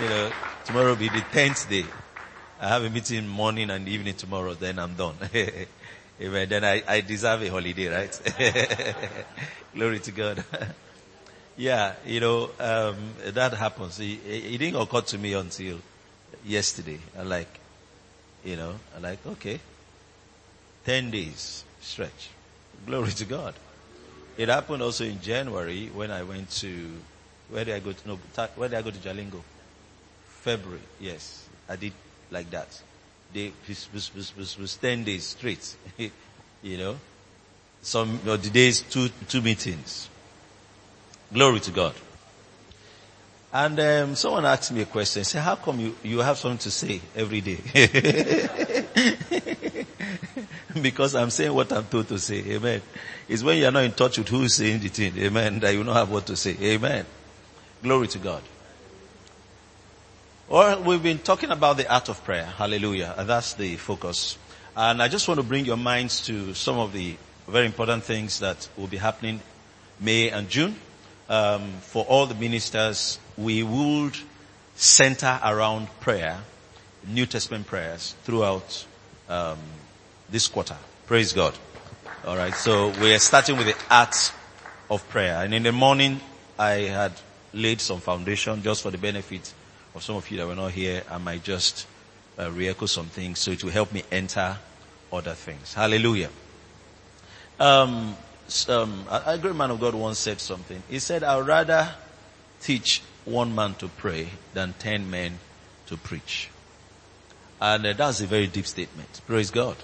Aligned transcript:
You 0.00 0.08
know, 0.08 0.32
tomorrow 0.64 0.88
will 0.88 0.96
be 0.96 1.08
the 1.10 1.20
tenth 1.30 1.68
day. 1.68 1.84
I 2.58 2.68
have 2.68 2.82
a 2.84 2.88
meeting 2.88 3.28
morning 3.28 3.68
and 3.68 3.86
evening 3.86 4.14
tomorrow, 4.14 4.54
then 4.54 4.78
I'm 4.78 4.94
done. 4.94 5.14
Amen. 6.22 6.48
Then 6.48 6.64
I, 6.64 6.82
I 6.88 7.02
deserve 7.02 7.42
a 7.42 7.48
holiday, 7.48 7.88
right? 7.88 8.20
Glory 9.74 9.98
to 9.98 10.10
God. 10.10 10.42
yeah, 11.58 11.92
you 12.06 12.20
know, 12.20 12.48
um, 12.58 12.96
that 13.26 13.52
happens. 13.52 14.00
It, 14.00 14.20
it, 14.26 14.56
didn't 14.56 14.80
occur 14.80 15.02
to 15.02 15.18
me 15.18 15.34
until 15.34 15.76
yesterday. 16.46 16.98
I'm 17.18 17.28
like, 17.28 17.60
you 18.42 18.56
know, 18.56 18.76
I'm 18.96 19.02
like, 19.02 19.18
okay, 19.26 19.60
10 20.86 21.10
days 21.10 21.62
stretch. 21.82 22.30
Glory 22.86 23.10
to 23.10 23.26
God. 23.26 23.54
It 24.38 24.48
happened 24.48 24.82
also 24.82 25.04
in 25.04 25.20
January 25.20 25.90
when 25.92 26.10
I 26.10 26.22
went 26.22 26.48
to, 26.52 26.90
where 27.50 27.66
did 27.66 27.74
I 27.74 27.80
go 27.80 27.92
to, 27.92 28.08
no, 28.08 28.18
where 28.56 28.70
did 28.70 28.78
I 28.78 28.82
go 28.82 28.90
to 28.90 28.98
Jalingo? 28.98 29.42
February, 30.40 30.80
yes. 30.98 31.46
I 31.68 31.76
did 31.76 31.92
like 32.30 32.50
that. 32.50 32.80
They, 33.32 33.52
was, 33.68 34.10
was, 34.14 34.36
was, 34.36 34.58
was 34.58 34.76
10 34.76 35.04
days 35.04 35.24
straight. 35.24 35.76
you 36.62 36.78
know? 36.78 36.96
Some 37.82 38.20
of 38.26 38.42
the 38.42 38.50
days, 38.50 38.82
two, 38.82 39.08
two 39.28 39.42
meetings. 39.42 40.08
Glory 41.32 41.60
to 41.60 41.70
God. 41.70 41.94
And 43.52 43.80
um, 43.80 44.14
someone 44.14 44.44
asked 44.44 44.72
me 44.72 44.82
a 44.82 44.86
question. 44.86 45.24
Say, 45.24 45.40
how 45.40 45.56
come 45.56 45.80
you, 45.80 45.96
you 46.02 46.18
have 46.20 46.38
something 46.38 46.58
to 46.58 46.70
say 46.70 47.00
every 47.16 47.40
day? 47.40 47.58
because 50.80 51.14
I'm 51.14 51.30
saying 51.30 51.52
what 51.52 51.72
I'm 51.72 51.84
told 51.84 52.08
to 52.08 52.18
say. 52.18 52.38
Amen. 52.54 52.80
It's 53.28 53.42
when 53.42 53.58
you're 53.58 53.72
not 53.72 53.84
in 53.84 53.92
touch 53.92 54.18
with 54.18 54.28
who 54.28 54.42
is 54.42 54.54
saying 54.54 54.80
the 54.80 54.88
thing. 54.88 55.18
Amen. 55.18 55.60
That 55.60 55.74
you 55.74 55.82
don't 55.82 55.94
have 55.94 56.10
what 56.10 56.26
to 56.26 56.36
say. 56.36 56.56
Amen. 56.60 57.06
Glory 57.82 58.08
to 58.08 58.18
God. 58.18 58.42
Well, 60.50 60.82
we've 60.82 61.00
been 61.00 61.20
talking 61.20 61.52
about 61.52 61.76
the 61.76 61.88
art 61.88 62.08
of 62.08 62.24
prayer. 62.24 62.44
Hallelujah. 62.44 63.14
And 63.16 63.28
that's 63.28 63.54
the 63.54 63.76
focus. 63.76 64.36
And 64.76 65.00
I 65.00 65.06
just 65.06 65.28
want 65.28 65.38
to 65.38 65.46
bring 65.46 65.64
your 65.64 65.76
minds 65.76 66.26
to 66.26 66.54
some 66.54 66.76
of 66.76 66.92
the 66.92 67.14
very 67.46 67.66
important 67.66 68.02
things 68.02 68.40
that 68.40 68.68
will 68.76 68.88
be 68.88 68.96
happening 68.96 69.38
May 70.00 70.28
and 70.30 70.48
June. 70.48 70.74
Um, 71.28 71.70
for 71.82 72.04
all 72.06 72.26
the 72.26 72.34
ministers, 72.34 73.20
we 73.38 73.62
would 73.62 74.16
center 74.74 75.38
around 75.44 75.86
prayer, 76.00 76.40
New 77.06 77.26
Testament 77.26 77.68
prayers 77.68 78.16
throughout 78.24 78.84
um, 79.28 79.58
this 80.30 80.48
quarter. 80.48 80.76
Praise 81.06 81.32
God. 81.32 81.54
All 82.26 82.36
right. 82.36 82.56
So 82.56 82.88
we 83.00 83.14
are 83.14 83.20
starting 83.20 83.56
with 83.56 83.68
the 83.68 83.76
art 83.88 84.32
of 84.90 85.08
prayer, 85.10 85.44
and 85.44 85.54
in 85.54 85.62
the 85.62 85.70
morning 85.70 86.20
I 86.58 86.88
had 86.90 87.12
laid 87.52 87.80
some 87.80 88.00
foundation 88.00 88.64
just 88.64 88.82
for 88.82 88.90
the 88.90 88.98
benefit 88.98 89.54
for 89.92 90.00
some 90.00 90.16
of 90.16 90.30
you 90.30 90.36
that 90.38 90.46
were 90.46 90.54
not 90.54 90.72
here, 90.72 91.02
I 91.10 91.18
might 91.18 91.42
just 91.42 91.86
uh, 92.38 92.50
re-echo 92.50 92.86
some 92.86 93.06
things 93.06 93.38
so 93.38 93.50
it 93.50 93.62
will 93.64 93.70
help 93.70 93.92
me 93.92 94.02
enter 94.10 94.56
other 95.12 95.34
things. 95.34 95.74
Hallelujah. 95.74 96.30
Um, 97.58 98.16
um, 98.68 99.04
a, 99.10 99.22
a 99.26 99.38
great 99.38 99.54
man 99.54 99.70
of 99.70 99.80
God 99.80 99.94
once 99.94 100.18
said 100.18 100.40
something. 100.40 100.82
He 100.88 100.98
said, 100.98 101.22
I'd 101.22 101.46
rather 101.46 101.94
teach 102.60 103.02
one 103.24 103.54
man 103.54 103.74
to 103.74 103.88
pray 103.88 104.28
than 104.54 104.74
ten 104.78 105.10
men 105.10 105.38
to 105.86 105.96
preach. 105.96 106.50
And 107.60 107.84
uh, 107.84 107.92
that's 107.92 108.20
a 108.20 108.26
very 108.26 108.46
deep 108.46 108.66
statement. 108.66 109.20
Praise 109.26 109.50
God. 109.50 109.76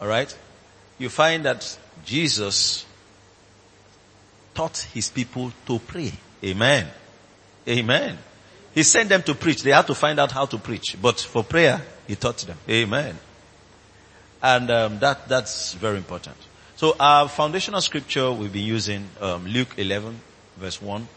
Alright? 0.00 0.36
You 0.98 1.08
find 1.08 1.44
that 1.44 1.78
Jesus 2.04 2.84
taught 4.54 4.78
his 4.94 5.10
people 5.10 5.52
to 5.66 5.78
pray. 5.80 6.12
Amen. 6.44 6.86
Amen. 7.66 8.18
He 8.74 8.82
sent 8.82 9.08
them 9.08 9.22
to 9.22 9.34
preach. 9.34 9.62
They 9.62 9.70
had 9.70 9.86
to 9.86 9.94
find 9.94 10.18
out 10.18 10.32
how 10.32 10.46
to 10.46 10.58
preach. 10.58 10.96
But 11.00 11.20
for 11.20 11.44
prayer, 11.44 11.80
he 12.06 12.16
taught 12.16 12.38
them. 12.38 12.58
Amen. 12.68 13.18
And 14.42 14.70
um, 14.70 14.98
that 14.98 15.28
that's 15.28 15.74
very 15.74 15.96
important. 15.96 16.36
So 16.76 16.96
our 16.98 17.28
foundational 17.28 17.80
scripture 17.80 18.30
we've 18.32 18.52
been 18.52 18.64
using 18.64 19.08
um, 19.20 19.46
Luke 19.46 19.74
11 19.78 20.20
verse 20.56 20.80
1. 20.80 21.08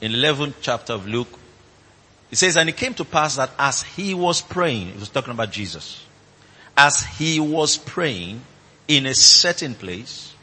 In 0.00 0.12
11th 0.12 0.54
chapter 0.60 0.92
of 0.92 1.06
Luke, 1.06 1.38
it 2.30 2.36
says, 2.36 2.56
and 2.56 2.68
it 2.68 2.76
came 2.76 2.94
to 2.94 3.04
pass 3.04 3.36
that 3.36 3.50
as 3.58 3.82
he 3.82 4.12
was 4.12 4.42
praying, 4.42 4.88
he 4.88 4.98
was 4.98 5.08
talking 5.08 5.32
about 5.32 5.52
Jesus, 5.52 6.04
as 6.76 7.02
he 7.02 7.40
was 7.40 7.78
praying 7.78 8.42
in 8.88 9.06
a 9.06 9.14
certain 9.14 9.74
place, 9.74 10.34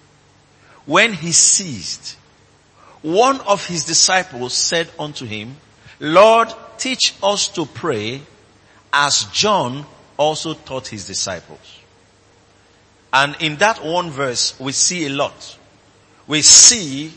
when 0.85 1.13
he 1.13 1.31
ceased, 1.31 2.17
one 3.01 3.39
of 3.41 3.67
his 3.67 3.85
disciples 3.85 4.53
said 4.53 4.89
unto 4.97 5.25
him, 5.25 5.57
Lord, 6.03 6.53
teach 6.77 7.15
us 7.23 7.47
to 7.47 7.65
pray 7.65 8.21
as 8.91 9.23
John 9.31 9.85
also 10.17 10.53
taught 10.53 10.89
his 10.89 11.07
disciples. 11.07 11.79
And 13.13 13.37
in 13.39 13.55
that 13.57 13.81
one 13.81 14.09
verse, 14.09 14.59
we 14.59 14.73
see 14.73 15.05
a 15.05 15.09
lot. 15.09 15.57
We 16.27 16.41
see, 16.41 17.13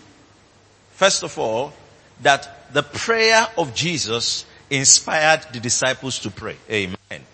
first 0.92 1.24
of 1.24 1.36
all, 1.36 1.72
that 2.22 2.72
the 2.72 2.84
prayer 2.84 3.48
of 3.58 3.74
Jesus 3.74 4.44
inspired 4.70 5.44
the 5.52 5.58
disciples 5.58 6.20
to 6.20 6.30
pray. 6.30 6.56
Amen. 6.70 7.24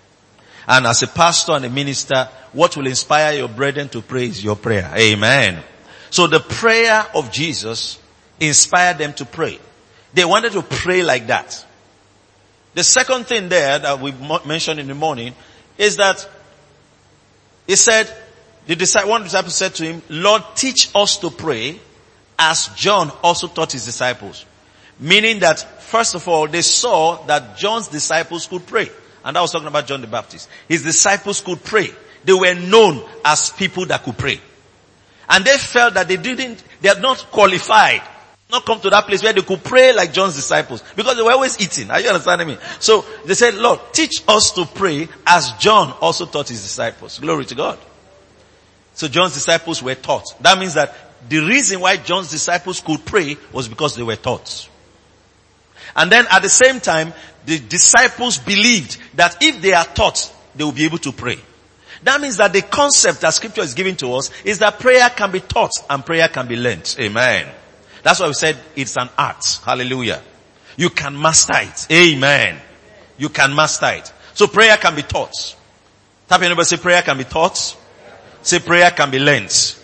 And 0.67 0.87
as 0.87 1.03
a 1.03 1.09
pastor 1.09 1.53
and 1.53 1.67
a 1.67 1.71
minister, 1.71 2.31
what 2.55 2.79
will 2.79 2.87
inspire 2.87 3.35
your 3.35 3.49
brethren 3.49 3.91
to 3.91 4.01
pray 4.01 4.25
is 4.25 4.43
your 4.43 4.57
prayer. 4.57 4.91
Amen. 4.97 5.63
So 6.09 6.27
the 6.27 6.41
prayer 6.41 7.05
of 7.15 7.31
Jesus 7.31 7.99
inspired 8.41 8.97
them 8.97 9.13
to 9.15 9.27
pray. 9.27 9.59
They 10.15 10.25
wanted 10.25 10.53
to 10.53 10.63
pray 10.63 11.03
like 11.03 11.29
that. 11.29 11.65
The 12.75 12.85
second 12.85 13.27
thing 13.27 13.49
there 13.49 13.79
that 13.79 14.01
we 14.01 14.13
mentioned 14.47 14.81
in 14.81 14.89
the 14.89 14.95
morning 14.95 15.35
is 15.79 15.97
that 15.97 16.27
he 17.67 17.77
said, 17.77 18.13
the 18.67 18.77
disciple, 18.77 19.11
one 19.11 19.23
disciple 19.25 19.51
said 19.51 19.75
to 19.77 19.85
him, 19.85 20.03
Lord, 20.09 20.43
teach 20.55 20.91
us 20.95 21.19
to 21.19 21.31
pray 21.31 21.79
as 22.39 22.69
John 22.77 23.11
also 23.23 23.49
taught 23.49 23.73
his 23.73 23.85
disciples. 23.85 24.45
Meaning 24.99 25.41
that, 25.41 25.59
first 25.83 26.15
of 26.15 26.27
all, 26.29 26.47
they 26.47 26.63
saw 26.63 27.25
that 27.27 27.57
John's 27.57 27.89
disciples 27.89 28.47
could 28.47 28.67
pray. 28.67 28.91
And 29.25 29.37
I 29.37 29.41
was 29.41 29.53
talking 29.53 29.69
about 29.69 29.87
John 29.87 30.01
the 30.01 30.07
Baptist. 30.07 30.49
His 30.69 30.83
disciples 30.83 31.41
could 31.41 31.63
pray. 31.63 31.91
They 32.25 32.33
were 32.33 32.55
known 32.55 33.03
as 33.25 33.51
people 33.51 33.87
that 33.87 34.03
could 34.05 34.17
pray. 34.17 34.41
And 35.29 35.45
they 35.45 35.57
felt 35.59 35.95
that 35.95 36.09
they 36.09 36.17
didn't, 36.17 36.63
they 36.81 36.89
are 36.89 37.01
not 37.01 37.19
qualified 37.31 38.03
not 38.53 38.67
come 38.67 38.79
to 38.81 38.91
that 38.91 39.07
place 39.07 39.23
where 39.23 39.33
they 39.33 39.41
could 39.41 39.65
pray 39.65 39.95
like 39.95 40.13
John's 40.13 40.37
disciples 40.37 40.85
because 40.95 41.17
they 41.17 41.23
were 41.23 41.33
always 41.33 41.59
eating. 41.59 41.91
Are 41.91 41.99
you 41.99 42.09
understanding 42.09 42.49
me? 42.49 42.59
So 42.81 43.03
they 43.25 43.33
said, 43.33 43.55
Lord, 43.55 43.81
teach 43.93 44.23
us 44.29 44.53
to 44.53 44.67
pray 44.67 45.09
as 45.27 45.53
John 45.55 45.95
also 46.03 46.27
taught 46.27 46.51
his 46.51 46.63
disciples. 46.63 47.19
Glory 47.19 47.47
to 47.47 47.55
God. 47.55 47.79
So 48.93 49.09
John's 49.09 49.33
disciples 49.33 49.83
were 49.83 49.95
taught. 49.95 50.35
That 50.43 50.59
means 50.59 50.75
that 50.75 50.95
the 51.31 51.39
reason 51.39 51.81
why 51.81 51.97
John's 51.97 52.31
disciples 52.31 52.81
could 52.81 53.03
pray 53.07 53.39
was 53.53 53.69
because 53.69 53.97
they 53.97 54.03
were 54.03 54.17
taught. 54.17 54.69
And 55.97 56.13
then 56.13 56.27
at 56.31 56.43
the 56.43 56.51
same 56.51 56.79
time, 56.79 57.15
the 57.47 57.59
disciples 57.59 58.37
believed 58.37 58.99
that 59.15 59.39
if 59.41 59.63
they 59.63 59.73
are 59.73 59.87
taught, 59.87 60.31
they 60.55 60.65
will 60.65 60.73
be 60.73 60.85
able 60.85 60.99
to 60.99 61.13
pray. 61.13 61.39
That 62.03 62.21
means 62.21 62.37
that 62.37 62.53
the 62.53 62.61
concept 62.61 63.23
that 63.23 63.31
scripture 63.31 63.63
is 63.63 63.73
giving 63.73 63.97
to 63.97 64.13
us 64.15 64.31
is 64.45 64.59
that 64.59 64.79
prayer 64.79 65.09
can 65.09 65.31
be 65.31 65.41
taught 65.41 65.73
and 65.89 66.05
prayer 66.05 66.29
can 66.29 66.47
be 66.49 66.57
learnt. 66.57 66.97
Amen. 67.01 67.49
That's 68.03 68.21
why 68.21 68.27
we 68.27 68.35
said 68.35 68.59
it's 68.75 68.97
an 68.97 69.09
art. 69.17 69.61
Hallelujah. 69.65 70.23
You 70.77 70.91
can 70.91 71.21
master 71.21 71.55
it. 71.57 71.87
Amen. 71.91 72.61
You 73.19 73.29
can 73.29 73.55
master 73.55 73.91
it. 73.91 74.13
So 74.35 74.47
prayer 74.47 74.77
can 74.77 74.95
be 74.95 75.03
taught. 75.03 75.57
Tap 76.29 76.41
your 76.41 76.51
neighbor, 76.51 76.65
say 76.65 76.79
prayer 76.79 77.03
can 77.03 77.19
be 77.19 77.25
taught. 77.25 77.77
Say 78.43 78.59
prayer 78.59 78.91
can 78.91 79.11
be 79.11 79.19
learnt. 79.19 79.79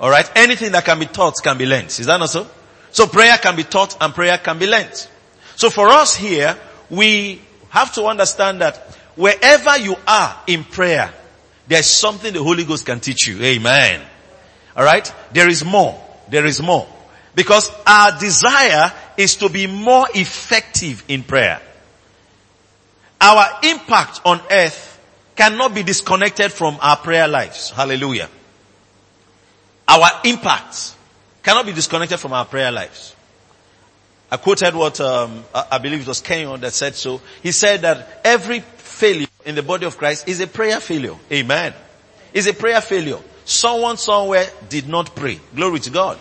Alright? 0.00 0.30
Anything 0.34 0.72
that 0.72 0.84
can 0.84 0.98
be 0.98 1.06
taught 1.06 1.34
can 1.42 1.56
be 1.58 1.66
learnt. 1.66 1.98
Is 2.00 2.06
that 2.06 2.18
not 2.18 2.30
so? 2.30 2.46
So 2.90 3.06
prayer 3.06 3.36
can 3.38 3.56
be 3.56 3.64
taught 3.64 3.96
and 4.00 4.14
prayer 4.14 4.38
can 4.38 4.58
be 4.58 4.66
learnt. 4.66 5.08
So 5.56 5.70
for 5.70 5.88
us 5.88 6.16
here, 6.16 6.56
we 6.90 7.40
have 7.70 7.92
to 7.94 8.04
understand 8.04 8.60
that 8.60 8.76
wherever 9.14 9.78
you 9.78 9.96
are 10.06 10.40
in 10.46 10.64
prayer, 10.64 11.12
there's 11.66 11.86
something 11.86 12.32
the 12.32 12.42
Holy 12.42 12.64
Ghost 12.64 12.86
can 12.86 13.00
teach 13.00 13.28
you. 13.28 13.40
Amen. 13.42 14.00
Alright? 14.76 15.14
There 15.32 15.48
is 15.48 15.64
more. 15.64 16.00
There 16.28 16.46
is 16.46 16.60
more. 16.60 16.88
Because 17.34 17.70
our 17.86 18.18
desire 18.18 18.92
is 19.16 19.36
to 19.36 19.48
be 19.48 19.66
more 19.66 20.06
effective 20.14 21.04
in 21.08 21.22
prayer. 21.22 21.60
Our 23.20 23.58
impact 23.62 24.20
on 24.24 24.40
earth 24.50 25.00
cannot 25.34 25.74
be 25.74 25.82
disconnected 25.82 26.52
from 26.52 26.78
our 26.80 26.96
prayer 26.96 27.26
lives. 27.26 27.70
Hallelujah. 27.70 28.28
Our 29.88 30.08
impact 30.24 30.94
cannot 31.42 31.66
be 31.66 31.72
disconnected 31.72 32.18
from 32.20 32.32
our 32.32 32.44
prayer 32.44 32.70
lives. 32.70 33.14
I 34.30 34.36
quoted 34.36 34.74
what 34.74 35.00
um, 35.00 35.44
I 35.54 35.78
believe 35.78 36.00
it 36.00 36.06
was 36.06 36.20
Kenyon 36.20 36.60
that 36.62 36.72
said 36.72 36.94
so. 36.94 37.20
He 37.42 37.52
said 37.52 37.82
that 37.82 38.20
every 38.24 38.60
failure 38.60 39.28
in 39.44 39.54
the 39.54 39.62
body 39.62 39.86
of 39.86 39.96
Christ 39.96 40.26
is 40.28 40.40
a 40.40 40.46
prayer 40.46 40.80
failure. 40.80 41.14
Amen. 41.30 41.74
Is 42.32 42.46
a 42.46 42.54
prayer 42.54 42.80
failure. 42.80 43.18
Someone 43.44 43.96
somewhere 43.96 44.46
did 44.68 44.88
not 44.88 45.14
pray. 45.14 45.38
Glory 45.54 45.78
to 45.80 45.90
God. 45.90 46.18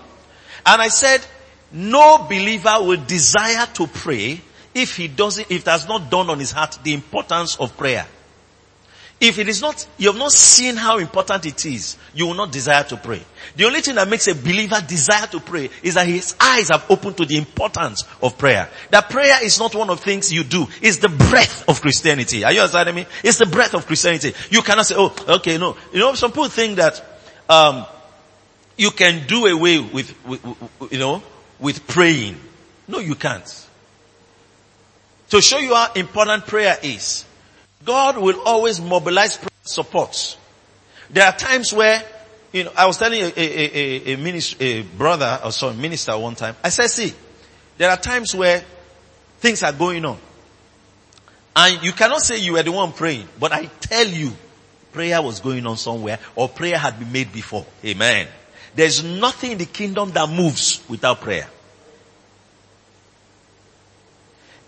And 0.65 0.81
I 0.81 0.87
said, 0.87 1.25
no 1.71 2.19
believer 2.29 2.75
will 2.79 3.03
desire 3.05 3.65
to 3.73 3.87
pray 3.87 4.41
if 4.73 4.95
he 4.95 5.07
doesn't, 5.07 5.49
if 5.51 5.61
it 5.61 5.67
has 5.67 5.87
not 5.87 6.09
dawned 6.09 6.29
on 6.29 6.39
his 6.39 6.51
heart 6.51 6.79
the 6.83 6.93
importance 6.93 7.57
of 7.57 7.75
prayer. 7.77 8.05
If 9.19 9.39
it 9.39 9.47
is 9.47 9.61
not, 9.61 9.87
you 9.97 10.09
have 10.09 10.17
not 10.17 10.33
seen 10.33 10.75
how 10.75 10.97
important 10.97 11.45
it 11.45 11.65
is, 11.65 11.97
you 12.13 12.27
will 12.27 12.33
not 12.33 12.51
desire 12.51 12.83
to 12.83 12.97
pray. 12.97 13.21
The 13.55 13.63
only 13.63 13.79
thing 13.79 13.95
that 13.95 14.09
makes 14.09 14.27
a 14.27 14.35
believer 14.35 14.83
desire 14.85 15.27
to 15.27 15.39
pray 15.39 15.69
is 15.81 15.93
that 15.93 16.07
his 16.07 16.35
eyes 16.41 16.69
have 16.69 16.85
opened 16.89 17.15
to 17.17 17.25
the 17.25 17.37
importance 17.37 18.03
of 18.21 18.37
prayer. 18.37 18.69
That 18.91 19.09
prayer 19.09 19.41
is 19.41 19.59
not 19.59 19.75
one 19.75 19.89
of 19.89 19.99
the 19.99 20.03
things 20.03 20.33
you 20.33 20.43
do. 20.43 20.67
It's 20.81 20.97
the 20.97 21.07
breath 21.07 21.63
of 21.69 21.79
Christianity. 21.79 22.43
Are 22.43 22.51
you 22.51 22.59
understanding 22.59 22.95
me? 22.95 23.05
It's 23.23 23.37
the 23.37 23.45
breath 23.45 23.73
of 23.75 23.85
Christianity. 23.87 24.33
You 24.49 24.61
cannot 24.61 24.87
say, 24.87 24.95
oh, 24.97 25.15
okay, 25.29 25.57
no. 25.57 25.77
You 25.93 25.99
know, 25.99 26.15
some 26.15 26.31
people 26.31 26.49
think 26.49 26.75
that, 26.75 27.01
um, 27.47 27.85
you 28.77 28.91
can 28.91 29.27
do 29.27 29.45
away 29.45 29.79
with, 29.79 30.13
with, 30.25 30.91
you 30.91 30.99
know, 30.99 31.21
with 31.59 31.87
praying. 31.87 32.37
No, 32.87 32.99
you 32.99 33.15
can't. 33.15 33.67
To 35.29 35.41
show 35.41 35.57
you 35.57 35.73
how 35.73 35.91
important 35.93 36.45
prayer 36.45 36.77
is, 36.83 37.25
God 37.85 38.17
will 38.17 38.41
always 38.41 38.79
mobilize 38.79 39.39
support. 39.63 40.37
There 41.09 41.25
are 41.25 41.35
times 41.35 41.73
where, 41.73 42.03
you 42.51 42.65
know, 42.65 42.71
I 42.75 42.85
was 42.85 42.97
telling 42.97 43.21
a, 43.21 43.25
a, 43.25 43.33
a, 43.35 44.13
a, 44.13 44.17
minister, 44.17 44.63
a 44.63 44.81
brother 44.81 45.39
or 45.43 45.51
some 45.51 45.79
minister 45.79 46.17
one 46.17 46.35
time, 46.35 46.55
I 46.63 46.69
said, 46.69 46.87
see, 46.87 47.13
there 47.77 47.89
are 47.89 47.97
times 47.97 48.35
where 48.35 48.63
things 49.39 49.63
are 49.63 49.73
going 49.73 50.05
on. 50.05 50.17
And 51.55 51.83
you 51.83 51.91
cannot 51.91 52.21
say 52.21 52.37
you 52.37 52.53
were 52.53 52.63
the 52.63 52.71
one 52.71 52.93
praying, 52.93 53.27
but 53.39 53.51
I 53.51 53.65
tell 53.79 54.07
you, 54.07 54.31
prayer 54.91 55.21
was 55.21 55.39
going 55.39 55.65
on 55.65 55.77
somewhere 55.77 56.19
or 56.35 56.47
prayer 56.49 56.77
had 56.77 56.99
been 56.99 57.11
made 57.11 57.31
before. 57.33 57.65
Amen. 57.83 58.27
There's 58.75 59.03
nothing 59.03 59.51
in 59.51 59.57
the 59.57 59.65
kingdom 59.65 60.11
that 60.11 60.29
moves 60.29 60.83
without 60.89 61.21
prayer. 61.21 61.47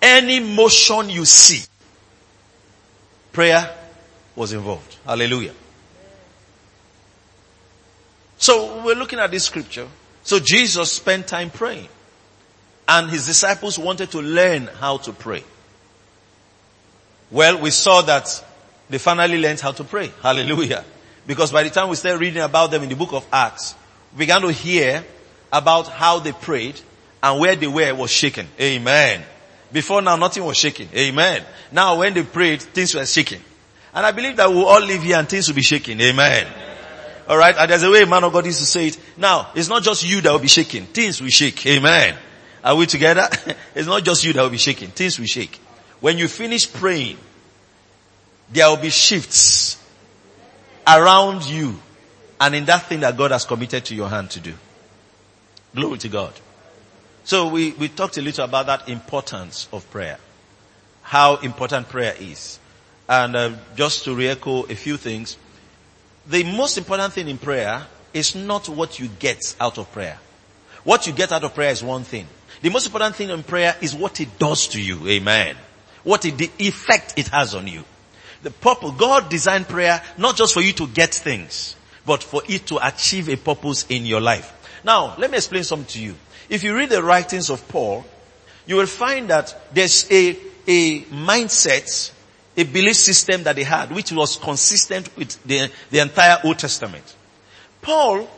Any 0.01 0.39
motion 0.39 1.09
you 1.09 1.25
see, 1.25 1.65
prayer 3.31 3.73
was 4.35 4.53
involved. 4.53 4.97
Hallelujah. 5.05 5.53
So 8.37 8.83
we're 8.83 8.95
looking 8.95 9.19
at 9.19 9.31
this 9.31 9.45
scripture. 9.45 9.87
So 10.23 10.39
Jesus 10.39 10.91
spent 10.91 11.27
time 11.27 11.49
praying 11.49 11.87
and 12.87 13.09
his 13.09 13.25
disciples 13.25 13.79
wanted 13.79 14.11
to 14.11 14.21
learn 14.21 14.67
how 14.67 14.97
to 14.97 15.13
pray. 15.13 15.43
Well, 17.31 17.59
we 17.59 17.71
saw 17.71 18.01
that 18.01 18.43
they 18.89 18.99
finally 18.99 19.39
learned 19.39 19.59
how 19.59 19.71
to 19.71 19.83
pray. 19.83 20.11
Hallelujah. 20.21 20.85
Because 21.25 21.51
by 21.51 21.63
the 21.63 21.71
time 21.71 21.89
we 21.89 21.95
started 21.95 22.19
reading 22.19 22.43
about 22.43 22.69
them 22.69 22.83
in 22.83 22.89
the 22.89 22.95
book 22.95 23.13
of 23.13 23.25
Acts, 23.33 23.73
began 24.17 24.41
to 24.41 24.51
hear 24.51 25.03
about 25.51 25.87
how 25.87 26.19
they 26.19 26.31
prayed 26.31 26.79
and 27.21 27.39
where 27.39 27.55
they 27.55 27.67
were 27.67 27.93
was 27.95 28.11
shaken. 28.11 28.47
Amen. 28.59 29.23
Before 29.71 30.01
now, 30.01 30.15
nothing 30.15 30.43
was 30.43 30.57
shaking. 30.57 30.89
Amen. 30.95 31.43
Now, 31.71 31.99
when 31.99 32.13
they 32.13 32.23
prayed, 32.23 32.61
things 32.61 32.93
were 32.93 33.05
shaking. 33.05 33.41
And 33.93 34.05
I 34.05 34.11
believe 34.11 34.35
that 34.37 34.49
we'll 34.49 34.65
all 34.65 34.81
live 34.81 35.03
here 35.03 35.17
and 35.17 35.27
things 35.27 35.47
will 35.47 35.55
be 35.55 35.61
shaking. 35.61 35.99
Amen. 36.01 36.47
Alright, 37.27 37.55
and 37.57 37.71
there's 37.71 37.81
a 37.81 37.89
way 37.89 38.03
a 38.03 38.05
man 38.05 38.23
of 38.23 38.31
God 38.33 38.45
used 38.45 38.59
to 38.59 38.65
say 38.65 38.87
it. 38.87 38.99
Now, 39.17 39.49
it's 39.55 39.67
not 39.67 39.81
just 39.81 40.07
you 40.07 40.21
that 40.21 40.31
will 40.31 40.39
be 40.39 40.47
shaking. 40.47 40.85
Things 40.85 41.19
will 41.21 41.29
shake. 41.29 41.65
Amen. 41.65 42.15
Are 42.63 42.75
we 42.75 42.85
together? 42.85 43.27
it's 43.75 43.87
not 43.87 44.03
just 44.03 44.23
you 44.23 44.33
that 44.33 44.43
will 44.43 44.49
be 44.49 44.57
shaking. 44.57 44.89
Things 44.89 45.17
will 45.17 45.25
shake. 45.25 45.59
When 46.01 46.17
you 46.17 46.27
finish 46.27 46.71
praying, 46.71 47.17
there 48.51 48.69
will 48.69 48.77
be 48.77 48.91
shifts 48.91 49.81
around 50.87 51.43
you 51.45 51.79
and 52.39 52.55
in 52.55 52.65
that 52.65 52.83
thing 52.83 52.99
that 53.01 53.17
God 53.17 53.31
has 53.31 53.45
committed 53.45 53.85
to 53.85 53.95
your 53.95 54.09
hand 54.09 54.29
to 54.31 54.39
do. 54.39 54.53
Glory 55.73 55.97
to 55.99 56.09
God. 56.09 56.33
So 57.23 57.47
we, 57.47 57.71
we 57.71 57.87
talked 57.87 58.17
a 58.17 58.21
little 58.21 58.45
about 58.45 58.67
that 58.67 58.87
importance 58.89 59.67
of 59.73 59.89
prayer. 59.89 60.19
How 61.01 61.37
important 61.37 61.89
prayer 61.89 62.13
is. 62.19 62.59
And 63.07 63.35
uh, 63.35 63.51
just 63.75 64.03
to 64.05 64.15
re-echo 64.15 64.63
a 64.63 64.75
few 64.75 64.97
things, 64.97 65.37
the 66.27 66.43
most 66.43 66.77
important 66.77 67.13
thing 67.13 67.27
in 67.27 67.37
prayer 67.37 67.85
is 68.13 68.35
not 68.35 68.69
what 68.69 68.99
you 68.99 69.07
get 69.19 69.55
out 69.59 69.77
of 69.77 69.91
prayer. 69.91 70.19
What 70.83 71.07
you 71.07 71.13
get 71.13 71.31
out 71.31 71.43
of 71.43 71.53
prayer 71.53 71.71
is 71.71 71.83
one 71.83 72.03
thing. 72.03 72.27
The 72.61 72.69
most 72.69 72.85
important 72.85 73.15
thing 73.15 73.29
in 73.29 73.43
prayer 73.43 73.75
is 73.81 73.95
what 73.95 74.21
it 74.21 74.39
does 74.39 74.67
to 74.69 74.81
you. 74.81 75.07
Amen. 75.07 75.55
What 76.03 76.25
it, 76.25 76.37
the 76.37 76.49
effect 76.59 77.15
it 77.17 77.27
has 77.29 77.55
on 77.55 77.67
you. 77.67 77.83
The 78.43 78.51
purpose, 78.51 78.91
God 78.97 79.29
designed 79.29 79.67
prayer 79.67 80.01
not 80.17 80.37
just 80.37 80.53
for 80.53 80.61
you 80.61 80.73
to 80.73 80.87
get 80.87 81.13
things, 81.13 81.75
but 82.05 82.23
for 82.23 82.41
it 82.47 82.67
to 82.67 82.85
achieve 82.85 83.29
a 83.29 83.35
purpose 83.35 83.85
in 83.89 84.05
your 84.05 84.21
life. 84.21 84.51
Now, 84.83 85.15
let 85.17 85.31
me 85.31 85.37
explain 85.37 85.63
something 85.63 85.87
to 85.87 85.99
you. 85.99 86.15
If 86.49 86.63
you 86.63 86.75
read 86.75 86.89
the 86.89 87.01
writings 87.01 87.49
of 87.49 87.67
Paul, 87.67 88.05
you 88.67 88.75
will 88.75 88.85
find 88.85 89.29
that 89.29 89.73
there's 89.73 90.09
a, 90.11 90.37
a 90.67 91.01
mindset, 91.05 92.11
a 92.55 92.63
belief 92.63 92.95
system 92.95 93.43
that 93.43 93.55
they 93.55 93.63
had, 93.63 93.91
which 93.91 94.11
was 94.11 94.37
consistent 94.37 95.15
with 95.17 95.43
the, 95.43 95.71
the 95.89 95.99
entire 95.99 96.37
Old 96.43 96.59
Testament. 96.59 97.15
Paul, 97.81 98.29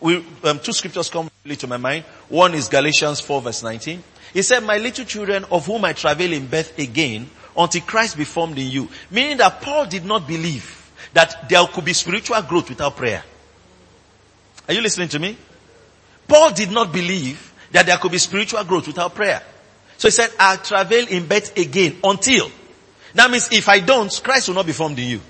we, 0.00 0.24
um, 0.44 0.58
two 0.60 0.72
scriptures 0.72 1.08
come 1.08 1.30
to 1.48 1.66
my 1.66 1.76
mind. 1.76 2.04
One 2.28 2.54
is 2.54 2.68
Galatians 2.68 3.20
4 3.20 3.42
verse 3.42 3.62
19. 3.62 4.02
He 4.32 4.42
said, 4.42 4.64
my 4.64 4.76
little 4.76 5.04
children 5.04 5.44
of 5.50 5.64
whom 5.64 5.84
I 5.84 5.94
travel 5.94 6.30
in 6.32 6.46
birth 6.46 6.78
again 6.78 7.30
until 7.56 7.80
Christ 7.82 8.18
be 8.18 8.24
formed 8.24 8.58
in 8.58 8.70
you. 8.70 8.88
Meaning 9.10 9.38
that 9.38 9.62
Paul 9.62 9.86
did 9.86 10.04
not 10.04 10.26
believe 10.26 10.75
that 11.16 11.48
there 11.48 11.66
could 11.68 11.86
be 11.86 11.94
spiritual 11.94 12.42
growth 12.42 12.68
without 12.68 12.94
prayer. 12.94 13.24
Are 14.68 14.74
you 14.74 14.82
listening 14.82 15.08
to 15.08 15.18
me? 15.18 15.34
Paul 16.28 16.52
did 16.52 16.70
not 16.70 16.92
believe 16.92 17.54
that 17.72 17.86
there 17.86 17.96
could 17.96 18.12
be 18.12 18.18
spiritual 18.18 18.62
growth 18.64 18.86
without 18.86 19.14
prayer. 19.14 19.42
So 19.96 20.08
he 20.08 20.12
said, 20.12 20.28
I'll 20.38 20.58
travel 20.58 21.08
in 21.08 21.26
bed 21.26 21.50
again 21.56 21.96
until. 22.04 22.50
That 23.14 23.30
means 23.30 23.48
if 23.50 23.66
I 23.66 23.80
don't, 23.80 24.20
Christ 24.22 24.48
will 24.48 24.56
not 24.56 24.66
be 24.66 24.72
formed 24.72 24.98
in 24.98 25.08
you. 25.08 25.20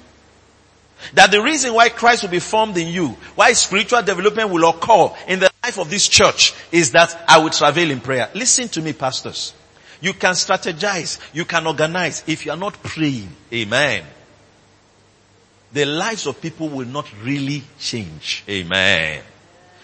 That 1.15 1.31
the 1.31 1.41
reason 1.41 1.73
why 1.73 1.91
Christ 1.91 2.25
will 2.25 2.31
be 2.31 2.41
formed 2.41 2.77
in 2.79 2.89
you, 2.89 3.11
why 3.37 3.53
spiritual 3.53 4.03
development 4.03 4.51
will 4.51 4.69
occur 4.69 5.15
in 5.29 5.39
the 5.39 5.53
life 5.63 5.79
of 5.79 5.89
this 5.89 6.09
church 6.09 6.53
is 6.73 6.91
that 6.93 7.17
I 7.29 7.39
will 7.39 7.51
travel 7.51 7.89
in 7.89 8.01
prayer. 8.01 8.29
Listen 8.35 8.67
to 8.71 8.83
me, 8.83 8.93
pastors. 8.93 9.55
You 10.01 10.15
can 10.15 10.33
strategize, 10.33 11.21
you 11.33 11.45
can 11.45 11.65
organize 11.65 12.25
if 12.27 12.45
you 12.45 12.51
are 12.51 12.57
not 12.57 12.83
praying. 12.83 13.29
Amen. 13.53 14.03
The 15.77 15.85
lives 15.85 16.27
of 16.27 16.41
people 16.41 16.71
will 16.71 16.87
not 16.87 17.07
really 17.23 17.63
change. 17.79 18.45
Amen. 18.49 19.23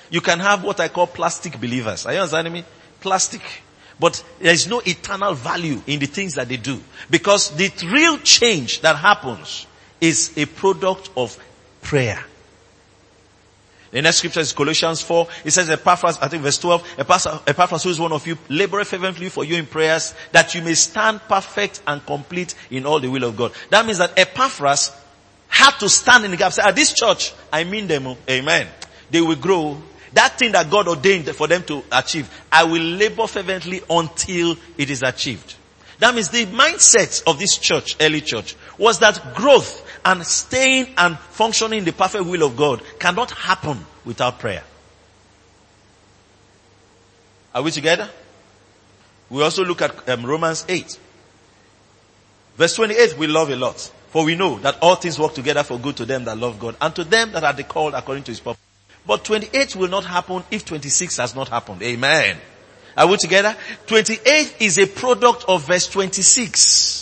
You 0.09 0.23
can 0.23 0.39
have 0.39 0.65
what 0.65 0.81
I 0.81 0.89
call 0.89 1.07
plastic 1.07 1.61
believers. 1.61 2.07
Are 2.07 2.15
you 2.15 2.21
understanding 2.21 2.55
me? 2.55 2.65
Plastic. 2.99 3.43
But 4.01 4.25
there 4.41 4.55
is 4.55 4.67
no 4.67 4.81
eternal 4.87 5.35
value 5.35 5.83
in 5.87 6.01
the 6.01 6.07
things 6.07 6.37
that 6.37 6.49
they 6.49 6.57
do. 6.57 6.81
Because 7.11 7.51
the 7.51 7.71
real 7.93 8.17
change 8.21 8.81
that 8.81 8.97
happens 8.97 9.67
is 10.01 10.33
a 10.39 10.47
product 10.47 11.11
of 11.15 11.39
prayer. 11.83 12.25
The 13.91 14.01
next 14.01 14.17
scripture 14.17 14.41
is 14.41 14.55
Colossians 14.55 15.03
4. 15.03 15.29
It 15.45 15.51
says, 15.51 15.69
Epaphras, 15.69 16.17
I 16.23 16.29
think 16.29 16.43
verse 16.43 16.57
12, 16.57 17.01
Epaphras 17.01 17.83
who 17.85 17.91
is 17.91 18.01
one 18.01 18.13
of 18.13 18.27
you, 18.27 18.39
labor 18.49 18.83
fervently 18.85 19.29
for 19.29 19.45
you 19.45 19.57
in 19.57 19.67
prayers 19.67 20.15
that 20.31 20.55
you 20.55 20.63
may 20.63 20.73
stand 20.73 21.21
perfect 21.29 21.83
and 21.87 22.07
complete 22.07 22.55
in 22.71 22.87
all 22.87 22.99
the 22.99 23.09
will 23.09 23.25
of 23.25 23.37
God. 23.37 23.53
That 23.69 23.85
means 23.85 23.99
that 23.99 24.19
Epaphras 24.19 25.02
had 25.53 25.73
to 25.79 25.89
stand 25.89 26.25
in 26.25 26.31
the 26.31 26.37
gap. 26.37 26.53
Say, 26.53 26.63
at 26.63 26.75
this 26.75 26.93
church, 26.95 27.33
I 27.53 27.65
mean 27.65 27.87
them. 27.87 28.07
Oh, 28.07 28.17
amen. 28.29 28.67
They 29.11 29.21
will 29.21 29.37
grow 29.37 29.81
that 30.15 30.39
thing 30.39 30.53
that 30.53 30.71
God 30.71 30.89
ordained 30.89 31.27
for 31.35 31.47
them 31.47 31.63
to 31.65 31.83
achieve, 31.91 32.29
I 32.51 32.65
will 32.65 32.83
labor 32.83 33.27
fervently 33.27 33.83
until 33.89 34.57
it 34.77 34.91
is 34.91 35.03
achieved. 35.03 35.55
That 35.99 36.15
means 36.15 36.29
the 36.31 36.47
mindset 36.47 37.23
of 37.27 37.39
this 37.39 37.57
church, 37.59 37.97
early 38.01 38.21
church, 38.21 38.57
was 38.77 38.99
that 38.99 39.35
growth 39.35 39.89
and 40.05 40.27
staying 40.27 40.89
and 40.99 41.19
functioning 41.19 41.81
in 41.81 41.85
the 41.85 41.93
perfect 41.93 42.25
will 42.25 42.43
of 42.43 42.57
God 42.57 42.83
cannot 42.99 43.31
happen 43.31 43.79
without 44.05 44.39
prayer. 44.39 44.65
Are 47.55 47.63
we 47.63 47.71
together? 47.71 48.11
We 49.31 49.43
also 49.43 49.65
look 49.65 49.81
at 49.81 50.09
um, 50.09 50.27
Romans 50.27 50.65
8. 50.69 50.99
Verse 52.57 52.75
28 52.77 53.17
we 53.17 53.27
love 53.27 53.51
a 53.51 53.57
lot. 53.57 53.91
For 54.13 54.27
we 54.27 54.35
know 54.35 54.59
that 54.59 54.77
all 54.83 54.97
things 54.97 55.19
work 55.19 55.33
together 55.33 55.63
for 55.63 55.79
good 55.79 55.97
to 55.97 56.05
them 56.05 56.25
that 56.25 56.37
love 56.37 56.61
God 56.61 56.77
and 56.83 56.95
to 56.97 57.03
them 57.03 57.33
that 57.33 57.45
are 57.45 57.55
the 57.55 57.65
called 57.65 57.95
according 57.95 58.25
to 58.25 58.31
his 58.31 58.41
purpose. 58.41 58.61
But 59.07 59.25
28 59.25 59.75
will 59.75 59.89
not 59.89 60.05
happen 60.05 60.45
if 60.51 60.67
26 60.67 61.17
has 61.17 61.35
not 61.35 61.49
happened. 61.49 61.83
Amen. 61.83 62.37
Are 62.95 63.07
we 63.07 63.17
together? 63.17 63.57
28 63.87 64.57
is 64.61 64.77
a 64.79 64.87
product 64.87 65.47
of 65.49 65.67
verse 65.67 65.89
26. 65.89 67.02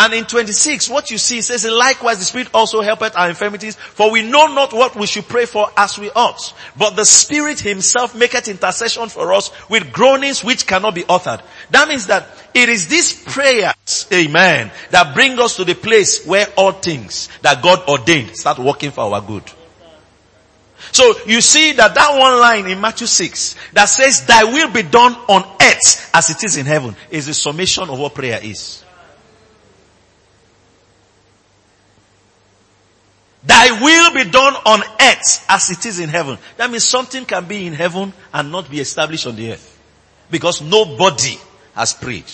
And 0.00 0.14
in 0.14 0.24
26, 0.24 0.88
what 0.88 1.10
you 1.10 1.18
see 1.18 1.42
says, 1.42 1.66
likewise 1.66 2.18
the 2.18 2.24
Spirit 2.24 2.48
also 2.54 2.80
helpeth 2.80 3.14
our 3.18 3.28
infirmities, 3.28 3.76
for 3.76 4.10
we 4.10 4.22
know 4.22 4.46
not 4.46 4.72
what 4.72 4.96
we 4.96 5.06
should 5.06 5.28
pray 5.28 5.44
for 5.44 5.68
as 5.76 5.98
we 5.98 6.10
ought. 6.12 6.54
But 6.74 6.96
the 6.96 7.04
Spirit 7.04 7.60
himself 7.60 8.14
maketh 8.14 8.48
intercession 8.48 9.10
for 9.10 9.34
us 9.34 9.50
with 9.68 9.92
groanings 9.92 10.42
which 10.42 10.66
cannot 10.66 10.94
be 10.94 11.04
uttered. 11.06 11.42
That 11.68 11.86
means 11.86 12.06
that 12.06 12.28
it 12.54 12.70
is 12.70 12.88
these 12.88 13.22
prayers, 13.24 14.06
amen, 14.10 14.70
that 14.90 15.14
bring 15.14 15.38
us 15.38 15.56
to 15.56 15.66
the 15.66 15.74
place 15.74 16.24
where 16.24 16.46
all 16.56 16.72
things 16.72 17.28
that 17.42 17.62
God 17.62 17.86
ordained 17.86 18.34
start 18.38 18.58
working 18.58 18.92
for 18.92 19.02
our 19.02 19.20
good. 19.20 19.44
So 20.92 21.12
you 21.26 21.42
see 21.42 21.72
that 21.72 21.94
that 21.94 22.18
one 22.18 22.40
line 22.40 22.66
in 22.68 22.80
Matthew 22.80 23.06
6 23.06 23.54
that 23.74 23.84
says 23.84 24.24
thy 24.24 24.44
will 24.44 24.72
be 24.72 24.82
done 24.82 25.12
on 25.28 25.42
earth 25.60 26.10
as 26.14 26.30
it 26.30 26.42
is 26.42 26.56
in 26.56 26.64
heaven 26.64 26.96
is 27.10 27.26
the 27.26 27.34
summation 27.34 27.90
of 27.90 27.98
what 27.98 28.14
prayer 28.14 28.40
is. 28.42 28.82
Thy 33.42 33.80
will 33.80 34.14
be 34.14 34.30
done 34.30 34.54
on 34.66 34.80
earth 35.00 35.46
as 35.48 35.70
it 35.70 35.86
is 35.86 35.98
in 35.98 36.08
heaven. 36.08 36.38
That 36.56 36.70
means 36.70 36.84
something 36.84 37.24
can 37.24 37.46
be 37.46 37.66
in 37.66 37.72
heaven 37.72 38.12
and 38.32 38.52
not 38.52 38.70
be 38.70 38.80
established 38.80 39.26
on 39.26 39.36
the 39.36 39.52
earth. 39.52 39.78
Because 40.30 40.60
nobody 40.60 41.38
has 41.74 41.94
prayed. 41.94 42.30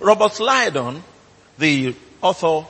Robert 0.00 0.32
Liardon, 0.32 1.00
the 1.58 1.94
author 2.22 2.66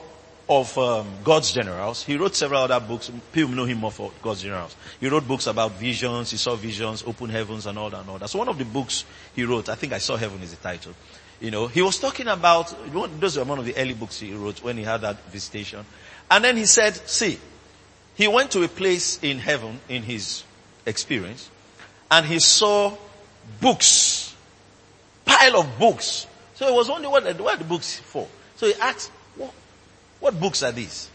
of 0.49 0.77
um, 0.79 1.07
God's 1.23 1.53
Generals. 1.53 2.03
He 2.03 2.17
wrote 2.17 2.35
several 2.35 2.63
other 2.63 2.81
books. 2.81 3.11
People 3.33 3.55
know 3.55 3.67
him 3.67 3.79
more 3.79 3.93
for 3.93 4.11
God's 4.23 4.43
Generals. 4.43 4.75
He 4.99 5.09
wrote 5.09 5.29
books 5.29 5.47
about 5.47 5.73
visions. 5.73 6.31
He 6.31 6.39
saw 6.39 6.57
visions, 6.57 7.05
open 7.07 7.29
heavens 7.29 7.67
and 7.67 7.79
all 7.79 7.91
that 7.91 8.01
and 8.01 8.11
all 8.11 8.19
that. 8.19 8.31
So 8.31 8.39
one 8.39 8.49
of 8.49 8.59
the 8.59 8.65
books 8.65 9.05
he 9.37 9.45
wrote, 9.45 9.69
I 9.69 9.75
think 9.75 9.93
I 9.93 9.99
saw 9.99 10.17
heaven 10.17 10.41
is 10.43 10.51
the 10.51 10.57
title. 10.57 10.95
You 11.41 11.51
know, 11.51 11.67
he 11.69 11.83
was 11.83 11.99
talking 11.99 12.27
about, 12.27 12.75
those 13.21 13.37
were 13.37 13.45
one 13.45 13.59
of 13.59 13.65
the 13.65 13.77
early 13.77 13.95
books 13.95 14.19
he 14.19 14.33
wrote 14.33 14.63
when 14.63 14.77
he 14.77 14.83
had 14.83 15.03
that 15.03 15.23
visitation. 15.31 15.85
And 16.31 16.45
then 16.45 16.57
he 16.57 16.67
said, 16.67 16.95
see, 17.09 17.39
he 18.15 18.29
went 18.29 18.51
to 18.53 18.63
a 18.63 18.69
place 18.69 19.19
in 19.23 19.39
heaven 19.39 19.81
in 19.89 20.03
his 20.03 20.45
experience 20.85 21.51
and 22.11 22.27
he 22.27 22.39
saw 22.39 22.97
books, 23.61 24.35
pile 25.25 25.61
of 25.61 25.79
books. 25.79 26.27
So 26.55 26.67
he 26.67 26.73
was 26.73 26.89
wondering 26.89 27.13
what, 27.13 27.25
what 27.41 27.55
are 27.55 27.59
the 27.59 27.65
books 27.65 27.99
for. 27.99 28.27
So 28.57 28.67
he 28.67 28.75
asked, 28.75 29.11
what 29.37 29.53
what 30.21 30.39
books 30.39 30.63
are 30.63 30.73
these? 30.73 31.09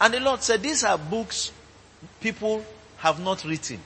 And 0.00 0.12
the 0.12 0.20
Lord 0.20 0.42
said, 0.42 0.62
these 0.62 0.84
are 0.84 0.98
books 0.98 1.52
people 2.20 2.64
have 2.98 3.18
not 3.20 3.44
written 3.44 3.80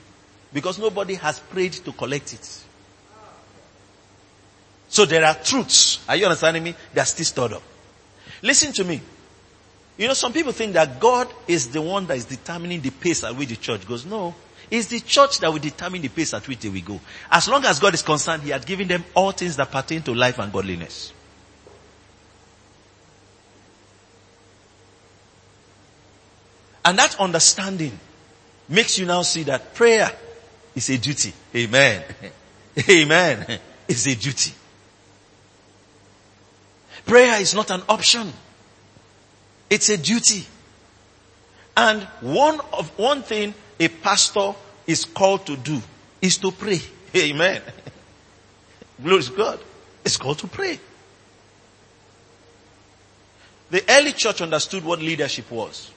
because 0.53 0.77
nobody 0.77 1.15
has 1.15 1.39
prayed 1.39 1.73
to 1.73 1.91
collect 1.93 2.33
it. 2.33 2.63
So 4.89 5.05
there 5.05 5.23
are 5.23 5.35
truths. 5.35 6.03
Are 6.07 6.17
you 6.17 6.25
understanding 6.25 6.63
me? 6.63 6.75
They 6.93 6.99
are 6.99 7.05
still 7.05 7.25
stored 7.25 7.53
up. 7.53 7.63
Listen 8.41 8.73
to 8.73 8.83
me. 8.83 8.99
You 9.97 10.07
know, 10.07 10.13
some 10.13 10.33
people 10.33 10.51
think 10.51 10.73
that 10.73 10.99
God 10.99 11.27
is 11.47 11.69
the 11.69 11.81
one 11.81 12.07
that 12.07 12.17
is 12.17 12.25
determining 12.25 12.81
the 12.81 12.89
pace 12.89 13.23
at 13.23 13.35
which 13.35 13.49
the 13.49 13.55
church 13.55 13.87
goes. 13.87 14.05
No. 14.05 14.33
It's 14.69 14.87
the 14.87 15.01
church 15.01 15.39
that 15.39 15.51
will 15.51 15.59
determine 15.59 16.01
the 16.01 16.07
pace 16.07 16.33
at 16.33 16.47
which 16.47 16.59
they 16.59 16.69
will 16.69 16.81
go. 16.81 17.01
As 17.29 17.47
long 17.49 17.65
as 17.65 17.79
God 17.79 17.93
is 17.93 18.01
concerned, 18.01 18.43
He 18.43 18.49
has 18.51 18.63
given 18.63 18.87
them 18.87 19.03
all 19.13 19.31
things 19.31 19.57
that 19.57 19.69
pertain 19.69 20.01
to 20.03 20.13
life 20.13 20.39
and 20.39 20.51
godliness. 20.51 21.13
And 26.83 26.97
that 26.97 27.19
understanding 27.19 27.99
makes 28.67 28.97
you 28.97 29.05
now 29.05 29.21
see 29.21 29.43
that 29.43 29.75
prayer 29.75 30.11
is 30.75 30.89
a 30.89 30.97
duty. 30.97 31.33
Amen. 31.55 32.03
Amen. 32.89 33.59
It's 33.87 34.07
a 34.07 34.15
duty. 34.15 34.53
Prayer 37.05 37.41
is 37.41 37.53
not 37.53 37.71
an 37.71 37.81
option. 37.89 38.31
It's 39.71 39.87
a 39.89 39.97
duty. 39.97 40.45
And 41.77 42.03
one 42.19 42.59
of, 42.73 42.89
one 42.99 43.23
thing 43.23 43.53
a 43.79 43.87
pastor 43.87 44.53
is 44.85 45.05
called 45.05 45.45
to 45.45 45.55
do 45.55 45.81
is 46.21 46.37
to 46.39 46.51
pray. 46.51 46.81
Amen. 47.15 47.61
Glory 49.01 49.23
to 49.23 49.31
God. 49.31 49.59
It's 50.03 50.17
called 50.17 50.39
to 50.39 50.47
pray. 50.47 50.77
The 53.69 53.81
early 53.89 54.11
church 54.11 54.41
understood 54.41 54.83
what 54.83 54.99
leadership 54.99 55.49
was. 55.49 55.89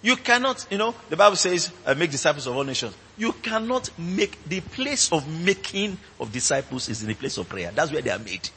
You 0.00 0.14
cannot, 0.14 0.64
you 0.70 0.78
know, 0.78 0.94
the 1.10 1.16
Bible 1.16 1.34
says, 1.34 1.72
uh, 1.84 1.94
make 1.94 2.12
disciples 2.12 2.46
of 2.46 2.56
all 2.56 2.62
nations. 2.62 2.94
You 3.16 3.32
cannot 3.32 3.90
make, 3.98 4.44
the 4.44 4.60
place 4.60 5.10
of 5.10 5.26
making 5.28 5.98
of 6.20 6.30
disciples 6.30 6.88
is 6.88 7.02
in 7.02 7.08
the 7.08 7.14
place 7.14 7.36
of 7.36 7.48
prayer. 7.48 7.72
That's 7.74 7.90
where 7.90 8.00
they 8.00 8.10
are 8.10 8.18
made. 8.20 8.48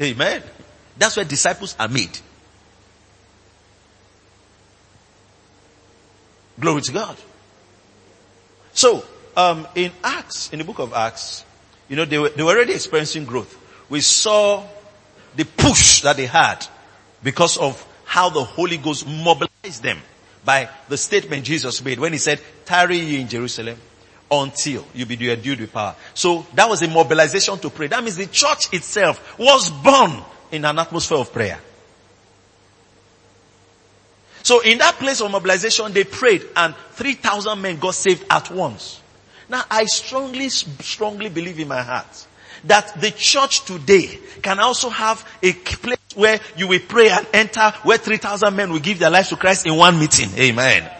Amen. 0.00 0.44
That's 0.96 1.16
where 1.16 1.24
disciples 1.24 1.74
are 1.80 1.88
made. 1.88 2.16
Glory 6.58 6.82
to 6.82 6.92
God. 6.92 7.16
So, 8.72 9.04
um, 9.36 9.66
in 9.74 9.92
Acts, 10.02 10.52
in 10.52 10.58
the 10.58 10.64
book 10.64 10.78
of 10.78 10.92
Acts, 10.92 11.44
you 11.88 11.96
know, 11.96 12.04
they 12.04 12.18
were, 12.18 12.28
they 12.30 12.42
were 12.42 12.52
already 12.52 12.74
experiencing 12.74 13.24
growth. 13.24 13.56
We 13.88 14.00
saw 14.00 14.66
the 15.36 15.44
push 15.44 16.02
that 16.02 16.16
they 16.16 16.26
had 16.26 16.66
because 17.22 17.56
of 17.56 17.84
how 18.04 18.30
the 18.30 18.44
Holy 18.44 18.76
Ghost 18.76 19.06
mobilized 19.06 19.82
them 19.82 19.98
by 20.44 20.68
the 20.88 20.96
statement 20.96 21.44
Jesus 21.44 21.82
made 21.84 21.98
when 21.98 22.12
he 22.12 22.18
said, 22.18 22.40
tarry 22.64 22.98
ye 22.98 23.20
in 23.20 23.28
Jerusalem 23.28 23.78
until 24.30 24.84
you 24.94 25.06
be 25.06 25.30
endued 25.30 25.60
with 25.60 25.72
power. 25.72 25.94
So 26.14 26.46
that 26.54 26.68
was 26.68 26.82
a 26.82 26.88
mobilization 26.88 27.58
to 27.58 27.70
pray. 27.70 27.88
That 27.88 28.02
means 28.02 28.16
the 28.16 28.26
church 28.26 28.72
itself 28.72 29.38
was 29.38 29.70
born 29.70 30.22
in 30.52 30.64
an 30.64 30.78
atmosphere 30.78 31.18
of 31.18 31.32
prayer. 31.32 31.60
So 34.42 34.60
in 34.60 34.78
that 34.78 34.94
place 34.96 35.20
of 35.20 35.30
mobilization, 35.30 35.92
they 35.92 36.04
prayed 36.04 36.46
and 36.56 36.74
3,000 36.92 37.60
men 37.60 37.78
got 37.78 37.94
saved 37.94 38.24
at 38.30 38.50
once. 38.50 39.00
Now 39.48 39.64
I 39.70 39.84
strongly, 39.84 40.48
strongly 40.48 41.28
believe 41.28 41.58
in 41.58 41.68
my 41.68 41.82
heart 41.82 42.26
that 42.64 43.00
the 43.00 43.10
church 43.10 43.64
today 43.64 44.18
can 44.42 44.58
also 44.60 44.88
have 44.88 45.26
a 45.42 45.52
place 45.52 45.98
where 46.14 46.40
you 46.56 46.68
will 46.68 46.80
pray 46.80 47.08
and 47.08 47.26
enter 47.32 47.72
where 47.82 47.98
3,000 47.98 48.54
men 48.54 48.72
will 48.72 48.80
give 48.80 48.98
their 48.98 49.10
lives 49.10 49.28
to 49.30 49.36
Christ 49.36 49.66
in 49.66 49.76
one 49.76 49.98
meeting. 49.98 50.28
Amen. 50.36 50.90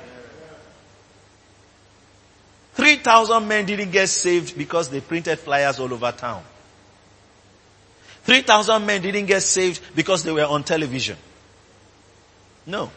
3,000 2.75 3.47
men 3.47 3.67
didn't 3.67 3.91
get 3.91 4.09
saved 4.09 4.57
because 4.57 4.89
they 4.89 5.01
printed 5.01 5.39
flyers 5.39 5.79
all 5.79 5.93
over 5.93 6.13
town. 6.13 6.43
3,000 8.23 8.87
men 8.87 9.03
didn't 9.03 9.27
get 9.27 9.43
saved 9.43 9.83
because 9.95 10.23
they 10.23 10.33
were 10.33 10.45
on 10.45 10.63
television. 10.63 11.17
No. 12.67 12.91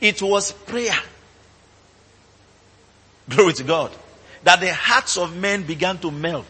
It 0.00 0.22
was 0.22 0.52
prayer. 0.52 0.96
Glory 3.28 3.52
to 3.54 3.64
God. 3.64 3.92
That 4.44 4.60
the 4.60 4.72
hearts 4.72 5.16
of 5.16 5.36
men 5.36 5.64
began 5.64 5.98
to 5.98 6.10
melt. 6.10 6.46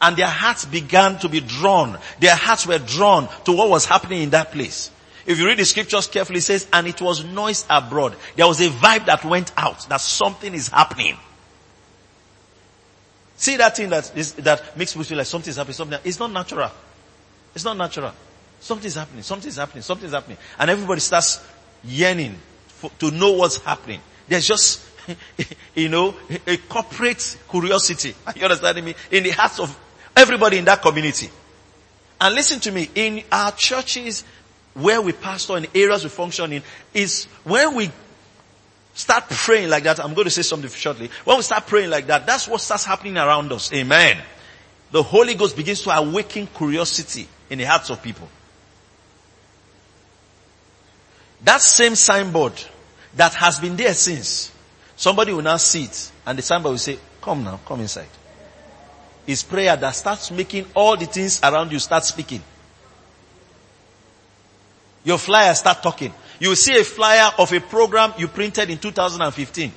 And 0.00 0.16
their 0.16 0.28
hearts 0.28 0.64
began 0.64 1.18
to 1.20 1.28
be 1.28 1.40
drawn. 1.40 1.98
Their 2.20 2.34
hearts 2.34 2.66
were 2.66 2.78
drawn 2.78 3.28
to 3.44 3.52
what 3.52 3.70
was 3.70 3.86
happening 3.86 4.22
in 4.22 4.30
that 4.30 4.52
place. 4.52 4.90
If 5.26 5.38
you 5.38 5.46
read 5.46 5.58
the 5.58 5.64
scriptures 5.64 6.06
carefully, 6.06 6.38
it 6.38 6.42
says, 6.42 6.66
and 6.72 6.86
it 6.86 7.00
was 7.00 7.24
noise 7.24 7.64
abroad. 7.70 8.16
There 8.36 8.46
was 8.46 8.60
a 8.60 8.68
vibe 8.68 9.06
that 9.06 9.24
went 9.24 9.52
out 9.56 9.88
that 9.88 10.00
something 10.00 10.52
is 10.52 10.68
happening. 10.68 11.16
See 13.36 13.56
that 13.56 13.76
thing 13.76 13.90
that 13.90 14.12
is, 14.16 14.34
that 14.34 14.76
makes 14.76 14.92
people 14.92 15.04
feel 15.04 15.18
like 15.18 15.26
something 15.26 15.50
is 15.50 15.56
happening, 15.56 15.74
something, 15.74 15.98
it's 16.04 16.18
not 16.18 16.30
natural. 16.30 16.70
It's 17.54 17.64
not 17.64 17.76
natural. 17.76 18.12
Something's 18.60 18.94
happening, 18.94 19.22
something's 19.22 19.56
happening, 19.56 19.82
something's 19.82 20.12
happening. 20.12 20.38
And 20.58 20.70
everybody 20.70 21.00
starts 21.00 21.44
yearning 21.86 22.36
for, 22.66 22.90
to 22.98 23.10
know 23.10 23.32
what's 23.32 23.58
happening. 23.58 24.00
There's 24.28 24.46
just, 24.46 24.84
you 25.74 25.88
know, 25.88 26.14
a 26.46 26.56
corporate 26.56 27.36
curiosity. 27.50 28.14
Are 28.26 28.32
you 28.36 28.42
understanding 28.42 28.84
me? 28.84 28.94
In 29.10 29.24
the 29.24 29.30
hearts 29.30 29.60
of 29.60 29.78
everybody 30.16 30.58
in 30.58 30.64
that 30.66 30.82
community. 30.82 31.30
And 32.20 32.34
listen 32.34 32.60
to 32.60 32.72
me, 32.72 32.88
in 32.94 33.22
our 33.30 33.52
churches, 33.52 34.24
where 34.74 35.00
we 35.02 35.12
pastor 35.12 35.56
in 35.56 35.66
areas 35.74 36.04
we 36.04 36.10
function 36.10 36.52
in, 36.52 36.62
is 36.92 37.24
when 37.44 37.74
we 37.74 37.90
start 38.94 39.28
praying 39.28 39.68
like 39.68 39.82
that, 39.84 40.00
I'm 40.00 40.14
going 40.14 40.24
to 40.24 40.30
say 40.30 40.42
something 40.42 40.70
shortly. 40.70 41.10
When 41.24 41.36
we 41.36 41.42
start 41.42 41.66
praying 41.66 41.90
like 41.90 42.06
that, 42.06 42.26
that's 42.26 42.48
what 42.48 42.60
starts 42.60 42.84
happening 42.84 43.16
around 43.18 43.52
us. 43.52 43.72
Amen. 43.72 44.18
The 44.92 45.02
Holy 45.02 45.34
Ghost 45.34 45.56
begins 45.56 45.82
to 45.82 45.90
awaken 45.90 46.46
curiosity 46.46 47.28
in 47.50 47.58
the 47.58 47.64
hearts 47.64 47.90
of 47.90 48.00
people. 48.02 48.28
That 51.44 51.60
same 51.60 51.94
signboard 51.94 52.52
that 53.14 53.34
has 53.34 53.58
been 53.58 53.76
there 53.76 53.94
since, 53.94 54.50
somebody 54.96 55.32
will 55.32 55.42
now 55.42 55.58
see 55.58 55.84
it 55.84 56.12
and 56.26 56.38
the 56.38 56.42
signboard 56.42 56.72
will 56.72 56.78
say, 56.78 56.98
come 57.20 57.44
now, 57.44 57.60
come 57.66 57.80
inside. 57.80 58.08
It's 59.26 59.42
prayer 59.42 59.76
that 59.76 59.90
starts 59.92 60.30
making 60.30 60.66
all 60.74 60.96
the 60.96 61.06
things 61.06 61.40
around 61.42 61.72
you 61.72 61.78
start 61.78 62.04
speaking. 62.04 62.42
Your 65.04 65.18
flyer 65.18 65.54
start 65.54 65.82
talking. 65.82 66.12
You 66.40 66.54
see 66.54 66.78
a 66.78 66.84
flyer 66.84 67.30
of 67.38 67.52
a 67.52 67.60
program 67.60 68.14
you 68.18 68.26
printed 68.28 68.70
in 68.70 68.78
2015 68.78 69.72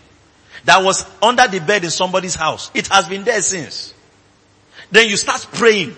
that 0.65 0.83
was 0.83 1.05
under 1.21 1.47
the 1.47 1.59
bed 1.59 1.83
in 1.83 1.89
somebody's 1.89 2.35
house. 2.35 2.71
It 2.73 2.87
has 2.87 3.07
been 3.07 3.23
there 3.23 3.41
since. 3.41 3.93
Then 4.89 5.09
you 5.09 5.17
start 5.17 5.45
praying. 5.53 5.95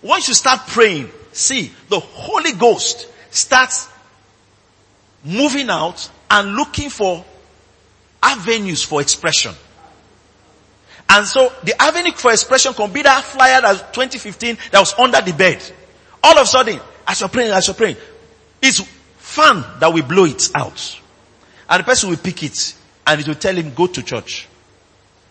Once 0.00 0.28
you 0.28 0.34
start 0.34 0.60
praying, 0.68 1.10
see, 1.32 1.72
the 1.88 1.98
Holy 1.98 2.52
Ghost 2.52 3.08
starts 3.30 3.88
moving 5.24 5.70
out 5.70 6.10
and 6.30 6.54
looking 6.54 6.90
for 6.90 7.24
avenues 8.22 8.82
for 8.82 9.00
expression. 9.00 9.54
And 11.10 11.26
so 11.26 11.52
the 11.64 11.80
avenue 11.80 12.12
for 12.12 12.32
expression 12.32 12.74
can 12.74 12.92
be 12.92 13.02
that 13.02 13.24
flyer 13.24 13.60
that 13.60 13.94
2015 13.94 14.58
that 14.70 14.78
was 14.78 14.94
under 14.98 15.20
the 15.20 15.32
bed. 15.32 15.62
All 16.22 16.36
of 16.36 16.42
a 16.42 16.46
sudden, 16.46 16.80
as 17.06 17.20
you're 17.20 17.28
praying, 17.28 17.52
as 17.52 17.66
you're 17.66 17.74
praying, 17.74 17.96
it's 18.60 18.80
fan 19.16 19.64
that 19.80 19.92
will 19.92 20.02
blow 20.02 20.24
it 20.24 20.50
out. 20.54 21.00
And 21.68 21.80
the 21.80 21.84
person 21.84 22.10
will 22.10 22.16
pick 22.16 22.42
it 22.42 22.74
and 23.06 23.20
it 23.20 23.26
will 23.26 23.34
tell 23.34 23.54
him, 23.54 23.72
go 23.72 23.86
to 23.86 24.02
church. 24.02 24.48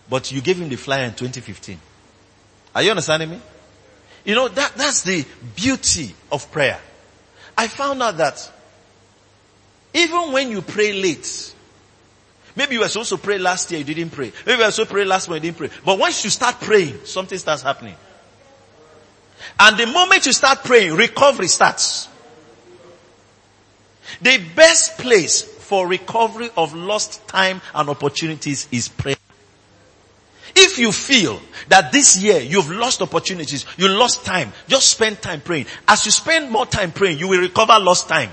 but 0.08 0.32
you 0.32 0.40
gave 0.40 0.60
him 0.60 0.68
the 0.68 0.76
flyer 0.76 1.04
in 1.04 1.10
2015. 1.10 1.78
Are 2.74 2.82
you 2.82 2.90
understanding 2.90 3.30
me? 3.30 3.40
You 4.24 4.34
know, 4.34 4.48
that, 4.48 4.74
that's 4.74 5.02
the 5.02 5.24
beauty 5.54 6.14
of 6.32 6.50
prayer. 6.50 6.78
I 7.56 7.68
found 7.68 8.02
out 8.02 8.16
that 8.18 8.52
even 9.98 10.32
when 10.32 10.50
you 10.50 10.62
pray 10.62 10.92
late, 10.92 11.54
maybe 12.54 12.74
you 12.74 12.80
were 12.80 12.88
supposed 12.88 13.10
to 13.10 13.18
pray 13.18 13.38
last 13.38 13.70
year, 13.70 13.80
you 13.80 13.94
didn't 13.94 14.12
pray. 14.12 14.32
Maybe 14.46 14.58
you 14.58 14.64
were 14.64 14.70
supposed 14.70 14.90
to 14.90 14.94
pray 14.94 15.04
last 15.04 15.28
month, 15.28 15.44
you 15.44 15.50
didn't 15.50 15.58
pray. 15.58 15.70
But 15.84 15.98
once 15.98 16.24
you 16.24 16.30
start 16.30 16.60
praying, 16.60 17.04
something 17.04 17.38
starts 17.38 17.62
happening. 17.62 17.96
And 19.58 19.76
the 19.76 19.86
moment 19.86 20.26
you 20.26 20.32
start 20.32 20.64
praying, 20.64 20.94
recovery 20.94 21.48
starts. 21.48 22.08
The 24.20 24.42
best 24.54 24.98
place 24.98 25.42
for 25.42 25.86
recovery 25.86 26.50
of 26.56 26.74
lost 26.74 27.26
time 27.28 27.60
and 27.74 27.88
opportunities 27.88 28.66
is 28.70 28.88
prayer. 28.88 29.16
If 30.56 30.78
you 30.78 30.92
feel 30.92 31.40
that 31.68 31.92
this 31.92 32.16
year 32.16 32.40
you've 32.40 32.70
lost 32.70 33.02
opportunities, 33.02 33.66
you 33.76 33.88
lost 33.88 34.24
time, 34.24 34.52
just 34.66 34.90
spend 34.90 35.20
time 35.20 35.40
praying. 35.40 35.66
As 35.86 36.04
you 36.06 36.10
spend 36.10 36.50
more 36.50 36.66
time 36.66 36.90
praying, 36.90 37.18
you 37.18 37.28
will 37.28 37.40
recover 37.40 37.78
lost 37.78 38.08
time. 38.08 38.30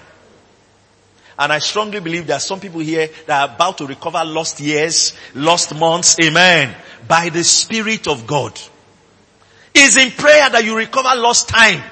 And 1.37 1.51
I 1.51 1.59
strongly 1.59 1.99
believe 1.99 2.27
there 2.27 2.37
are 2.37 2.41
some 2.41 2.59
people 2.59 2.79
here 2.79 3.09
that 3.27 3.49
are 3.49 3.55
about 3.55 3.77
to 3.79 3.87
recover 3.87 4.23
lost 4.23 4.59
years, 4.59 5.13
lost 5.33 5.75
months, 5.75 6.17
amen, 6.19 6.73
by 7.07 7.29
the 7.29 7.43
Spirit 7.43 8.07
of 8.07 8.25
God. 8.25 8.57
It's 9.73 9.97
in 9.97 10.11
prayer 10.11 10.49
that 10.49 10.63
you 10.63 10.77
recover 10.77 11.09
lost 11.15 11.49
time. 11.49 11.83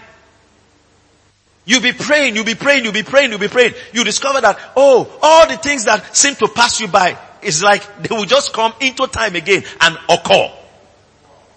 You'll 1.66 1.82
be 1.82 1.94
praying, 1.94 2.36
you'll 2.36 2.46
be 2.46 2.56
praying, 2.56 2.84
you'll 2.84 2.94
be 2.94 3.04
praying, 3.04 3.32
you'll 3.32 3.40
be 3.40 3.48
praying. 3.48 3.74
You 3.94 4.04
discover 4.04 4.42
that, 4.42 4.60
oh, 4.76 5.20
all 5.22 5.48
the 5.48 5.58
things 5.58 5.86
that 5.86 6.16
seem 6.16 6.36
to 6.36 6.48
pass 6.48 6.80
you 6.80 6.88
by, 6.88 7.18
is 7.42 7.62
like 7.64 8.04
they 8.04 8.16
will 8.16 8.26
just 8.26 8.54
come 8.54 8.74
into 8.80 9.08
time 9.08 9.36
again 9.36 9.64
and 9.82 9.98
occur. 10.10 10.52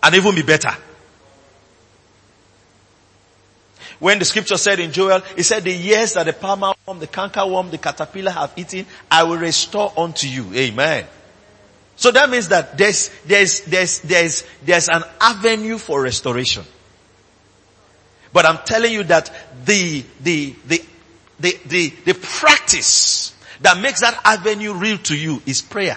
And 0.02 0.14
even 0.14 0.34
be 0.34 0.42
better. 0.42 0.70
When 3.98 4.18
the 4.18 4.24
scripture 4.24 4.58
said 4.58 4.78
in 4.80 4.92
Joel, 4.92 5.22
it 5.36 5.44
said 5.44 5.64
the 5.64 5.72
years 5.72 6.14
that 6.14 6.26
the 6.26 6.32
palmer 6.32 6.72
worm, 6.86 6.98
the 6.98 7.06
canker 7.06 7.46
worm, 7.46 7.70
the 7.70 7.78
caterpillar 7.78 8.30
have 8.30 8.52
eaten, 8.56 8.84
I 9.10 9.22
will 9.22 9.38
restore 9.38 9.92
unto 9.96 10.26
you. 10.26 10.52
Amen. 10.54 11.06
So 11.96 12.10
that 12.10 12.28
means 12.28 12.48
that 12.48 12.76
there's, 12.76 13.08
there's, 13.24 13.62
there's, 13.62 14.00
there's, 14.00 14.44
there's 14.62 14.88
an 14.88 15.02
avenue 15.18 15.78
for 15.78 16.02
restoration. 16.02 16.64
But 18.34 18.44
I'm 18.44 18.58
telling 18.66 18.92
you 18.92 19.02
that 19.04 19.32
the, 19.64 20.04
the, 20.20 20.54
the, 20.66 20.84
the, 21.40 21.58
the, 21.64 21.88
the 22.04 22.14
practice 22.14 23.34
that 23.62 23.80
makes 23.80 24.00
that 24.00 24.20
avenue 24.24 24.74
real 24.74 24.98
to 24.98 25.16
you 25.16 25.40
is 25.46 25.62
prayer. 25.62 25.96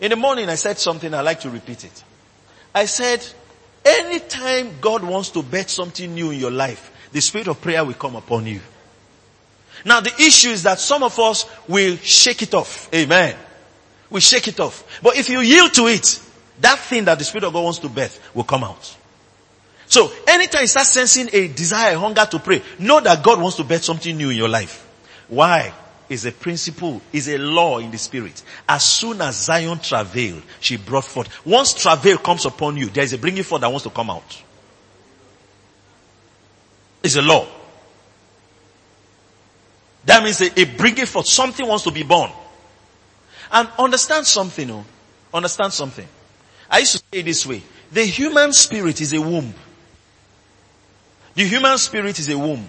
In 0.00 0.08
the 0.10 0.16
morning 0.16 0.48
I 0.48 0.54
said 0.54 0.78
something, 0.78 1.12
I 1.12 1.20
like 1.20 1.40
to 1.40 1.50
repeat 1.50 1.84
it. 1.84 2.04
I 2.74 2.86
said, 2.86 3.26
anytime 3.84 4.72
God 4.80 5.04
wants 5.04 5.30
to 5.30 5.42
bet 5.42 5.70
something 5.70 6.14
new 6.14 6.30
in 6.30 6.38
your 6.38 6.50
life, 6.50 7.08
the 7.12 7.20
spirit 7.20 7.48
of 7.48 7.60
prayer 7.60 7.84
will 7.84 7.94
come 7.94 8.16
upon 8.16 8.46
you. 8.46 8.60
Now 9.84 10.00
the 10.00 10.12
issue 10.20 10.50
is 10.50 10.62
that 10.64 10.78
some 10.78 11.02
of 11.02 11.18
us 11.18 11.46
will 11.66 11.96
shake 11.96 12.42
it 12.42 12.54
off. 12.54 12.92
Amen. 12.94 13.36
We 14.10 14.20
shake 14.20 14.48
it 14.48 14.60
off. 14.60 15.00
But 15.02 15.16
if 15.16 15.28
you 15.28 15.40
yield 15.40 15.72
to 15.74 15.86
it, 15.86 16.20
that 16.60 16.78
thing 16.78 17.04
that 17.06 17.18
the 17.18 17.24
Spirit 17.24 17.44
of 17.44 17.52
God 17.52 17.64
wants 17.64 17.78
to 17.80 17.88
birth 17.88 18.30
will 18.34 18.44
come 18.44 18.64
out. 18.64 18.96
So 19.86 20.12
anytime 20.28 20.62
you 20.62 20.66
start 20.66 20.86
sensing 20.86 21.28
a 21.32 21.48
desire, 21.48 21.94
a 21.94 21.98
hunger 21.98 22.24
to 22.30 22.38
pray, 22.38 22.62
know 22.78 23.00
that 23.00 23.24
God 23.24 23.40
wants 23.40 23.56
to 23.56 23.64
bet 23.64 23.82
something 23.82 24.16
new 24.16 24.30
in 24.30 24.36
your 24.36 24.48
life. 24.48 24.86
Why? 25.28 25.72
Is 26.10 26.26
a 26.26 26.32
principle, 26.32 27.00
is 27.12 27.28
a 27.28 27.38
law 27.38 27.78
in 27.78 27.90
the 27.90 27.96
spirit. 27.96 28.42
As 28.68 28.84
soon 28.84 29.22
as 29.22 29.44
Zion 29.44 29.78
travailed, 29.78 30.42
she 30.58 30.76
brought 30.76 31.04
forth. 31.04 31.46
Once 31.46 31.72
travail 31.72 32.18
comes 32.18 32.44
upon 32.44 32.76
you, 32.76 32.90
there 32.90 33.04
is 33.04 33.12
a 33.12 33.18
bringing 33.18 33.44
forth 33.44 33.62
that 33.62 33.70
wants 33.70 33.84
to 33.84 33.90
come 33.90 34.10
out. 34.10 34.42
It's 37.02 37.16
a 37.16 37.22
law. 37.22 37.46
That 40.04 40.22
means 40.24 40.40
a, 40.40 40.60
a 40.60 40.64
bringing 40.64 41.06
forth. 41.06 41.28
Something 41.28 41.66
wants 41.66 41.84
to 41.84 41.90
be 41.90 42.02
born. 42.02 42.30
And 43.52 43.68
understand 43.78 44.26
something, 44.26 44.70
oh. 44.70 44.84
Understand 45.32 45.72
something. 45.72 46.06
I 46.68 46.80
used 46.80 46.92
to 46.92 47.02
say 47.12 47.22
this 47.22 47.46
way. 47.46 47.62
The 47.92 48.04
human 48.04 48.52
spirit 48.52 49.00
is 49.00 49.14
a 49.14 49.20
womb. 49.20 49.54
The 51.34 51.44
human 51.44 51.78
spirit 51.78 52.18
is 52.18 52.28
a 52.28 52.36
womb. 52.36 52.66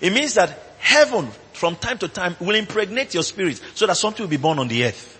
It 0.00 0.12
means 0.12 0.34
that 0.34 0.56
heaven 0.78 1.28
from 1.56 1.74
time 1.74 1.98
to 1.98 2.08
time 2.08 2.36
will 2.38 2.54
impregnate 2.54 3.14
your 3.14 3.22
spirit 3.22 3.60
so 3.74 3.86
that 3.86 3.96
something 3.96 4.22
will 4.22 4.30
be 4.30 4.36
born 4.36 4.58
on 4.58 4.68
the 4.68 4.84
earth. 4.84 5.18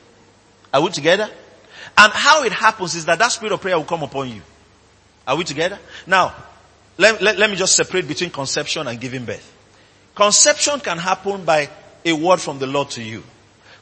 Are 0.73 0.83
we 0.83 0.91
together? 0.91 1.29
And 1.97 2.13
how 2.13 2.45
it 2.45 2.53
happens 2.53 2.95
is 2.95 3.07
that 3.07 3.19
that 3.19 3.33
spirit 3.33 3.53
of 3.53 3.61
prayer 3.61 3.77
will 3.77 3.85
come 3.85 4.03
upon 4.03 4.29
you. 4.29 4.43
Are 5.27 5.35
we 5.35 5.45
together? 5.45 5.79
Now, 6.07 6.35
let, 6.99 7.23
let, 7.23 7.39
let 7.39 7.51
me 7.51 7.57
just 7.57 7.75
separate 7.75 8.07
between 8.07 8.31
conception 8.31 8.87
and 8.87 9.01
giving 9.01 9.25
birth. 9.25 9.53
Conception 10.15 10.81
can 10.81 10.99
happen 10.99 11.45
by 11.45 11.71
a 12.05 12.13
word 12.13 12.41
from 12.41 12.59
the 12.59 12.67
Lord 12.67 12.91
to 12.91 13.03
you. 13.03 13.23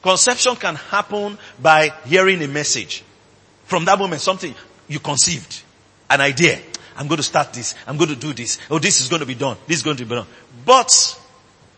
Conception 0.01 0.55
can 0.57 0.77
happen 0.77 1.38
by 1.61 1.93
hearing 2.05 2.43
a 2.43 2.49
message. 2.49 3.03
From 3.64 3.85
that 3.87 3.99
moment, 3.99 4.21
something 4.21 4.55
you 4.87 5.01
conceived, 5.01 5.62
an 6.09 6.21
idea. 6.21 6.61
I'm 6.97 7.09
going 7.09 7.17
to 7.17 7.25
start 7.25 7.53
this. 7.53 7.75
I'm 7.87 7.97
going 7.97 8.11
to 8.11 8.17
do 8.17 8.33
this. 8.33 8.59
Oh, 8.71 8.79
this 8.79 9.01
is 9.01 9.09
going 9.09 9.21
to 9.21 9.27
be 9.27 9.35
done. 9.35 9.57
This 9.67 9.79
is 9.79 9.83
going 9.83 9.97
to 9.97 10.05
be 10.05 10.14
done. 10.14 10.27
But 10.64 11.21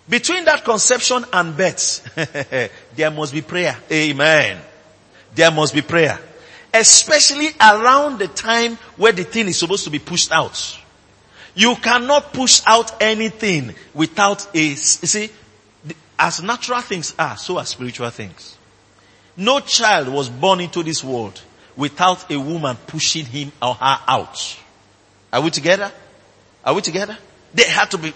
between 0.08 0.44
that 0.44 0.64
conception 0.64 1.24
and 1.32 1.56
birth, 1.56 2.14
there 2.96 3.10
must 3.10 3.32
be 3.32 3.42
prayer. 3.42 3.76
Amen. 3.90 4.60
There 5.34 5.50
must 5.50 5.74
be 5.74 5.82
prayer. 5.82 6.18
Especially 6.72 7.48
around 7.60 8.18
the 8.18 8.28
time 8.28 8.76
where 8.96 9.12
the 9.12 9.24
thing 9.24 9.48
is 9.48 9.58
supposed 9.58 9.84
to 9.84 9.90
be 9.90 9.98
pushed 9.98 10.30
out. 10.30 10.78
You 11.54 11.74
cannot 11.76 12.32
push 12.32 12.60
out 12.66 13.02
anything 13.02 13.74
without 13.94 14.46
a, 14.54 14.60
you 14.60 14.76
see, 14.76 15.30
as 16.18 16.42
natural 16.42 16.80
things 16.82 17.14
are, 17.18 17.36
so 17.36 17.58
are 17.58 17.64
spiritual 17.64 18.10
things. 18.10 18.56
No 19.36 19.60
child 19.60 20.08
was 20.08 20.28
born 20.28 20.60
into 20.60 20.82
this 20.82 21.02
world 21.02 21.40
without 21.76 22.30
a 22.30 22.38
woman 22.38 22.76
pushing 22.86 23.26
him 23.26 23.52
or 23.60 23.74
her 23.74 23.98
out. 24.06 24.58
Are 25.32 25.40
we 25.40 25.50
together? 25.50 25.92
Are 26.64 26.74
we 26.74 26.80
together? 26.80 27.16
They 27.54 27.64
had 27.64 27.90
to 27.90 27.98
be. 27.98 28.12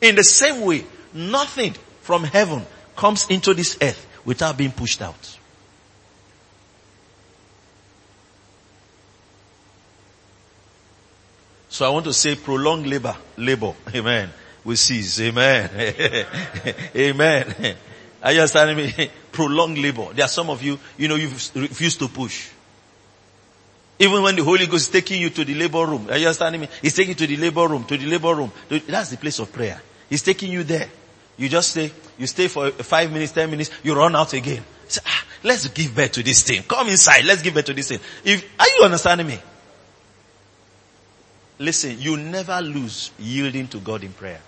In 0.00 0.16
the 0.16 0.24
same 0.24 0.62
way, 0.62 0.84
nothing 1.12 1.74
from 2.02 2.24
heaven 2.24 2.64
comes 2.96 3.26
into 3.28 3.54
this 3.54 3.76
earth 3.80 4.06
without 4.24 4.56
being 4.56 4.72
pushed 4.72 5.02
out. 5.02 5.38
So 11.68 11.86
I 11.86 11.90
want 11.90 12.04
to 12.06 12.12
say 12.12 12.34
prolonged 12.34 12.86
labor, 12.86 13.16
labor, 13.36 13.74
amen, 13.94 14.30
we 14.64 14.76
cease, 14.76 15.20
amen, 15.20 15.70
amen. 16.96 17.76
Are 18.22 18.32
you 18.32 18.40
understanding 18.40 18.76
me? 18.76 19.10
Prolonged 19.32 19.78
labor. 19.78 20.12
There 20.12 20.24
are 20.24 20.28
some 20.28 20.50
of 20.50 20.62
you, 20.62 20.78
you 20.98 21.08
know, 21.08 21.14
you 21.14 21.28
refuse 21.28 21.96
to 21.96 22.08
push. 22.08 22.50
Even 23.98 24.22
when 24.22 24.36
the 24.36 24.44
Holy 24.44 24.66
Ghost 24.66 24.88
is 24.88 24.88
taking 24.88 25.22
you 25.22 25.30
to 25.30 25.44
the 25.44 25.54
labor 25.54 25.86
room, 25.86 26.06
are 26.10 26.18
you 26.18 26.26
understanding 26.26 26.60
me? 26.60 26.68
He's 26.82 26.94
taking 26.94 27.10
you 27.10 27.14
to 27.14 27.26
the 27.26 27.36
labor 27.36 27.66
room, 27.66 27.84
to 27.84 27.96
the 27.96 28.06
labor 28.06 28.34
room. 28.34 28.52
That's 28.68 29.10
the 29.10 29.16
place 29.16 29.38
of 29.38 29.52
prayer. 29.52 29.80
He's 30.10 30.22
taking 30.22 30.52
you 30.52 30.64
there. 30.64 30.88
You 31.38 31.48
just 31.48 31.70
stay, 31.70 31.90
you 32.18 32.26
stay 32.26 32.48
for 32.48 32.70
five 32.70 33.10
minutes, 33.10 33.32
ten 33.32 33.50
minutes, 33.50 33.70
you 33.82 33.94
run 33.94 34.14
out 34.14 34.34
again. 34.34 34.62
Say, 34.88 35.00
ah, 35.06 35.24
let's 35.42 35.66
give 35.68 35.94
birth 35.94 36.12
to 36.12 36.22
this 36.22 36.42
thing. 36.42 36.64
Come 36.64 36.88
inside, 36.88 37.24
let's 37.24 37.40
give 37.40 37.54
birth 37.54 37.64
to 37.66 37.72
this 37.72 37.88
thing. 37.88 38.00
If, 38.24 38.44
are 38.60 38.66
you 38.76 38.84
understanding 38.84 39.28
me? 39.28 39.38
Listen, 41.60 41.96
you 41.98 42.16
never 42.16 42.60
lose 42.60 43.10
yielding 43.18 43.68
to 43.68 43.78
God 43.78 44.02
in 44.02 44.12
prayer. 44.12 44.40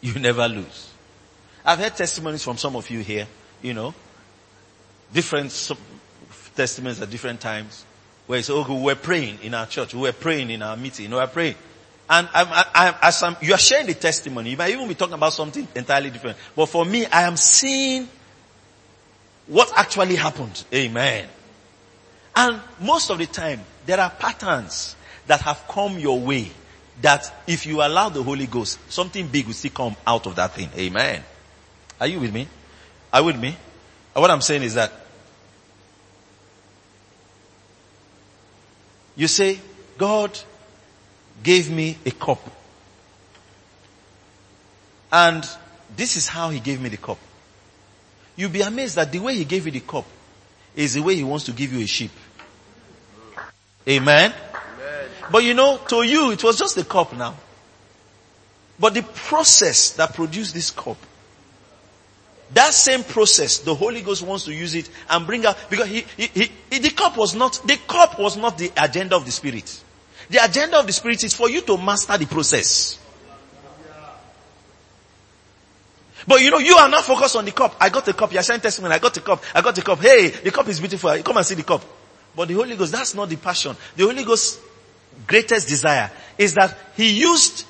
You 0.00 0.14
never 0.20 0.46
lose. 0.46 0.92
I've 1.64 1.78
heard 1.78 1.96
testimonies 1.96 2.44
from 2.44 2.56
some 2.56 2.76
of 2.76 2.88
you 2.90 3.00
here, 3.00 3.26
you 3.62 3.74
know, 3.74 3.94
different 5.12 5.50
testimonies 6.54 7.00
at 7.00 7.10
different 7.10 7.40
times 7.40 7.84
where 8.26 8.42
say, 8.42 8.52
okay, 8.52 8.74
we 8.74 8.82
were 8.82 8.94
praying 8.94 9.38
in 9.42 9.54
our 9.54 9.66
church, 9.66 9.94
we 9.94 10.02
were 10.02 10.12
praying 10.12 10.50
in 10.50 10.62
our 10.62 10.76
meeting, 10.76 11.10
we 11.10 11.16
were 11.16 11.26
praying. 11.26 11.56
And 12.10 12.28
I'm, 12.32 12.48
I'm, 12.74 12.94
as 13.02 13.22
I'm, 13.22 13.36
you 13.42 13.52
are 13.54 13.58
sharing 13.58 13.86
the 13.86 13.94
testimony, 13.94 14.50
you 14.50 14.56
might 14.56 14.72
even 14.72 14.88
be 14.88 14.94
talking 14.94 15.14
about 15.14 15.32
something 15.32 15.66
entirely 15.74 16.10
different. 16.10 16.38
But 16.56 16.66
for 16.66 16.84
me, 16.84 17.04
I 17.06 17.22
am 17.22 17.36
seeing 17.36 18.08
what 19.46 19.70
actually 19.76 20.16
happened. 20.16 20.64
Amen. 20.72 21.28
And 22.34 22.60
most 22.80 23.10
of 23.10 23.18
the 23.18 23.26
time, 23.26 23.60
there 23.84 24.00
are 24.00 24.10
patterns 24.10 24.96
that 25.26 25.40
have 25.42 25.64
come 25.68 25.98
your 25.98 26.18
way 26.18 26.50
that 27.02 27.42
if 27.46 27.66
you 27.66 27.82
allow 27.82 28.08
the 28.08 28.22
Holy 28.22 28.46
Ghost, 28.46 28.78
something 28.90 29.26
big 29.28 29.46
will 29.46 29.52
still 29.52 29.70
come 29.70 29.96
out 30.06 30.26
of 30.26 30.36
that 30.36 30.54
thing. 30.54 30.70
Amen. 30.76 31.22
Are 32.00 32.06
you 32.06 32.20
with 32.20 32.32
me? 32.32 32.48
Are 33.12 33.20
you 33.20 33.26
with 33.26 33.38
me? 33.38 33.56
What 34.14 34.30
I'm 34.30 34.40
saying 34.40 34.62
is 34.62 34.74
that 34.74 34.92
You 39.18 39.26
say, 39.26 39.58
God 39.98 40.38
gave 41.42 41.70
me 41.70 41.98
a 42.04 42.10
cup. 42.10 42.40
And 45.10 45.46
this 45.96 46.16
is 46.16 46.28
how 46.28 46.50
he 46.50 46.60
gave 46.60 46.80
me 46.80 46.88
the 46.88 46.96
cup. 46.96 47.18
you'll 48.36 48.50
be 48.50 48.60
amazed 48.60 48.96
that 48.96 49.10
the 49.10 49.18
way 49.18 49.34
he 49.34 49.44
gave 49.44 49.66
you 49.66 49.72
the 49.72 49.80
cup 49.80 50.06
is 50.76 50.94
the 50.94 51.02
way 51.02 51.16
he 51.16 51.24
wants 51.24 51.44
to 51.46 51.52
give 51.52 51.72
you 51.72 51.80
a 51.80 51.86
sheep. 51.86 52.12
Amen. 53.88 54.32
Amen. 54.32 55.10
But 55.30 55.44
you 55.44 55.54
know, 55.54 55.78
to 55.88 56.02
you, 56.02 56.30
it 56.30 56.42
was 56.44 56.58
just 56.58 56.76
the 56.76 56.84
cup 56.84 57.12
now. 57.14 57.34
But 58.78 58.94
the 58.94 59.02
process 59.02 59.90
that 59.92 60.14
produced 60.14 60.54
this 60.54 60.70
cup, 60.70 60.98
that 62.52 62.72
same 62.72 63.02
process, 63.02 63.58
the 63.58 63.74
Holy 63.74 64.02
Ghost 64.02 64.22
wants 64.22 64.44
to 64.44 64.54
use 64.54 64.74
it 64.74 64.88
and 65.10 65.26
bring 65.26 65.44
out, 65.44 65.58
because 65.68 65.88
he, 65.88 66.04
he, 66.16 66.50
he, 66.70 66.78
the 66.78 66.90
cup 66.90 67.16
was 67.16 67.34
not, 67.34 67.60
the 67.66 67.76
cup 67.88 68.18
was 68.18 68.36
not 68.36 68.56
the 68.56 68.70
agenda 68.76 69.16
of 69.16 69.24
the 69.24 69.32
Spirit. 69.32 69.82
The 70.30 70.44
agenda 70.44 70.78
of 70.78 70.86
the 70.86 70.92
Spirit 70.92 71.24
is 71.24 71.34
for 71.34 71.48
you 71.48 71.62
to 71.62 71.78
master 71.78 72.16
the 72.18 72.26
process. 72.26 72.98
But 76.26 76.42
you 76.42 76.50
know, 76.50 76.58
you 76.58 76.76
are 76.76 76.88
not 76.88 77.04
focused 77.04 77.36
on 77.36 77.46
the 77.46 77.52
cup. 77.52 77.76
I 77.80 77.88
got 77.88 78.04
the 78.04 78.12
cup. 78.12 78.32
You're 78.32 78.42
sharing 78.42 78.60
testimony. 78.60 78.94
I 78.94 78.98
got 78.98 79.14
the 79.14 79.20
cup. 79.20 79.42
I 79.54 79.62
got 79.62 79.74
the 79.74 79.80
cup. 79.82 79.98
Hey, 80.00 80.28
the 80.28 80.50
cup 80.50 80.68
is 80.68 80.78
beautiful. 80.78 81.16
Come 81.22 81.36
and 81.38 81.46
see 81.46 81.54
the 81.54 81.62
cup. 81.62 81.82
But 82.36 82.48
the 82.48 82.54
Holy 82.54 82.76
Ghost, 82.76 82.92
that's 82.92 83.14
not 83.14 83.30
the 83.30 83.36
passion. 83.36 83.74
The 83.96 84.04
Holy 84.04 84.24
Ghost's 84.24 84.60
greatest 85.26 85.68
desire 85.68 86.10
is 86.36 86.54
that 86.54 86.76
He 86.96 87.20
used 87.20 87.64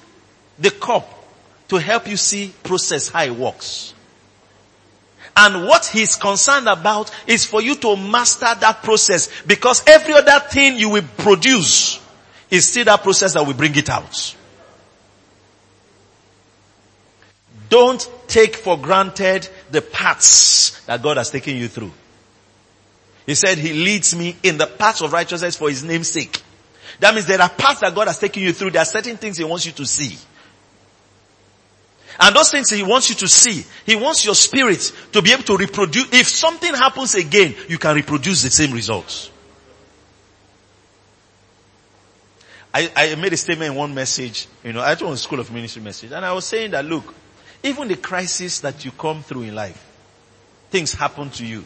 the 0.58 0.72
cup 0.72 1.08
to 1.68 1.76
help 1.76 2.08
you 2.08 2.16
see 2.16 2.52
process 2.64 3.08
how 3.08 3.22
it 3.22 3.34
works. 3.34 3.94
And 5.36 5.68
what 5.68 5.86
he's 5.86 6.16
concerned 6.16 6.68
about 6.68 7.12
is 7.28 7.44
for 7.44 7.62
you 7.62 7.76
to 7.76 7.94
master 7.96 8.52
that 8.58 8.82
process 8.82 9.30
because 9.42 9.84
every 9.86 10.14
other 10.14 10.40
thing 10.48 10.76
you 10.76 10.88
will 10.88 11.04
produce 11.16 12.00
is 12.50 12.68
still 12.68 12.84
that 12.84 13.02
process 13.02 13.34
that 13.34 13.46
will 13.46 13.54
bring 13.54 13.74
it 13.76 13.90
out. 13.90 14.36
Don't 17.68 18.10
take 18.26 18.56
for 18.56 18.78
granted 18.78 19.48
the 19.70 19.82
paths 19.82 20.82
that 20.86 21.02
God 21.02 21.18
has 21.18 21.30
taken 21.30 21.56
you 21.56 21.68
through. 21.68 21.92
He 23.26 23.34
said 23.34 23.58
he 23.58 23.74
leads 23.74 24.16
me 24.16 24.36
in 24.42 24.56
the 24.56 24.66
paths 24.66 25.02
of 25.02 25.12
righteousness 25.12 25.56
for 25.56 25.68
his 25.68 25.84
name's 25.84 26.08
sake. 26.08 26.42
That 27.00 27.14
means 27.14 27.26
there 27.26 27.40
are 27.40 27.50
paths 27.50 27.80
that 27.80 27.94
God 27.94 28.06
has 28.08 28.18
taken 28.18 28.42
you 28.42 28.52
through. 28.52 28.70
There 28.70 28.80
are 28.82 28.86
certain 28.86 29.18
things 29.18 29.36
he 29.36 29.44
wants 29.44 29.66
you 29.66 29.72
to 29.72 29.84
see. 29.84 30.16
And 32.20 32.34
those 32.34 32.50
things 32.50 32.70
he 32.70 32.82
wants 32.82 33.10
you 33.10 33.16
to 33.16 33.28
see. 33.28 33.64
He 33.86 33.94
wants 33.94 34.24
your 34.24 34.34
spirit 34.34 34.92
to 35.12 35.22
be 35.22 35.32
able 35.32 35.44
to 35.44 35.56
reproduce. 35.56 36.12
If 36.12 36.26
something 36.28 36.74
happens 36.74 37.14
again, 37.14 37.54
you 37.68 37.78
can 37.78 37.94
reproduce 37.94 38.42
the 38.42 38.50
same 38.50 38.72
results. 38.72 39.30
I, 42.72 42.90
I 42.94 43.14
made 43.14 43.32
a 43.32 43.36
statement 43.36 43.72
in 43.72 43.76
one 43.76 43.94
message, 43.94 44.46
you 44.62 44.72
know, 44.72 44.80
I 44.80 44.94
was 44.94 45.20
a 45.20 45.22
school 45.22 45.40
of 45.40 45.50
ministry 45.52 45.82
message, 45.82 46.12
and 46.12 46.24
I 46.24 46.32
was 46.32 46.44
saying 46.44 46.72
that 46.72 46.84
look, 46.84 47.14
even 47.62 47.88
the 47.88 47.96
crisis 47.96 48.60
that 48.60 48.84
you 48.84 48.90
come 48.92 49.22
through 49.22 49.42
in 49.42 49.54
life, 49.54 49.84
things 50.70 50.92
happen 50.92 51.30
to 51.30 51.46
you. 51.46 51.64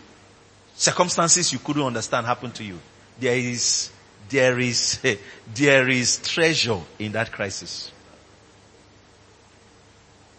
Circumstances 0.74 1.52
you 1.52 1.58
couldn't 1.58 1.82
understand 1.82 2.26
happen 2.26 2.50
to 2.52 2.64
you. 2.64 2.78
There 3.20 3.36
is, 3.36 3.90
there 4.28 4.58
is, 4.58 5.00
there 5.54 5.88
is 5.88 6.18
treasure 6.18 6.80
in 6.98 7.12
that 7.12 7.32
crisis. 7.32 7.90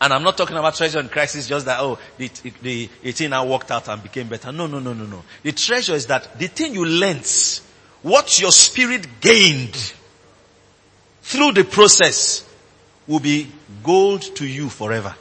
And 0.02 0.12
I'm 0.12 0.24
not 0.24 0.36
talking 0.38 0.58
about 0.58 0.76
treasure 0.76 1.00
in 1.00 1.08
crisis 1.08 1.48
just 1.48 1.66
that, 1.66 1.80
oh, 1.80 1.98
the, 2.18 2.30
the, 2.62 2.90
the 3.02 3.12
thing 3.14 3.30
now 3.30 3.46
worked 3.46 3.72
out 3.72 3.88
and 3.88 4.02
became 4.04 4.28
better. 4.28 4.52
No, 4.52 4.68
no, 4.68 4.80
no, 4.80 4.94
no, 4.94 5.06
no. 5.06 5.24
The 5.44 5.54
treasure 5.54 5.94
is 5.94 6.08
that 6.08 6.38
the 6.38 6.48
thing 6.48 6.74
you 6.74 6.86
learnt, 6.86 7.62
what 8.02 8.42
your 8.42 8.52
spirit 8.52 9.08
gained 9.22 9.94
through 11.24 11.54
the 11.54 11.64
process 11.64 12.48
will 13.08 13.20
be 13.20 13.50
gold 13.84 14.22
to 14.36 14.46
you 14.48 14.70
forever. 14.70 15.16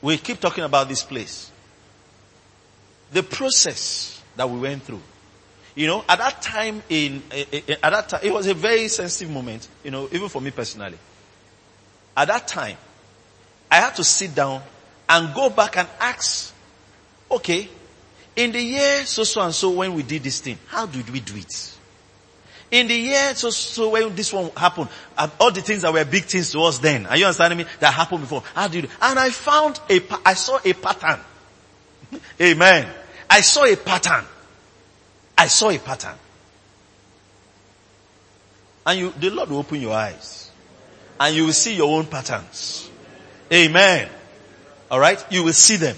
We 0.00 0.16
keep 0.18 0.38
talking 0.38 0.64
about 0.64 0.88
this 0.88 1.02
place. 1.02 1.50
The 3.12 3.22
process 3.22 4.22
that 4.36 4.48
we 4.48 4.60
went 4.60 4.82
through 4.82 5.02
you 5.74 5.88
know, 5.88 6.04
at 6.08 6.18
that 6.18 6.40
time 6.40 6.82
in, 6.88 7.22
eh, 7.30 7.44
eh, 7.52 7.74
at 7.82 7.90
that 7.90 8.08
time, 8.08 8.20
it 8.22 8.32
was 8.32 8.46
a 8.46 8.54
very 8.54 8.88
sensitive 8.88 9.32
moment, 9.32 9.66
you 9.82 9.90
know, 9.90 10.08
even 10.12 10.28
for 10.28 10.40
me 10.40 10.50
personally. 10.50 10.98
At 12.16 12.28
that 12.28 12.46
time, 12.46 12.76
I 13.70 13.76
had 13.76 13.96
to 13.96 14.04
sit 14.04 14.34
down 14.34 14.62
and 15.08 15.34
go 15.34 15.50
back 15.50 15.76
and 15.76 15.88
ask, 15.98 16.54
okay, 17.30 17.68
in 18.36 18.52
the 18.52 18.60
year 18.60 19.06
so 19.06 19.24
so 19.24 19.42
and 19.42 19.54
so 19.54 19.70
when 19.70 19.94
we 19.94 20.02
did 20.02 20.22
this 20.22 20.40
thing, 20.40 20.58
how 20.66 20.86
did 20.86 21.08
we 21.10 21.20
do 21.20 21.36
it? 21.36 21.70
In 22.70 22.88
the 22.88 22.94
year 22.94 23.34
so 23.34 23.50
so 23.50 23.90
when 23.90 24.14
this 24.14 24.32
one 24.32 24.50
happened, 24.56 24.88
uh, 25.16 25.28
all 25.38 25.52
the 25.52 25.60
things 25.60 25.82
that 25.82 25.92
were 25.92 26.04
big 26.04 26.24
things 26.24 26.50
to 26.52 26.60
us 26.60 26.78
then, 26.78 27.06
are 27.06 27.16
you 27.16 27.24
understanding 27.26 27.58
me? 27.58 27.66
That 27.80 27.92
happened 27.92 28.22
before. 28.22 28.42
How 28.54 28.68
did? 28.68 28.88
And 29.00 29.18
I 29.18 29.30
found 29.30 29.80
a, 29.88 30.00
I 30.24 30.34
saw 30.34 30.58
a 30.64 30.72
pattern. 30.72 31.20
Amen. 32.40 32.88
I 33.30 33.40
saw 33.40 33.64
a 33.64 33.76
pattern. 33.76 34.24
I 35.36 35.46
saw 35.48 35.70
a 35.70 35.78
pattern. 35.78 36.16
And 38.86 38.98
you, 38.98 39.14
the 39.18 39.30
Lord 39.30 39.50
will 39.50 39.58
open 39.58 39.80
your 39.80 39.94
eyes. 39.94 40.50
And 41.18 41.34
you 41.34 41.46
will 41.46 41.52
see 41.52 41.74
your 41.74 41.96
own 41.96 42.06
patterns. 42.06 42.90
Amen. 43.52 44.08
Alright? 44.90 45.24
You 45.30 45.44
will 45.44 45.52
see 45.52 45.76
them. 45.76 45.96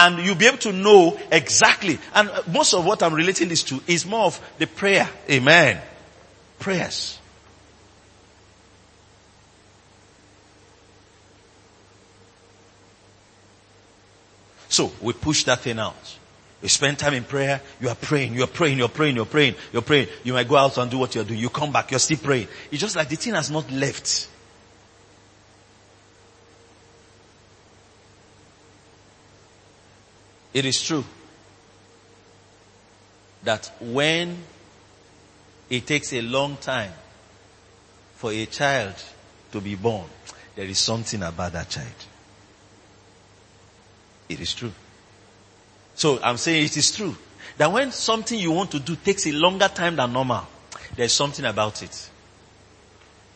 And 0.00 0.18
you'll 0.24 0.34
be 0.34 0.46
able 0.46 0.56
to 0.58 0.72
know 0.72 1.20
exactly. 1.30 1.98
And 2.14 2.30
most 2.50 2.72
of 2.72 2.86
what 2.86 3.02
I'm 3.02 3.12
relating 3.12 3.48
this 3.48 3.62
to 3.64 3.82
is 3.86 4.06
more 4.06 4.24
of 4.24 4.40
the 4.56 4.66
prayer. 4.66 5.06
Amen. 5.28 5.78
Prayers. 6.58 7.18
So 14.70 14.90
we 15.02 15.12
push 15.12 15.44
that 15.44 15.60
thing 15.60 15.78
out. 15.78 16.16
You 16.62 16.68
spend 16.68 16.98
time 16.98 17.12
in 17.12 17.24
prayer, 17.24 17.60
you 17.78 17.90
are 17.90 17.94
praying, 17.94 18.34
you 18.34 18.44
are 18.44 18.46
praying, 18.46 18.78
you're 18.78 18.88
praying, 18.88 19.16
you're 19.16 19.26
praying, 19.26 19.54
you're 19.72 19.82
praying. 19.82 20.08
You 20.24 20.32
might 20.32 20.48
go 20.48 20.56
out 20.56 20.78
and 20.78 20.90
do 20.90 20.96
what 20.96 21.14
you're 21.14 21.24
doing. 21.24 21.40
You 21.40 21.50
come 21.50 21.72
back, 21.72 21.90
you're 21.90 22.00
still 22.00 22.18
praying. 22.18 22.48
It's 22.70 22.80
just 22.80 22.96
like 22.96 23.10
the 23.10 23.16
thing 23.16 23.34
has 23.34 23.50
not 23.50 23.70
left. 23.70 24.29
It 30.52 30.64
is 30.64 30.82
true 30.82 31.04
that 33.44 33.70
when 33.80 34.36
it 35.68 35.86
takes 35.86 36.12
a 36.12 36.20
long 36.20 36.56
time 36.56 36.92
for 38.16 38.32
a 38.32 38.46
child 38.46 38.94
to 39.52 39.60
be 39.60 39.76
born, 39.76 40.06
there 40.56 40.66
is 40.66 40.78
something 40.78 41.22
about 41.22 41.52
that 41.52 41.68
child. 41.68 41.86
It 44.28 44.40
is 44.40 44.54
true. 44.54 44.72
So 45.94 46.20
I'm 46.22 46.36
saying 46.36 46.64
it 46.64 46.76
is 46.76 46.94
true 46.94 47.16
that 47.56 47.70
when 47.70 47.92
something 47.92 48.38
you 48.38 48.50
want 48.50 48.70
to 48.72 48.80
do 48.80 48.96
takes 48.96 49.26
a 49.26 49.32
longer 49.32 49.68
time 49.68 49.96
than 49.96 50.12
normal, 50.12 50.46
there's 50.96 51.12
something 51.12 51.44
about 51.44 51.82
it. 51.82 52.10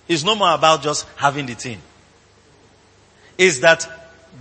It's 0.09 0.25
no 0.25 0.35
more 0.35 0.53
about 0.53 0.83
just 0.83 1.07
having 1.17 1.47
the 1.47 1.55
thing. 1.55 1.81
It's 3.39 3.61
that 3.61 3.89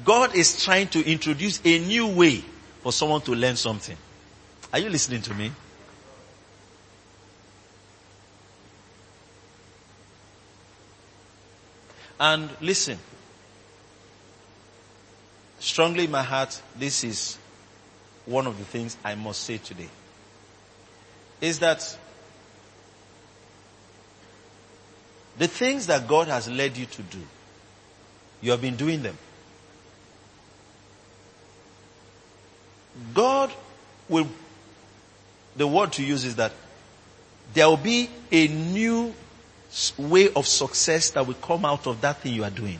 God 0.03 0.35
is 0.35 0.63
trying 0.63 0.87
to 0.89 1.05
introduce 1.09 1.61
a 1.63 1.79
new 1.79 2.07
way 2.07 2.43
for 2.83 2.91
someone 2.91 3.21
to 3.21 3.31
learn 3.33 3.55
something. 3.55 3.95
Are 4.71 4.79
you 4.79 4.89
listening 4.89 5.21
to 5.21 5.33
me? 5.33 5.51
And 12.19 12.49
listen, 12.61 12.99
strongly 15.59 16.05
in 16.05 16.11
my 16.11 16.23
heart, 16.23 16.61
this 16.77 17.03
is 17.03 17.37
one 18.25 18.47
of 18.47 18.57
the 18.57 18.65
things 18.65 18.97
I 19.03 19.15
must 19.15 19.43
say 19.43 19.57
today 19.57 19.89
is 21.41 21.59
that 21.59 21.97
the 25.37 25.47
things 25.47 25.87
that 25.87 26.07
God 26.07 26.27
has 26.27 26.47
led 26.47 26.77
you 26.77 26.85
to 26.85 27.01
do, 27.01 27.19
you 28.41 28.51
have 28.51 28.61
been 28.61 28.77
doing 28.77 29.03
them. 29.03 29.17
God 33.13 33.51
will, 34.09 34.27
the 35.55 35.67
word 35.67 35.93
to 35.93 36.03
use 36.03 36.25
is 36.25 36.35
that 36.35 36.51
there 37.53 37.67
will 37.67 37.77
be 37.77 38.09
a 38.31 38.47
new 38.47 39.13
way 39.97 40.31
of 40.33 40.47
success 40.47 41.11
that 41.11 41.25
will 41.25 41.33
come 41.35 41.65
out 41.65 41.87
of 41.87 42.01
that 42.01 42.21
thing 42.21 42.33
you 42.33 42.43
are 42.43 42.49
doing. 42.49 42.79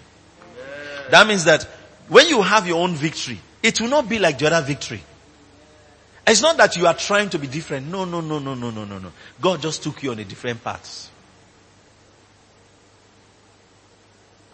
That 1.10 1.28
means 1.28 1.46
that 1.46 1.64
when 2.08 2.28
you 2.28 2.42
have 2.42 2.68
your 2.68 2.82
own 2.84 2.94
victory, 2.94 3.40
it 3.62 3.80
will 3.82 3.90
not 3.90 4.08
be 4.10 4.20
like 4.20 4.38
the 4.38 4.48
other 4.48 4.66
victory. 4.66 5.02
It's 6.26 6.42
not 6.42 6.58
that 6.58 6.78
you 6.78 6.88
are 6.88 6.94
trying 6.94 7.30
to 7.32 7.40
be 7.40 7.48
different. 7.48 7.88
No, 7.88 8.06
no, 8.06 8.22
no, 8.22 8.40
no, 8.40 8.54
no, 8.54 8.70
no, 8.72 8.86
no, 8.86 8.98
no. 8.98 9.12
God 9.42 9.62
just 9.62 9.84
took 9.84 10.02
you 10.04 10.12
on 10.12 10.20
a 10.20 10.24
different 10.24 10.64
path. 10.64 11.10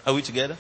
Are 0.06 0.14
we 0.14 0.22
together? 0.22 0.58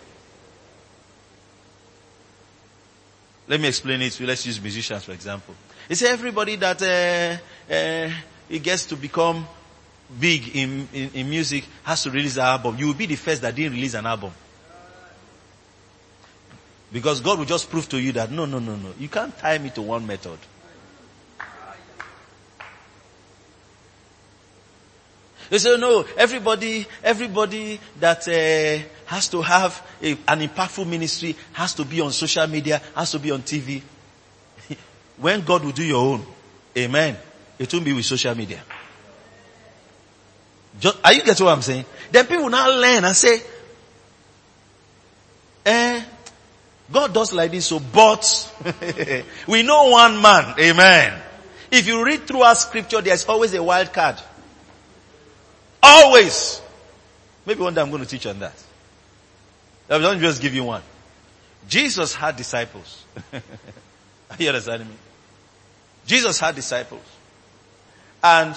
Let 3.49 3.59
me 3.59 3.67
explain 3.67 3.99
it. 4.03 4.17
Let's 4.21 4.45
use 4.45 4.61
musicians 4.61 5.03
for 5.03 5.11
example. 5.11 5.55
It's 5.89 6.03
everybody 6.03 6.55
that 6.57 6.81
uh, 6.83 7.73
uh, 7.73 8.11
it 8.47 8.61
gets 8.61 8.85
to 8.85 8.95
become 8.95 9.47
big 10.19 10.55
in, 10.55 10.87
in, 10.93 11.09
in 11.15 11.29
music 11.29 11.65
has 11.83 12.03
to 12.03 12.11
release 12.11 12.37
an 12.37 12.43
album. 12.43 12.77
You 12.77 12.87
will 12.87 12.93
be 12.93 13.07
the 13.07 13.15
first 13.15 13.41
that 13.41 13.55
didn't 13.55 13.73
release 13.73 13.95
an 13.95 14.05
album. 14.05 14.31
Because 16.91 17.21
God 17.21 17.39
will 17.39 17.45
just 17.45 17.71
prove 17.71 17.89
to 17.89 17.99
you 17.99 18.11
that 18.13 18.31
no, 18.31 18.45
no, 18.45 18.59
no, 18.59 18.75
no. 18.75 18.93
You 18.99 19.09
can't 19.09 19.35
tie 19.37 19.57
me 19.57 19.71
to 19.71 19.81
one 19.81 20.05
method. 20.05 20.37
They 25.49 25.57
say, 25.57 25.77
no, 25.77 26.05
everybody, 26.15 26.85
everybody 27.03 27.79
that 27.99 28.27
uh, 28.27 28.87
has 29.09 29.27
to 29.27 29.41
have 29.41 29.81
a, 30.03 30.11
an 30.27 30.39
impactful 30.47 30.87
ministry 30.87 31.35
has 31.53 31.73
to 31.73 31.83
be 31.83 31.99
on 31.99 32.11
social 32.11 32.45
media, 32.45 32.79
has 32.95 33.09
to 33.09 33.17
be 33.17 33.31
on 33.31 33.41
TV. 33.41 33.81
when 35.17 35.41
God 35.41 35.65
will 35.65 35.71
do 35.71 35.83
your 35.83 36.13
own, 36.13 36.23
amen, 36.77 37.17
it 37.57 37.73
won't 37.73 37.85
be 37.85 37.93
with 37.93 38.05
social 38.05 38.35
media. 38.35 38.61
Just, 40.79 40.99
are 41.03 41.11
you 41.11 41.23
getting 41.23 41.43
what 41.43 41.53
I'm 41.53 41.63
saying? 41.63 41.85
Then 42.11 42.27
people 42.27 42.51
now 42.51 42.69
learn 42.69 43.03
and 43.03 43.15
say, 43.15 43.41
eh, 45.65 46.03
God 46.91 47.11
does 47.11 47.33
like 47.33 47.49
this, 47.49 47.65
so 47.65 47.79
but 47.79 48.53
we 49.47 49.63
know 49.63 49.89
one 49.89 50.21
man, 50.21 50.53
amen. 50.59 51.19
If 51.71 51.87
you 51.87 52.05
read 52.05 52.27
through 52.27 52.43
our 52.43 52.53
scripture, 52.53 53.01
there's 53.01 53.25
always 53.25 53.55
a 53.55 53.63
wild 53.63 53.91
card. 53.91 54.17
Always. 55.81 56.61
Maybe 57.47 57.61
one 57.61 57.73
day 57.73 57.81
I'm 57.81 57.89
going 57.89 58.03
to 58.03 58.07
teach 58.07 58.27
on 58.27 58.37
that. 58.41 58.68
Let 59.89 60.15
me 60.15 60.21
just 60.21 60.41
give 60.41 60.53
you 60.53 60.63
one. 60.63 60.83
Jesus 61.67 62.13
had 62.13 62.35
disciples. 62.35 63.03
Are 63.33 63.41
you 64.37 64.49
understanding 64.49 64.87
me? 64.87 64.95
Jesus 66.05 66.39
had 66.39 66.55
disciples. 66.55 67.03
And 68.23 68.55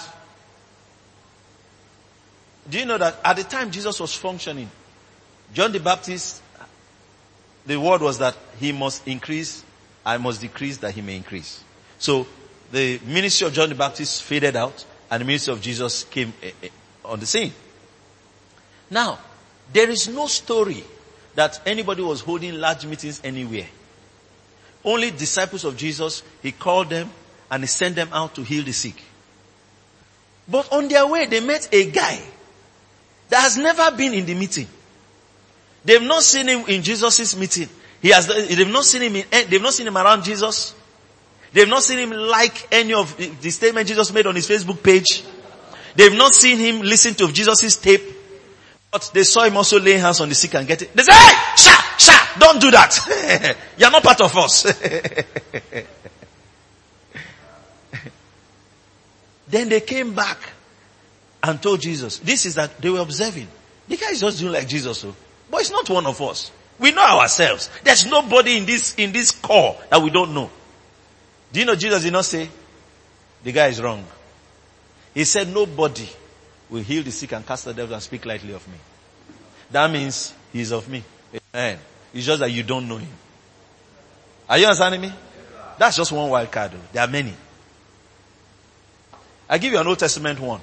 do 2.68 2.78
you 2.78 2.84
know 2.84 2.98
that 2.98 3.16
at 3.24 3.36
the 3.36 3.44
time 3.44 3.70
Jesus 3.70 3.98
was 3.98 4.14
functioning, 4.14 4.70
John 5.54 5.72
the 5.72 5.80
Baptist, 5.80 6.42
the 7.66 7.80
word 7.80 8.02
was 8.02 8.18
that 8.18 8.36
he 8.58 8.72
must 8.72 9.06
increase, 9.08 9.64
I 10.04 10.18
must 10.18 10.40
decrease 10.40 10.78
that 10.78 10.92
he 10.92 11.00
may 11.00 11.16
increase. 11.16 11.62
So 11.98 12.26
the 12.70 13.00
ministry 13.06 13.46
of 13.46 13.52
John 13.52 13.68
the 13.68 13.74
Baptist 13.74 14.22
faded 14.22 14.56
out 14.56 14.84
and 15.10 15.20
the 15.20 15.24
ministry 15.24 15.52
of 15.52 15.60
Jesus 15.60 16.04
came 16.04 16.32
eh, 16.42 16.50
eh, 16.62 16.68
on 17.04 17.20
the 17.20 17.26
scene. 17.26 17.52
Now, 18.90 19.18
there 19.72 19.88
is 19.90 20.08
no 20.08 20.26
story 20.26 20.84
that 21.34 21.60
anybody 21.66 22.02
was 22.02 22.20
holding 22.20 22.54
large 22.54 22.86
meetings 22.86 23.20
anywhere. 23.24 23.66
Only 24.84 25.10
disciples 25.10 25.64
of 25.64 25.76
Jesus, 25.76 26.22
he 26.42 26.52
called 26.52 26.90
them 26.90 27.10
and 27.50 27.62
he 27.62 27.66
sent 27.66 27.96
them 27.96 28.08
out 28.12 28.34
to 28.34 28.42
heal 28.42 28.64
the 28.64 28.72
sick. 28.72 29.02
But 30.48 30.72
on 30.72 30.88
their 30.88 31.06
way, 31.06 31.26
they 31.26 31.40
met 31.40 31.68
a 31.72 31.90
guy 31.90 32.20
that 33.28 33.40
has 33.40 33.56
never 33.56 33.96
been 33.96 34.12
in 34.12 34.26
the 34.26 34.34
meeting. 34.34 34.66
They've 35.84 36.02
not 36.02 36.22
seen 36.22 36.48
him 36.48 36.64
in 36.68 36.82
Jesus' 36.82 37.36
meeting. 37.36 37.68
He 38.00 38.10
has, 38.10 38.26
they've 38.26 38.70
not 38.70 38.84
seen 38.84 39.02
him 39.02 39.16
in, 39.16 39.24
eh, 39.32 39.44
they've 39.48 39.62
not 39.62 39.72
seen 39.72 39.86
him 39.86 39.96
around 39.96 40.24
Jesus. 40.24 40.74
They've 41.52 41.68
not 41.68 41.82
seen 41.82 41.98
him 41.98 42.10
like 42.10 42.68
any 42.72 42.94
of 42.94 43.16
the 43.16 43.50
statement 43.50 43.86
Jesus 43.86 44.12
made 44.12 44.26
on 44.26 44.34
his 44.34 44.48
Facebook 44.48 44.82
page. 44.82 45.22
They've 45.94 46.16
not 46.16 46.32
seen 46.32 46.58
him 46.58 46.80
listen 46.80 47.14
to 47.14 47.30
Jesus' 47.30 47.76
tape, 47.76 48.02
but 48.92 49.10
they 49.14 49.24
saw 49.24 49.42
him 49.44 49.56
also 49.56 49.80
laying 49.80 50.00
hands 50.00 50.20
on 50.20 50.28
the 50.28 50.34
sick 50.34 50.54
and 50.54 50.68
getting, 50.68 50.88
they 50.94 51.02
say, 51.02 51.14
hey, 51.14 51.32
sha, 51.56 51.94
sha, 51.96 52.12
don't 52.38 52.60
do 52.60 52.70
that. 52.70 53.56
You're 53.78 53.90
not 53.90 54.02
part 54.02 54.20
of 54.20 54.36
us. 54.36 54.64
then 59.48 59.70
they 59.70 59.80
came 59.80 60.12
back 60.12 60.36
and 61.42 61.62
told 61.62 61.80
Jesus, 61.80 62.18
this 62.18 62.44
is 62.44 62.56
that 62.56 62.82
they 62.82 62.90
were 62.90 63.00
observing. 63.00 63.48
The 63.88 63.96
guy 63.96 64.10
is 64.10 64.20
just 64.20 64.38
doing 64.38 64.52
like 64.52 64.68
Jesus, 64.68 64.98
so, 64.98 65.08
oh. 65.08 65.16
but 65.50 65.62
it's 65.62 65.70
not 65.70 65.88
one 65.88 66.04
of 66.04 66.20
us. 66.20 66.52
We 66.78 66.92
know 66.92 67.00
ourselves. 67.00 67.70
There's 67.82 68.04
nobody 68.04 68.58
in 68.58 68.66
this, 68.66 68.94
in 68.96 69.10
this 69.12 69.30
core 69.30 69.78
that 69.88 70.02
we 70.02 70.10
don't 70.10 70.34
know. 70.34 70.50
Do 71.50 71.60
you 71.60 71.66
know 71.66 71.76
Jesus 71.76 72.02
did 72.02 72.12
not 72.12 72.26
say, 72.26 72.50
the 73.42 73.52
guy 73.52 73.68
is 73.68 73.80
wrong. 73.80 74.04
He 75.14 75.24
said, 75.24 75.48
nobody 75.48 76.08
will 76.72 76.82
heal 76.82 77.02
the 77.02 77.12
sick 77.12 77.32
and 77.32 77.46
cast 77.46 77.66
the 77.66 77.74
devil 77.74 77.92
and 77.92 78.02
speak 78.02 78.24
lightly 78.24 78.54
of 78.54 78.66
me. 78.66 78.78
That 79.70 79.90
means 79.90 80.32
he's 80.52 80.72
of 80.72 80.88
me. 80.88 81.04
Amen. 81.54 81.78
It's 82.14 82.24
just 82.24 82.40
that 82.40 82.50
you 82.50 82.62
don't 82.62 82.88
know 82.88 82.96
him. 82.96 83.12
Are 84.48 84.56
you 84.56 84.64
understanding 84.64 85.02
me? 85.02 85.12
That's 85.78 85.96
just 85.96 86.10
one 86.12 86.30
wild 86.30 86.50
card. 86.50 86.72
Though. 86.72 86.78
There 86.92 87.02
are 87.02 87.08
many. 87.08 87.34
I 89.48 89.58
give 89.58 89.72
you 89.72 89.78
an 89.78 89.86
Old 89.86 89.98
Testament 89.98 90.40
one. 90.40 90.60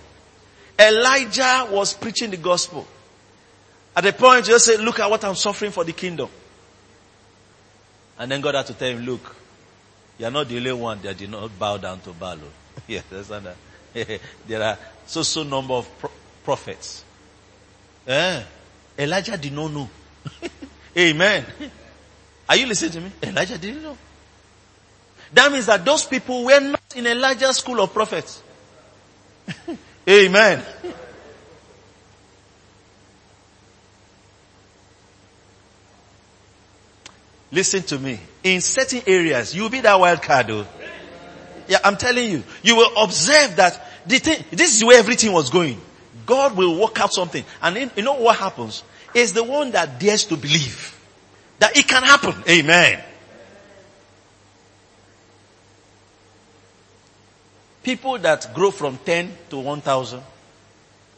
Elijah 0.80 1.68
was 1.70 1.94
preaching 1.94 2.32
the 2.32 2.38
gospel. 2.38 2.88
At 3.96 4.04
the 4.04 4.14
point, 4.14 4.46
he 4.46 4.52
just 4.52 4.66
said, 4.66 4.80
look 4.80 5.00
at 5.00 5.10
what 5.10 5.24
I'm 5.24 5.36
suffering 5.36 5.72
for 5.72 5.84
the 5.84 5.94
kingdom. 5.94 6.30
And 8.18 8.32
then 8.32 8.42
God 8.42 8.56
had 8.56 8.66
to 8.68 8.74
tell 8.74 8.90
him, 8.90 9.06
look, 9.06 9.36
you're 10.18 10.32
not 10.32 10.48
the 10.48 10.58
only 10.58 10.74
one 10.74 11.02
that 11.04 11.18
did 11.18 11.30
not 11.30 11.58
bow 11.60 11.78
down 11.78 12.00
to 12.02 12.14
Baal. 12.14 12.38
yes, 12.88 13.04
understand 13.12 13.46
that. 13.46 14.22
there 14.48 14.64
are 14.64 14.78
so 15.10 15.24
so 15.24 15.42
number 15.42 15.74
of 15.74 15.90
pro- 15.98 16.12
prophets. 16.44 17.04
Eh? 18.06 18.44
Elijah 19.00 19.38
did 19.38 19.54
not 19.54 19.72
know. 19.72 19.90
Amen. 20.98 21.46
Are 22.48 22.56
you 22.56 22.68
listening 22.68 22.92
to 22.92 23.02
me? 23.02 23.12
Elijah 23.24 23.58
didn't 23.58 23.82
know. 23.82 23.98
That 25.34 25.52
means 25.52 25.66
that 25.66 25.84
those 25.84 26.06
people 26.06 26.44
were 26.44 26.60
not 26.60 26.96
in 26.96 27.08
Elijah's 27.08 27.58
school 27.58 27.82
of 27.82 27.92
prophets. 27.92 28.44
Amen. 30.08 30.64
Listen 37.52 37.82
to 37.82 37.98
me. 37.98 38.20
In 38.44 38.62
certain 38.62 39.02
areas, 39.08 39.56
you'll 39.56 39.70
be 39.70 39.82
that 39.82 40.00
wild 40.00 40.22
card 40.22 40.48
though. 40.48 40.68
Yeah, 41.68 41.80
I'm 41.84 41.98
telling 41.98 42.30
you. 42.30 42.44
You 42.62 42.76
will 42.76 43.04
observe 43.04 43.56
that 43.56 43.89
thing, 44.08 44.44
this 44.52 44.76
is 44.76 44.84
where 44.84 45.00
everything 45.00 45.32
was 45.32 45.50
going. 45.50 45.80
God 46.26 46.56
will 46.56 46.80
work 46.80 47.00
out 47.00 47.14
something. 47.14 47.44
And 47.62 47.78
in, 47.78 47.92
you 47.96 48.04
know 48.04 48.14
what 48.14 48.38
happens? 48.38 48.84
Is 49.14 49.34
the 49.34 49.44
one 49.44 49.72
that 49.72 50.00
dares 50.00 50.26
to 50.26 50.38
believe 50.38 50.96
that 51.60 51.76
it 51.76 51.88
can 51.88 52.04
happen. 52.04 52.36
Amen. 52.50 53.04
People 57.84 58.18
that 58.20 58.54
grow 58.54 58.72
from 58.72 58.98
10 58.98 59.36
to 59.50 59.58
1,000 59.60 60.22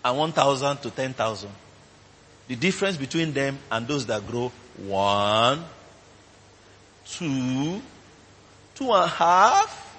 and 0.04 0.18
1,000 0.18 0.78
to 0.78 0.92
10,000, 0.92 1.50
the 2.48 2.56
difference 2.56 2.98
between 2.98 3.34
them 3.34 3.58
and 3.72 3.88
those 3.88 4.06
that 4.06 4.26
grow 4.28 4.52
one, 4.78 5.64
two, 7.06 7.82
two 8.74 8.92
and 8.92 9.04
a 9.04 9.08
half, 9.08 9.96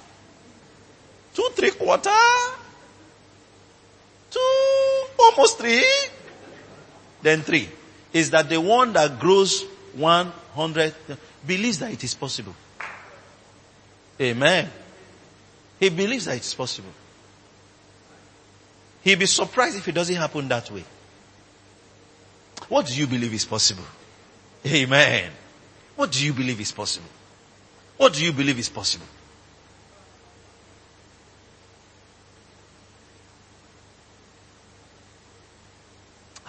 two, 1.34 1.48
three 1.54 1.70
quarter, 1.70 2.10
two, 4.32 5.04
almost 5.18 5.58
three, 5.58 5.84
then 7.22 7.42
three. 7.42 7.68
Is 8.12 8.30
that 8.30 8.48
the 8.48 8.60
one 8.60 8.92
that 8.94 9.18
grows 9.18 9.64
100 9.94 10.94
believes 11.46 11.78
that 11.78 11.92
it 11.92 12.02
is 12.04 12.14
possible. 12.14 12.54
Amen. 14.20 14.70
He 15.80 15.88
believes 15.88 16.26
that 16.26 16.36
it's 16.36 16.54
possible. 16.54 16.90
He'll 19.02 19.18
be 19.18 19.26
surprised 19.26 19.76
if 19.76 19.88
it 19.88 19.92
doesn't 19.92 20.14
happen 20.14 20.46
that 20.48 20.70
way. 20.70 20.84
What 22.68 22.86
do 22.86 22.94
you 22.94 23.06
believe 23.06 23.34
is 23.34 23.44
possible? 23.44 23.84
Amen. 24.64 25.30
What 25.96 26.12
do 26.12 26.24
you 26.24 26.32
believe 26.32 26.60
is 26.60 26.72
possible? 26.72 27.08
What 27.96 28.12
do 28.12 28.24
you 28.24 28.32
believe 28.32 28.58
is 28.58 28.68
possible? 28.68 29.06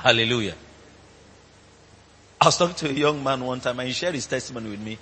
Hallelujah. 0.04 0.56
I 2.42 2.46
was 2.48 2.58
talking 2.58 2.76
to 2.76 2.89
a 2.89 2.92
young 2.92 3.24
man 3.24 3.39
one 3.42 3.62
time 3.62 3.80
and 3.80 3.88
he 3.88 3.94
shared 3.94 4.13
his 4.13 4.28
testimony 4.28 4.72
with 4.72 4.82
me, 4.82 4.98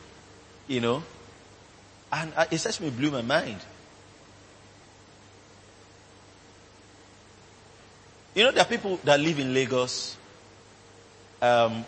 you 0.68 0.80
know, 0.80 1.02
and 2.14 2.32
his 2.52 2.62
testimony 2.62 2.96
blew 2.96 3.10
my 3.10 3.24
mind. 3.24 3.58
You 8.36 8.44
know, 8.44 8.52
there 8.52 8.62
are 8.62 8.68
people 8.68 9.00
that 9.04 9.20
live 9.20 9.40
in 9.40 9.52
Lagos. 9.56 10.18
Um, 11.42 11.84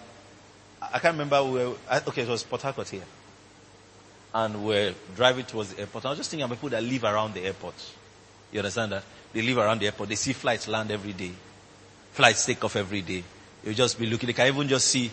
I 0.81 0.97
can't 0.97 1.13
remember 1.13 1.43
where, 1.43 1.67
okay, 2.07 2.23
it 2.23 2.27
was 2.27 2.41
Port 2.41 2.63
Harcourt 2.63 2.89
here. 2.89 3.05
And 4.33 4.65
we're 4.65 4.95
driving 5.15 5.45
towards 5.45 5.75
the 5.75 5.81
airport. 5.81 6.05
I 6.05 6.09
was 6.09 6.17
just 6.17 6.31
thinking 6.31 6.45
of 6.45 6.49
people 6.49 6.69
that 6.69 6.81
live 6.81 7.03
around 7.03 7.35
the 7.35 7.41
airport. 7.41 7.75
You 8.51 8.57
understand 8.57 8.91
that? 8.93 9.03
They 9.33 9.43
live 9.43 9.59
around 9.59 9.81
the 9.81 9.85
airport. 9.85 10.09
They 10.09 10.15
see 10.15 10.33
flights 10.33 10.67
land 10.67 10.89
every 10.89 11.13
day. 11.13 11.33
Flights 12.13 12.45
take 12.45 12.63
off 12.63 12.75
every 12.75 13.01
day. 13.01 13.23
You 13.65 13.73
just 13.73 13.99
be 13.99 14.05
looking. 14.05 14.27
They 14.27 14.33
can 14.33 14.47
even 14.47 14.67
just 14.67 14.87
see, 14.87 15.11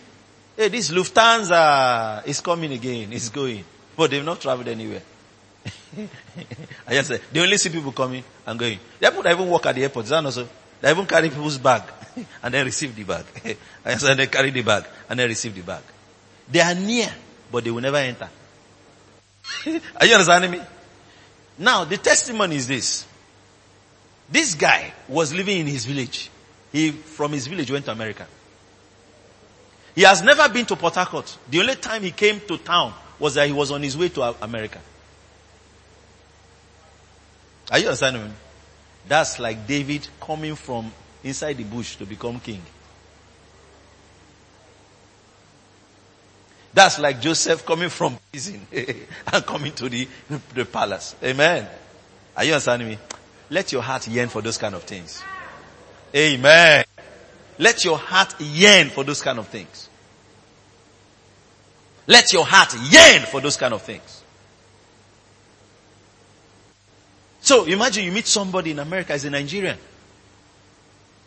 hey, 0.57 0.69
this 0.69 0.91
Lufthansa 0.91 2.27
is 2.27 2.41
coming 2.41 2.73
again. 2.73 3.13
It's 3.13 3.29
going. 3.29 3.65
But 3.97 4.11
they've 4.11 4.25
not 4.25 4.41
traveled 4.41 4.69
anywhere. 4.69 5.03
I 6.87 6.93
just 6.95 7.09
said, 7.09 7.21
they 7.33 7.41
only 7.41 7.59
see 7.59 7.71
people 7.71 7.93
coming 7.93 8.25
and 8.47 8.59
going. 8.59 8.79
They 8.99 9.09
people 9.09 9.23
that 9.23 9.33
even 9.33 9.49
work 9.49 9.67
at 9.67 9.75
the 9.75 9.83
airport. 9.83 10.07
They 10.07 10.91
even 10.91 11.07
carry 11.07 11.29
people's 11.29 11.59
bag 11.59 11.83
and 12.43 12.55
then 12.55 12.65
receive 12.65 12.95
the 12.95 13.05
bag. 13.05 13.25
and 13.85 14.01
then 14.01 14.29
carry 14.29 14.51
the 14.51 14.63
bag 14.63 14.85
and 15.09 15.19
then 15.19 15.29
receive 15.29 15.55
the 15.55 15.63
bag. 15.63 15.83
They 16.51 16.61
are 16.61 16.75
near 16.75 17.11
but 17.51 17.65
they 17.65 17.71
will 17.71 17.81
never 17.81 17.97
enter. 17.97 18.29
Are 19.97 20.07
you 20.07 20.15
understanding 20.15 20.51
me? 20.53 20.61
Now, 21.59 21.85
the 21.85 21.99
testimony 21.99 22.57
is 22.57 22.67
this. 22.67 23.07
This 24.31 24.55
guy 24.55 24.93
was 25.09 25.35
living 25.35 25.59
in 25.59 25.67
his 25.67 25.85
village. 25.85 26.31
He, 26.73 26.93
from 26.93 27.33
his 27.33 27.47
village, 27.47 27.71
went 27.71 27.85
to 27.87 27.93
America. 27.93 28.27
He 29.95 30.03
has 30.03 30.23
never 30.23 30.49
been 30.49 30.67
to 30.67 30.77
Port 30.77 30.95
Harcourt. 30.95 31.37
The 31.51 31.61
only 31.61 31.75
time 31.77 32.03
he 32.03 32.13
came 32.13 32.41
to 32.41 32.59
town 32.59 32.95
was 33.19 33.35
that 33.35 33.47
he 33.47 33.53
was 33.53 33.71
on 33.71 33.83
his 33.83 33.97
way 33.97 34.09
to 34.11 34.23
America. 34.43 34.81
Are 37.71 37.79
you 37.79 37.87
understanding 37.87 38.25
me? 38.25 38.31
That's 39.07 39.39
like 39.39 39.67
David 39.67 40.07
coming 40.21 40.55
from 40.55 40.93
inside 41.23 41.57
the 41.57 41.65
bush 41.65 41.97
to 41.97 42.07
become 42.07 42.41
king. 42.41 42.63
That's 46.73 46.99
like 46.99 47.21
Joseph 47.21 47.67
coming 47.67 47.89
from 47.89 48.17
prison 48.31 48.67
and 48.73 49.47
coming 49.47 49.73
to 49.73 49.89
the, 49.89 50.09
the 50.55 50.65
palace. 50.65 51.17
Amen. 51.23 51.69
Are 52.37 52.45
you 52.45 52.53
understanding 52.53 52.89
me? 52.89 52.99
Let 53.51 53.73
your 53.73 53.83
heart 53.83 54.07
yearn 54.07 54.29
for 54.29 54.41
those 54.41 54.57
kind 54.57 54.75
of 54.75 54.85
things. 54.85 55.23
Amen. 56.15 56.85
Let 57.59 57.85
your 57.85 57.99
heart 57.99 58.35
yearn 58.41 58.89
for 58.89 59.05
those 59.05 59.23
kind 59.23 59.39
of 59.39 59.49
things. 59.49 59.89
Let 62.07 62.33
your 62.33 62.45
heart 62.45 62.75
yearn 62.91 63.23
for 63.23 63.41
those 63.41 63.57
kind 63.57 63.75
of 63.75 63.83
things. 63.83 64.23
So 67.43 67.65
imagine 67.65 68.05
you 68.05 68.13
meet 68.13 68.27
somebody 68.27 68.73
in 68.73 68.79
America 68.79 69.13
as 69.13 69.25
a 69.25 69.31
Nigerian. 69.31 69.79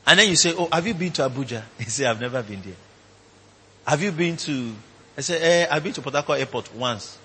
And 0.06 0.19
then 0.19 0.28
you 0.30 0.36
say, 0.36 0.54
oh, 0.58 0.67
have 0.72 0.86
you 0.86 0.93
been 0.93 1.12
to 1.13 1.30
Abuja? 1.30 1.63
He 1.78 1.86
say, 1.86 2.06
I've 2.06 2.19
never 2.19 2.43
been 2.43 2.62
there. 2.62 2.76
Have 3.88 4.02
you 4.02 4.12
been 4.12 4.38
to 4.38 4.74
I 5.17 5.22
said, 5.22 5.41
eh, 5.41 5.67
I've 5.69 5.84
been 5.84 5.93
to 5.93 6.02
Port 6.02 6.15
Harcourt 6.15 6.39
airport 6.39 6.74
once. 6.76 7.17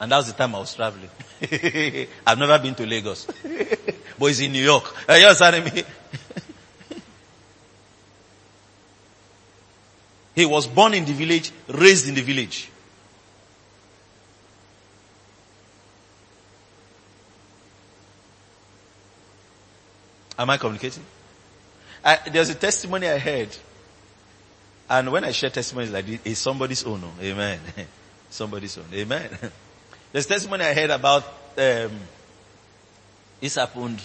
And 0.00 0.10
that 0.10 0.18
was 0.18 0.26
the 0.26 0.32
time 0.34 0.54
I 0.54 0.58
was 0.58 0.74
traveling. 0.74 1.08
I've 2.26 2.38
never 2.38 2.58
been 2.58 2.74
to 2.76 2.86
Lagos. 2.86 3.26
but 4.18 4.26
it's 4.26 4.40
in 4.40 4.52
New 4.52 4.62
York. 4.62 4.94
You 5.08 5.14
understanding 5.14 5.64
me? 5.64 5.82
he 10.34 10.46
was 10.46 10.66
born 10.66 10.94
in 10.94 11.04
the 11.04 11.12
village, 11.12 11.52
raised 11.68 12.08
in 12.08 12.14
the 12.14 12.22
village. 12.22 12.70
Am 20.38 20.50
I 20.50 20.56
communicating? 20.56 21.04
I, 22.04 22.18
there's 22.30 22.50
a 22.50 22.54
testimony 22.54 23.08
I 23.08 23.18
heard 23.18 23.56
and 24.88 25.10
when 25.10 25.24
I 25.24 25.32
share 25.32 25.50
testimonies 25.50 25.90
like 25.90 26.06
this, 26.06 26.20
it's 26.24 26.40
somebody's 26.40 26.84
own. 26.84 27.02
Oh, 27.04 27.22
amen. 27.22 27.60
somebody's 28.30 28.76
own. 28.76 28.86
Amen. 28.92 29.30
There's 30.12 30.26
testimony 30.26 30.64
I 30.64 30.74
heard 30.74 30.90
about, 30.90 31.24
um, 31.58 31.90
this 33.40 33.54
happened 33.56 34.00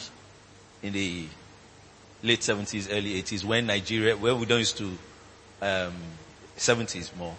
in 0.82 0.94
the 0.94 1.28
late 2.24 2.42
70s, 2.42 2.88
early 2.92 3.22
80s 3.22 3.44
when 3.44 3.68
Nigeria, 3.68 4.16
where 4.18 4.36
we 4.36 4.46
don't 4.46 4.60
used 4.60 4.78
to, 4.78 4.98
um, 5.62 5.94
70s 6.58 7.16
more. 7.16 7.36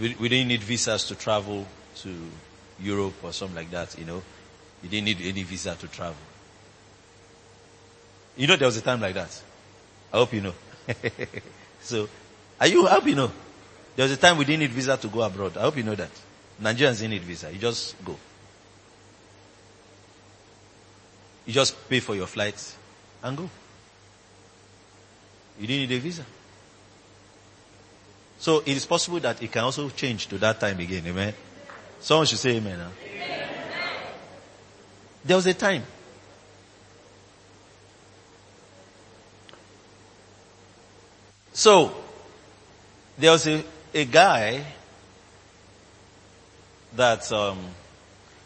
We, 0.00 0.14
we 0.18 0.28
didn't 0.28 0.48
need 0.48 0.62
visas 0.62 1.04
to 1.06 1.14
travel 1.14 1.66
to 1.96 2.14
Europe 2.80 3.14
or 3.22 3.32
something 3.32 3.56
like 3.56 3.70
that, 3.70 3.96
you 3.98 4.04
know. 4.04 4.22
You 4.82 4.88
didn't 4.88 5.04
need 5.04 5.20
any 5.22 5.42
visa 5.42 5.74
to 5.74 5.88
travel. 5.88 6.16
You 8.36 8.46
know 8.46 8.56
there 8.56 8.66
was 8.66 8.76
a 8.76 8.82
time 8.82 9.00
like 9.00 9.14
that. 9.14 9.42
I 10.12 10.18
hope 10.18 10.32
you 10.32 10.40
know. 10.40 10.54
so 11.80 12.08
are 12.60 12.66
you 12.66 12.84
happy? 12.86 13.10
You 13.10 13.16
know, 13.16 13.32
there 13.96 14.04
was 14.04 14.12
a 14.12 14.16
time 14.16 14.36
we 14.36 14.44
didn't 14.44 14.60
need 14.60 14.70
visa 14.72 14.96
to 14.96 15.08
go 15.08 15.22
abroad. 15.22 15.56
I 15.56 15.62
hope 15.62 15.76
you 15.76 15.84
know 15.84 15.94
that. 15.94 16.10
Nigerians 16.60 16.98
didn't 16.98 17.10
need 17.10 17.22
visa. 17.22 17.52
You 17.52 17.58
just 17.58 18.02
go. 18.04 18.16
You 21.46 21.52
just 21.52 21.88
pay 21.88 22.00
for 22.00 22.14
your 22.14 22.26
flights 22.26 22.76
and 23.22 23.36
go. 23.36 23.50
You 25.58 25.66
didn't 25.66 25.88
need 25.88 25.96
a 25.96 26.00
visa. 26.00 26.24
So 28.38 28.58
it 28.60 28.76
is 28.76 28.84
possible 28.84 29.20
that 29.20 29.42
it 29.42 29.50
can 29.52 29.64
also 29.64 29.88
change 29.90 30.26
to 30.28 30.38
that 30.38 30.60
time 30.60 30.80
again. 30.80 31.06
Amen. 31.06 31.34
Someone 32.00 32.26
should 32.26 32.38
say 32.38 32.56
amen. 32.56 32.78
Huh? 32.78 32.88
amen. 33.02 33.48
There 35.24 35.36
was 35.36 35.46
a 35.46 35.54
time. 35.54 35.82
So 41.52 41.94
there 43.16 43.30
was 43.30 43.46
a, 43.46 43.64
a 43.94 44.04
guy 44.04 44.64
that, 46.94 47.30
um, 47.32 47.58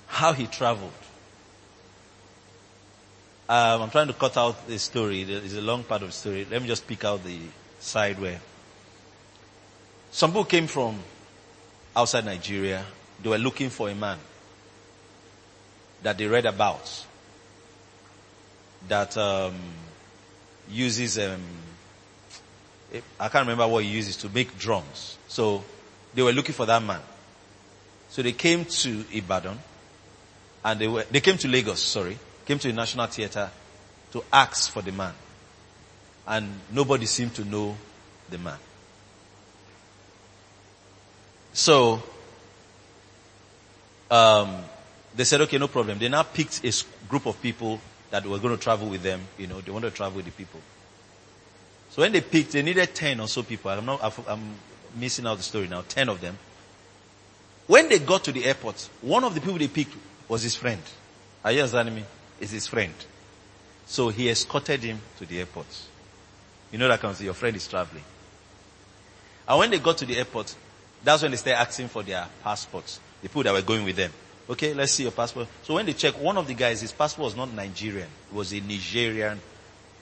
how 0.07 0.33
he 0.35 0.47
traveled. 0.47 0.93
Um, 3.49 3.83
I'm 3.83 3.91
trying 3.91 4.09
to 4.09 4.13
cut 4.13 4.37
out 4.37 4.67
the 4.67 4.79
story. 4.79 5.23
It's 5.23 5.55
a 5.55 5.63
long 5.63 5.83
part 5.83 6.03
of 6.03 6.09
the 6.09 6.13
story. 6.13 6.47
Let 6.51 6.61
me 6.61 6.69
just 6.69 6.87
pick 6.87 7.05
out 7.05 7.25
the 7.25 7.39
side 7.81 8.21
where 8.21 8.41
some 10.11 10.31
people 10.31 10.45
came 10.45 10.67
from 10.67 10.99
outside 11.97 12.25
Nigeria. 12.27 12.85
They 13.23 13.31
were 13.31 13.39
looking 13.39 13.71
for 13.71 13.89
a 13.89 13.95
man 13.95 14.19
that 16.03 16.19
they 16.19 16.27
read 16.27 16.45
about 16.47 17.05
that 18.89 19.17
um, 19.17 19.55
uses 20.71 21.19
um, 21.19 21.41
I 23.21 23.29
can't 23.29 23.47
remember 23.47 23.67
what 23.69 23.85
he 23.85 23.91
uses 23.91 24.17
to 24.19 24.29
make 24.29 24.57
drums. 24.59 25.19
So 25.29 25.63
they 26.15 26.23
were 26.23 26.33
looking 26.33 26.55
for 26.55 26.67
that 26.67 26.83
man. 26.83 27.01
So 28.11 28.23
they 28.23 28.33
came 28.33 28.65
to 28.65 29.05
Ibadan 29.13 29.59
and 30.65 30.81
they 30.81 30.89
were, 30.89 31.05
they 31.11 31.21
came 31.21 31.37
to 31.39 31.49
Lagos, 31.49 31.83
sorry, 31.83 32.19
came 32.49 32.59
to 32.59 32.69
the 32.69 32.75
National 32.75 33.07
Theatre 33.07 33.51
to 34.11 34.25
ask 34.33 34.71
for 34.71 34.81
the 34.81 34.91
man. 34.91 35.13
And 36.27 36.49
nobody 36.73 37.05
seemed 37.05 37.35
to 37.35 37.45
know 37.45 37.77
the 38.31 38.39
man. 38.39 38.57
So, 41.53 42.03
um, 44.11 44.65
they 45.15 45.25
said, 45.25 45.43
okay, 45.43 45.59
no 45.59 45.69
problem. 45.69 45.99
They 45.99 46.09
now 46.09 46.23
picked 46.23 46.65
a 46.65 46.73
group 47.07 47.27
of 47.27 47.41
people 47.43 47.81
that 48.11 48.25
were 48.25 48.39
going 48.39 48.57
to 48.57 48.63
travel 48.63 48.89
with 48.89 49.03
them. 49.03 49.21
You 49.37 49.47
know, 49.47 49.61
they 49.61 49.71
wanted 49.71 49.91
to 49.91 49.97
travel 49.97 50.17
with 50.17 50.25
the 50.25 50.31
people. 50.31 50.61
So 51.91 52.01
when 52.01 52.13
they 52.13 52.23
picked, 52.23 52.53
they 52.53 52.63
needed 52.63 52.95
10 52.95 53.21
or 53.21 53.29
so 53.29 53.43
people. 53.43 53.71
I'm 53.71 53.85
not, 53.85 54.27
I'm 54.27 54.55
missing 54.97 55.27
out 55.27 55.37
the 55.37 55.43
story 55.43 55.69
now. 55.69 55.83
10 55.87 56.09
of 56.09 56.23
them. 56.23 56.39
When 57.67 57.91
they 57.91 57.99
got 57.99 58.25
to 58.25 58.33
the 58.33 58.47
airport, 58.47 58.89
one 59.03 59.25
of 59.25 59.35
the 59.35 59.43
people 59.43 59.59
they 59.59 59.69
picked 59.69 59.95
was 60.29 60.43
his 60.43 60.55
friend. 60.55 60.81
Are 61.45 61.53
you 61.53 61.61
understanding 61.61 61.95
me? 61.95 62.05
Is 62.41 62.51
his 62.53 62.67
friend. 62.67 62.95
So 63.87 64.11
he 64.11 64.29
escorted 64.29 64.83
him 64.83 65.01
to 65.19 65.27
the 65.27 65.41
airport. 65.41 65.67
You 66.71 66.79
know 66.79 66.89
that 66.89 67.01
comes, 67.01 67.21
your 67.23 67.35
friend 67.35 67.57
is 67.57 67.67
traveling. 67.67 68.05
And 69.49 69.59
when 69.59 69.71
they 69.71 69.79
got 69.79 69.97
to 69.99 70.07
the 70.07 70.17
airport, 70.17 70.55
that's 71.03 71.23
when 71.23 71.31
they 71.31 71.37
started 71.39 71.61
asking 71.61 71.89
for 71.89 72.03
their 72.03 72.27
passports. 72.43 73.01
The 73.23 73.29
people 73.29 73.45
that 73.45 73.53
were 73.53 73.63
going 73.63 73.85
with 73.85 73.97
them. 73.97 74.13
Okay, 74.51 74.75
let's 74.75 74.93
see 74.93 75.05
your 75.05 75.13
passport. 75.13 75.49
So 75.63 75.75
when 75.75 75.87
they 75.87 75.95
checked, 75.95 76.19
one 76.19 76.37
of 76.37 76.47
the 76.47 76.55
guys, 76.55 76.81
his 76.81 76.93
passport 76.93 77.27
was 77.27 77.37
not 77.37 77.53
Nigerian. 77.53 78.09
It 78.31 78.35
was 78.35 78.53
a 78.53 78.61
Nigerian, 78.61 79.41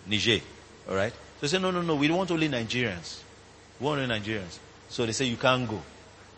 Niger. 0.07 0.41
Alright? 0.89 1.13
So 1.13 1.19
they 1.43 1.49
say, 1.49 1.59
no, 1.59 1.71
no, 1.71 1.83
no, 1.83 1.97
we 1.97 2.09
don't 2.09 2.19
want 2.19 2.31
only 2.31 2.49
Nigerians. 2.49 3.21
We 3.81 3.87
want 3.87 4.01
only 4.01 4.19
Nigerians. 4.19 4.59
So 4.89 5.07
they 5.07 5.13
say, 5.13 5.27
you 5.27 5.37
can't 5.37 5.69
go. 5.69 5.81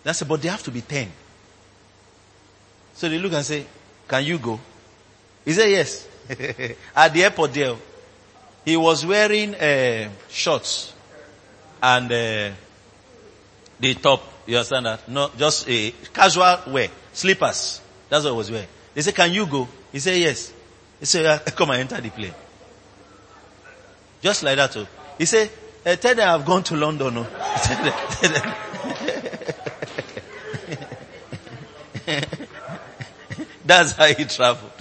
That's 0.03 0.23
but 0.23 0.41
they 0.41 0.49
have 0.49 0.63
to 0.65 0.71
be 0.71 0.81
10. 0.81 1.11
So 2.95 3.09
they 3.09 3.19
look 3.19 3.33
and 3.33 3.45
say, 3.45 3.67
can 4.07 4.25
you 4.25 4.39
go? 4.39 4.59
He 5.44 5.53
said, 5.53 5.70
yes. 5.70 6.09
At 6.96 7.12
the 7.14 7.24
airport 7.24 7.55
there, 7.55 7.74
he 8.64 8.77
was 8.77 9.05
wearing 9.07 9.55
uh, 9.55 10.11
shorts 10.29 10.92
and 11.83 12.07
uh, 12.07 12.51
the 13.81 13.94
top. 13.94 14.22
You 14.46 14.57
understand 14.57 14.87
that? 14.87 15.08
No, 15.08 15.31
just 15.37 15.69
a 15.69 15.92
casual 16.13 16.73
wear, 16.73 16.88
slippers. 17.13 17.81
That's 18.08 18.25
what 18.25 18.31
he 18.33 18.37
was 18.37 18.50
wearing. 18.50 18.69
They 18.94 19.02
said, 19.02 19.15
can 19.15 19.33
you 19.33 19.46
go? 19.46 19.69
He 19.92 20.00
said, 20.00 20.19
yes. 20.19 20.52
He 21.00 21.06
said, 21.06 21.44
come 21.56 21.71
and 21.71 21.81
enter 21.81 22.00
the 22.00 22.10
plane. 22.10 22.35
Just 24.21 24.42
like 24.42 24.56
that. 24.56 24.73
Too. 24.73 24.81
Oh. 24.81 25.15
He 25.17 25.25
said, 25.25 25.50
eh, 25.85 25.96
tell 25.96 26.15
them 26.15 26.29
I've 26.29 26.44
gone 26.46 26.63
to 26.65 26.77
London. 26.77 27.15
No. 32.08 32.15
That's 33.67 33.92
how 33.92 34.06
he 34.06 34.25
traveled. 34.25 34.73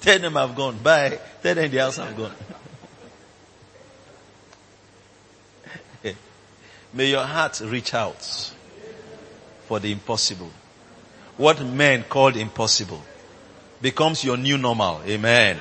Tell 0.00 0.18
them 0.18 0.36
I've 0.36 0.54
gone. 0.54 0.78
Bye. 0.78 1.18
Tell 1.42 1.54
them 1.54 1.70
the 1.70 1.78
house 1.78 1.98
I've 1.98 2.16
gone. 2.16 2.32
May 6.94 7.10
your 7.10 7.24
heart 7.24 7.60
reach 7.64 7.94
out 7.94 8.52
for 9.66 9.78
the 9.78 9.92
impossible. 9.92 10.50
What 11.36 11.64
men 11.64 12.04
called 12.08 12.36
impossible 12.36 13.02
becomes 13.80 14.24
your 14.24 14.36
new 14.36 14.58
normal. 14.58 15.00
Amen. 15.06 15.58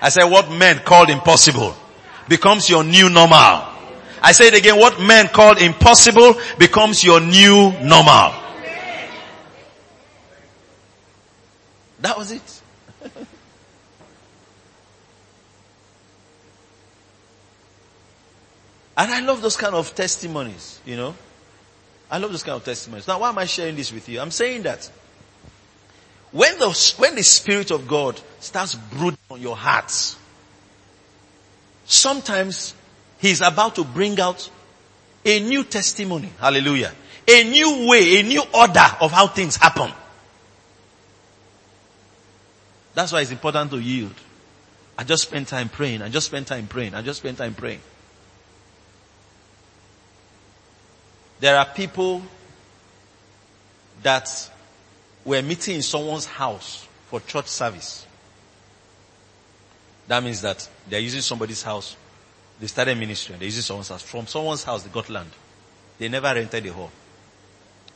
I 0.00 0.08
said 0.08 0.24
what 0.24 0.50
men 0.50 0.78
called 0.80 1.10
impossible 1.10 1.74
becomes 2.28 2.68
your 2.68 2.84
new 2.84 3.08
normal. 3.10 3.68
I 4.22 4.32
say 4.32 4.48
it 4.48 4.54
again, 4.54 4.78
what 4.78 5.00
men 5.00 5.28
called 5.28 5.58
impossible 5.58 6.34
becomes 6.58 7.04
your 7.04 7.20
new 7.20 7.72
normal. 7.82 8.32
That 12.00 12.16
was 12.18 12.30
it. 12.30 12.53
And 18.96 19.10
I 19.12 19.20
love 19.20 19.42
those 19.42 19.56
kind 19.56 19.74
of 19.74 19.94
testimonies, 19.94 20.80
you 20.84 20.96
know. 20.96 21.14
I 22.10 22.18
love 22.18 22.30
those 22.30 22.42
kind 22.42 22.56
of 22.56 22.64
testimonies. 22.64 23.08
Now 23.08 23.20
why 23.20 23.28
am 23.30 23.38
I 23.38 23.44
sharing 23.44 23.76
this 23.76 23.92
with 23.92 24.08
you? 24.08 24.20
I'm 24.20 24.30
saying 24.30 24.62
that 24.62 24.90
when 26.30 26.58
the, 26.58 26.94
when 26.98 27.14
the 27.14 27.22
Spirit 27.22 27.70
of 27.70 27.86
God 27.88 28.20
starts 28.40 28.74
brooding 28.74 29.18
on 29.30 29.40
your 29.40 29.56
hearts, 29.56 30.16
sometimes 31.84 32.74
He's 33.18 33.40
about 33.40 33.76
to 33.76 33.84
bring 33.84 34.20
out 34.20 34.50
a 35.24 35.40
new 35.40 35.64
testimony. 35.64 36.30
Hallelujah. 36.38 36.92
A 37.26 37.44
new 37.44 37.88
way, 37.88 38.20
a 38.20 38.22
new 38.22 38.42
order 38.52 38.84
of 39.00 39.10
how 39.12 39.26
things 39.28 39.56
happen. 39.56 39.90
That's 42.94 43.12
why 43.12 43.22
it's 43.22 43.30
important 43.30 43.70
to 43.70 43.78
yield. 43.78 44.14
I 44.96 45.04
just 45.04 45.22
spend 45.22 45.48
time 45.48 45.68
praying. 45.68 46.02
I 46.02 46.08
just 46.08 46.26
spend 46.26 46.46
time 46.46 46.66
praying. 46.66 46.94
I 46.94 47.02
just 47.02 47.20
spend 47.20 47.38
time 47.38 47.54
praying. 47.54 47.80
There 51.40 51.56
are 51.56 51.66
people 51.66 52.22
that 54.02 54.50
were 55.24 55.42
meeting 55.42 55.76
in 55.76 55.82
someone's 55.82 56.26
house 56.26 56.86
for 57.08 57.20
church 57.20 57.46
service. 57.48 58.06
That 60.06 60.22
means 60.22 60.42
that 60.42 60.68
they're 60.88 61.00
using 61.00 61.22
somebody's 61.22 61.62
house. 61.62 61.96
They 62.60 62.66
started 62.66 62.98
ministry 62.98 63.34
and 63.34 63.40
they're 63.40 63.46
using 63.46 63.62
someone's 63.62 63.88
house. 63.88 64.02
From 64.02 64.26
someone's 64.26 64.62
house, 64.62 64.82
they 64.82 64.90
got 64.90 65.08
land. 65.08 65.30
They 65.98 66.08
never 66.08 66.34
rented 66.34 66.66
a 66.66 66.72
hall. 66.72 66.90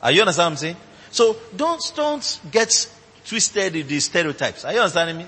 Are 0.02 0.12
you 0.12 0.20
understand 0.20 0.46
what 0.46 0.50
I'm 0.52 0.56
saying? 0.56 0.76
So 1.10 1.36
don't, 1.54 1.92
don't 1.94 2.40
get 2.50 2.88
twisted 3.26 3.76
in 3.76 3.86
these 3.86 4.04
stereotypes. 4.04 4.64
Are 4.64 4.72
you 4.72 4.80
understanding 4.80 5.18
me? 5.18 5.26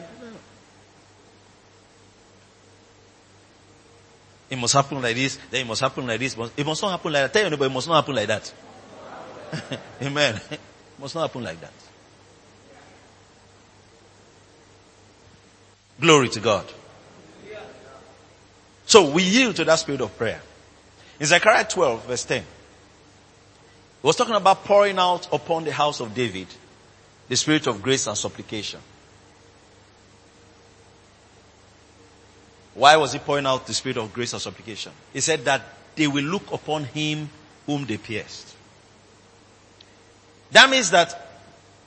It 4.50 4.58
must 4.58 4.74
happen 4.74 5.00
like 5.00 5.14
this, 5.14 5.38
then 5.50 5.62
it 5.62 5.66
must 5.66 5.80
happen 5.80 6.06
like 6.06 6.18
this. 6.18 6.36
It 6.56 6.66
must 6.66 6.82
not 6.82 6.90
happen 6.90 7.12
like 7.12 7.22
that. 7.22 7.32
Tell 7.32 7.48
neighbor, 7.48 7.66
it 7.66 7.70
must 7.70 7.88
not 7.88 7.94
happen 7.96 8.14
like 8.16 8.26
that. 8.26 8.52
Amen. 10.02 10.40
It 10.50 10.60
must 10.98 11.14
not 11.14 11.22
happen 11.22 11.44
like 11.44 11.60
that. 11.60 11.72
Glory 16.00 16.28
to 16.30 16.40
God. 16.40 16.66
So 18.86 19.10
we 19.10 19.22
yield 19.22 19.56
to 19.56 19.64
that 19.64 19.78
spirit 19.78 20.00
of 20.00 20.16
prayer. 20.18 20.40
In 21.20 21.26
Zechariah 21.26 21.64
12 21.64 22.06
verse 22.06 22.24
10, 22.24 22.42
he 22.42 22.46
was 24.02 24.16
talking 24.16 24.34
about 24.34 24.64
pouring 24.64 24.98
out 24.98 25.32
upon 25.32 25.64
the 25.64 25.72
house 25.72 26.00
of 26.00 26.14
David 26.14 26.48
the 27.28 27.36
spirit 27.36 27.68
of 27.68 27.80
grace 27.80 28.08
and 28.08 28.18
supplication. 28.18 28.80
Why 32.74 32.96
was 32.96 33.12
he 33.12 33.18
pouring 33.18 33.46
out 33.46 33.66
the 33.66 33.74
spirit 33.74 33.96
of 33.96 34.12
grace 34.12 34.32
and 34.32 34.40
supplication? 34.40 34.92
He 35.12 35.20
said 35.20 35.44
that 35.44 35.62
they 35.96 36.06
will 36.06 36.24
look 36.24 36.52
upon 36.52 36.84
him 36.84 37.28
whom 37.66 37.84
they 37.84 37.96
pierced. 37.96 38.54
That 40.52 40.70
means 40.70 40.90
that 40.90 41.28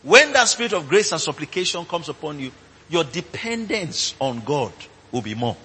when 0.03 0.33
that 0.33 0.47
spirit 0.47 0.73
of 0.73 0.87
grace 0.87 1.11
and 1.11 1.21
supplication 1.21 1.85
comes 1.85 2.09
upon 2.09 2.39
you, 2.39 2.51
your 2.89 3.03
dependence 3.03 4.13
on 4.19 4.41
God 4.41 4.73
will 5.11 5.21
be 5.21 5.35
more. 5.35 5.57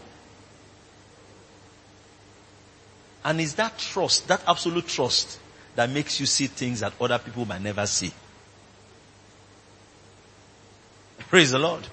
And 3.24 3.40
it's 3.40 3.54
that 3.54 3.78
trust, 3.78 4.28
that 4.28 4.42
absolute 4.46 4.86
trust 4.86 5.38
that 5.74 5.90
makes 5.90 6.18
you 6.20 6.26
see 6.26 6.46
things 6.46 6.80
that 6.80 6.92
other 7.00 7.18
people 7.18 7.44
might 7.44 7.60
never 7.60 7.84
see. 7.86 8.12
Praise 11.28 11.50
the 11.50 11.58
Lord. 11.58 11.86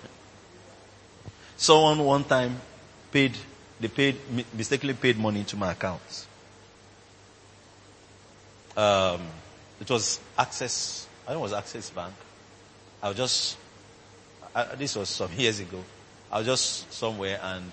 Someone 1.58 2.00
one 2.00 2.24
time 2.24 2.60
paid, 3.16 3.38
they 3.80 3.88
paid, 3.88 4.18
mistakenly 4.54 4.94
paid 4.94 5.18
money 5.18 5.40
into 5.40 5.56
my 5.56 5.72
account. 5.72 6.28
Um, 8.76 9.22
it 9.80 9.90
was 9.90 10.20
Access, 10.38 11.08
I 11.24 11.28
think 11.28 11.40
it 11.40 11.42
was 11.42 11.54
Access 11.54 11.90
Bank. 11.92 12.14
I 13.02 13.08
was 13.08 13.16
just, 13.16 13.58
I, 14.54 14.76
this 14.76 14.98
was 14.98 15.08
some 15.08 15.32
years 15.38 15.62
ago. 15.62 15.82
I 16.30 16.40
was 16.40 16.48
just 16.48 16.92
somewhere 16.92 17.40
and 17.42 17.72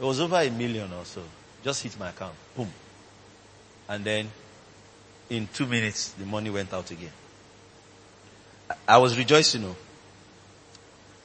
it 0.00 0.04
was 0.04 0.18
over 0.18 0.36
a 0.36 0.48
million 0.48 0.90
or 0.94 1.04
so. 1.04 1.22
Just 1.62 1.82
hit 1.82 1.98
my 2.00 2.08
account. 2.08 2.36
Boom. 2.56 2.72
And 3.86 4.02
then 4.02 4.30
in 5.28 5.46
two 5.52 5.66
minutes, 5.66 6.12
the 6.12 6.24
money 6.24 6.48
went 6.48 6.72
out 6.72 6.90
again. 6.90 7.12
I 8.88 8.96
was 8.96 9.18
rejoicing. 9.18 9.60
You 9.60 9.68
know. 9.68 9.76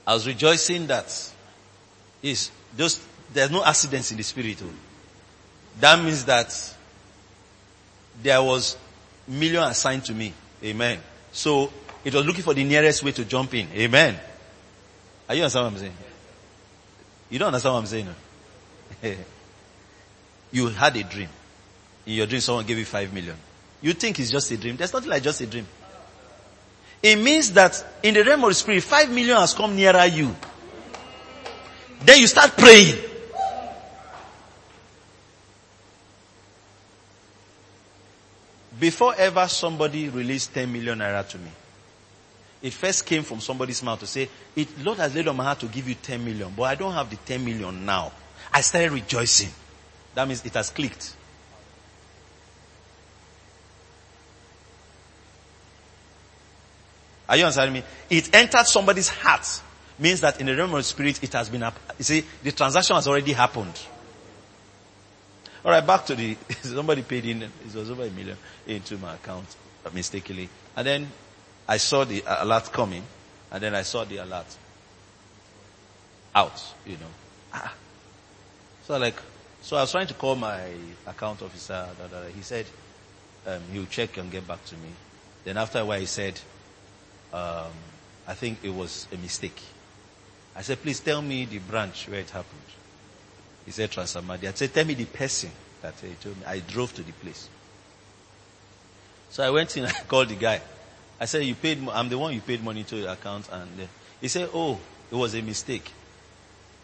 I 0.05 0.13
was 0.13 0.27
rejoicing 0.27 0.87
that 0.87 1.31
is 2.23 2.51
those, 2.75 3.01
there's 3.33 3.51
no 3.51 3.63
accidents 3.63 4.11
in 4.11 4.17
the 4.17 4.23
spirit. 4.23 4.57
That 5.79 6.03
means 6.03 6.25
that 6.25 6.75
there 8.21 8.41
was 8.41 8.77
million 9.27 9.63
assigned 9.63 10.05
to 10.05 10.13
me. 10.13 10.33
Amen. 10.63 10.99
So 11.31 11.71
it 12.03 12.13
was 12.13 12.25
looking 12.25 12.43
for 12.43 12.53
the 12.53 12.63
nearest 12.63 13.03
way 13.03 13.11
to 13.13 13.25
jump 13.25 13.53
in. 13.53 13.67
Amen. 13.73 14.19
Are 15.27 15.35
you 15.35 15.43
understand 15.43 15.65
what 15.65 15.73
I'm 15.73 15.79
saying? 15.79 15.93
You 17.29 17.39
don't 17.39 17.47
understand 17.47 17.73
what 17.73 17.79
I'm 17.79 17.85
saying? 17.85 18.07
No? 19.03 19.15
you 20.51 20.67
had 20.67 20.95
a 20.97 21.03
dream. 21.03 21.29
In 22.05 22.13
your 22.13 22.25
dream, 22.25 22.41
someone 22.41 22.65
gave 22.65 22.77
you 22.77 22.85
five 22.85 23.13
million. 23.13 23.35
You 23.81 23.93
think 23.93 24.19
it's 24.19 24.29
just 24.29 24.51
a 24.51 24.57
dream. 24.57 24.75
There's 24.75 24.93
nothing 24.93 25.09
like 25.09 25.23
just 25.23 25.41
a 25.41 25.47
dream. 25.47 25.65
It 27.01 27.15
means 27.17 27.51
that 27.53 27.83
in 28.03 28.13
the 28.13 28.23
realm 28.23 28.43
of 28.43 28.49
the 28.49 28.55
spirit, 28.55 28.83
five 28.83 29.09
million 29.09 29.37
has 29.37 29.53
come 29.53 29.75
nearer 29.75 30.05
you. 30.05 30.35
Then 32.03 32.19
you 32.19 32.27
start 32.27 32.57
praying. 32.57 32.97
Before 38.79 39.13
ever 39.15 39.47
somebody 39.47 40.09
released 40.09 40.55
10 40.55 40.71
million 40.71 40.97
naira 40.97 41.27
to 41.29 41.37
me, 41.37 41.51
it 42.63 42.73
first 42.73 43.05
came 43.05 43.21
from 43.21 43.39
somebody's 43.39 43.83
mouth 43.83 43.99
to 43.99 44.07
say, 44.07 44.27
it, 44.55 44.67
Lord 44.79 44.97
has 44.97 45.13
laid 45.13 45.27
on 45.27 45.35
my 45.35 45.43
heart 45.43 45.59
to 45.59 45.67
give 45.67 45.87
you 45.87 45.93
10 45.93 46.25
million, 46.25 46.51
but 46.55 46.63
I 46.63 46.75
don't 46.75 46.93
have 46.93 47.09
the 47.09 47.15
10 47.15 47.45
million 47.45 47.85
now. 47.85 48.11
I 48.51 48.61
started 48.61 48.91
rejoicing. 48.91 49.49
That 50.15 50.27
means 50.27 50.43
it 50.45 50.53
has 50.55 50.71
clicked. 50.71 51.15
Are 57.29 57.37
you 57.37 57.43
understanding 57.45 57.75
me? 57.81 57.83
It 58.09 58.35
entered 58.35 58.65
somebody's 58.65 59.09
heart. 59.09 59.47
Means 60.01 60.21
that 60.21 60.41
in 60.41 60.47
the 60.47 60.55
realm 60.55 60.71
of 60.71 60.77
the 60.77 60.83
spirit, 60.83 61.23
it 61.23 61.31
has 61.33 61.47
been, 61.47 61.61
you 61.61 62.03
see, 62.03 62.25
the 62.41 62.51
transaction 62.51 62.95
has 62.95 63.07
already 63.07 63.33
happened. 63.33 63.79
Alright, 65.63 65.85
back 65.85 66.07
to 66.07 66.15
the, 66.15 66.35
somebody 66.63 67.03
paid 67.03 67.23
in, 67.23 67.43
it 67.43 67.51
was 67.75 67.91
over 67.91 68.03
a 68.03 68.09
million 68.09 68.35
into 68.65 68.97
my 68.97 69.13
account 69.13 69.55
mistakenly. 69.93 70.49
And 70.75 70.87
then 70.87 71.11
I 71.67 71.77
saw 71.77 72.03
the 72.03 72.23
alert 72.25 72.71
coming, 72.71 73.03
and 73.51 73.61
then 73.61 73.75
I 73.75 73.83
saw 73.83 74.03
the 74.03 74.17
alert 74.17 74.47
out, 76.33 76.73
you 76.83 76.93
know. 76.93 77.11
Ah. 77.53 77.71
So 78.87 78.97
like, 78.97 79.21
so 79.61 79.77
I 79.77 79.81
was 79.81 79.91
trying 79.91 80.07
to 80.07 80.15
call 80.15 80.35
my 80.35 80.61
account 81.05 81.43
officer, 81.43 81.87
da, 81.99 82.07
da, 82.07 82.23
da. 82.23 82.29
he 82.29 82.41
said, 82.41 82.65
um, 83.45 83.61
he'll 83.71 83.85
check 83.85 84.17
and 84.17 84.31
get 84.31 84.47
back 84.47 84.65
to 84.65 84.75
me. 84.77 84.89
Then 85.43 85.57
after 85.57 85.77
a 85.77 85.85
while 85.85 85.99
he 85.99 86.07
said, 86.07 86.39
um, 87.31 87.71
I 88.27 88.33
think 88.33 88.59
it 88.63 88.73
was 88.73 89.07
a 89.11 89.17
mistake. 89.17 89.61
I 90.55 90.61
said, 90.61 90.81
please 90.81 90.99
tell 90.99 91.21
me 91.21 91.45
the 91.45 91.59
branch 91.59 92.07
where 92.09 92.19
it 92.19 92.29
happened. 92.29 92.59
He 93.65 93.71
said 93.71 93.91
Transamadi. 93.91 94.47
I 94.47 94.53
said, 94.53 94.73
tell 94.73 94.85
me 94.85 94.93
the 94.95 95.05
person 95.05 95.51
that 95.81 95.93
he 96.01 96.13
told 96.15 96.37
me. 96.37 96.43
I 96.45 96.59
drove 96.59 96.93
to 96.95 97.03
the 97.03 97.11
place. 97.13 97.47
So 99.29 99.43
I 99.43 99.49
went 99.49 99.75
in, 99.77 99.85
I 99.85 99.91
called 100.07 100.29
the 100.29 100.35
guy. 100.35 100.61
I 101.19 101.25
said, 101.25 101.43
you 101.45 101.55
paid, 101.55 101.79
I'm 101.89 102.09
the 102.09 102.17
one 102.17 102.33
you 102.33 102.41
paid 102.41 102.63
money 102.63 102.83
to 102.85 102.97
your 102.97 103.09
account 103.09 103.47
and 103.51 103.81
uh, 103.81 103.85
he 104.19 104.27
said, 104.27 104.49
oh, 104.53 104.79
it 105.11 105.15
was 105.15 105.35
a 105.35 105.41
mistake. 105.41 105.91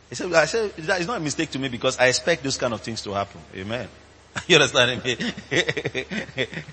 He 0.09 0.15
said, 0.15 0.31
I 0.33 0.45
said, 0.45 0.71
is 0.77 1.07
not 1.07 1.17
a 1.17 1.19
mistake 1.19 1.51
to 1.51 1.59
me 1.59 1.67
because 1.67 1.97
I 1.97 2.07
expect 2.07 2.43
those 2.43 2.57
kind 2.57 2.73
of 2.73 2.81
things 2.81 3.01
to 3.01 3.13
happen. 3.13 3.41
Amen. 3.55 3.89
You 4.47 4.55
understand 4.55 5.03
me? 5.03 5.15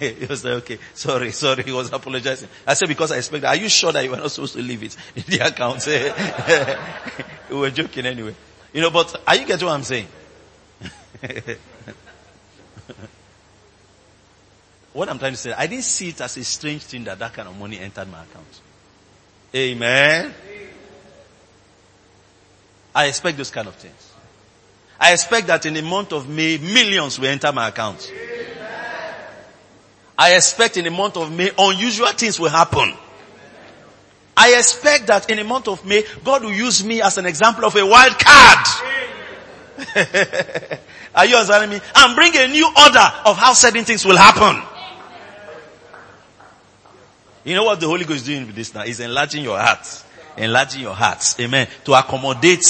he 0.00 0.26
was 0.26 0.44
like, 0.44 0.54
okay, 0.54 0.78
sorry, 0.94 1.30
sorry. 1.32 1.62
He 1.62 1.72
was 1.72 1.92
apologizing. 1.92 2.48
I 2.66 2.74
said, 2.74 2.88
because 2.88 3.12
I 3.12 3.16
expect, 3.18 3.44
are 3.44 3.56
you 3.56 3.68
sure 3.68 3.92
that 3.92 4.04
you 4.04 4.10
were 4.10 4.16
not 4.16 4.30
supposed 4.30 4.54
to 4.54 4.62
leave 4.62 4.82
it 4.82 4.96
in 5.16 5.22
the 5.26 5.46
account? 5.46 5.86
we 7.50 7.56
were 7.56 7.70
joking 7.70 8.06
anyway. 8.06 8.34
You 8.72 8.80
know, 8.80 8.90
but 8.90 9.22
are 9.26 9.36
you 9.36 9.46
getting 9.46 9.66
what 9.66 9.74
I'm 9.74 9.82
saying? 9.82 10.08
what 14.92 15.08
I'm 15.08 15.18
trying 15.18 15.32
to 15.32 15.38
say, 15.38 15.52
I 15.52 15.66
didn't 15.66 15.84
see 15.84 16.08
it 16.08 16.20
as 16.20 16.36
a 16.36 16.44
strange 16.44 16.82
thing 16.82 17.04
that 17.04 17.18
that 17.18 17.32
kind 17.32 17.48
of 17.48 17.58
money 17.58 17.78
entered 17.78 18.10
my 18.10 18.22
account. 18.22 18.60
Amen. 19.54 20.34
I 22.94 23.06
expect 23.06 23.36
those 23.36 23.50
kind 23.50 23.68
of 23.68 23.74
things. 23.74 24.13
I 25.04 25.12
expect 25.12 25.48
that 25.48 25.66
in 25.66 25.74
the 25.74 25.82
month 25.82 26.14
of 26.14 26.30
May, 26.30 26.56
millions 26.56 27.18
will 27.18 27.28
enter 27.28 27.52
my 27.52 27.68
account. 27.68 28.10
I 30.16 30.34
expect 30.34 30.78
in 30.78 30.84
the 30.84 30.90
month 30.90 31.18
of 31.18 31.30
May, 31.30 31.50
unusual 31.58 32.06
things 32.06 32.40
will 32.40 32.48
happen. 32.48 32.94
I 34.34 34.54
expect 34.56 35.08
that 35.08 35.28
in 35.28 35.36
the 35.36 35.44
month 35.44 35.68
of 35.68 35.84
May, 35.84 36.04
God 36.24 36.42
will 36.44 36.54
use 36.54 36.82
me 36.82 37.02
as 37.02 37.18
an 37.18 37.26
example 37.26 37.66
of 37.66 37.76
a 37.76 37.84
wild 37.84 38.18
card. 38.18 38.66
Are 41.14 41.26
you 41.26 41.36
understanding 41.36 41.78
me? 41.78 41.84
And 41.96 42.16
bring 42.16 42.34
a 42.36 42.46
new 42.46 42.66
order 42.66 43.12
of 43.26 43.36
how 43.36 43.52
certain 43.52 43.84
things 43.84 44.06
will 44.06 44.16
happen. 44.16 44.62
You 47.44 47.54
know 47.56 47.64
what 47.64 47.78
the 47.78 47.88
Holy 47.88 48.06
Ghost 48.06 48.22
is 48.22 48.26
doing 48.26 48.46
with 48.46 48.56
this 48.56 48.72
now? 48.72 48.84
Is 48.84 49.00
enlarging 49.00 49.44
your 49.44 49.58
heart. 49.58 49.86
Enlarging 50.38 50.80
your 50.80 50.94
hearts. 50.94 51.38
Amen. 51.40 51.68
To 51.84 51.92
accommodate 51.92 52.64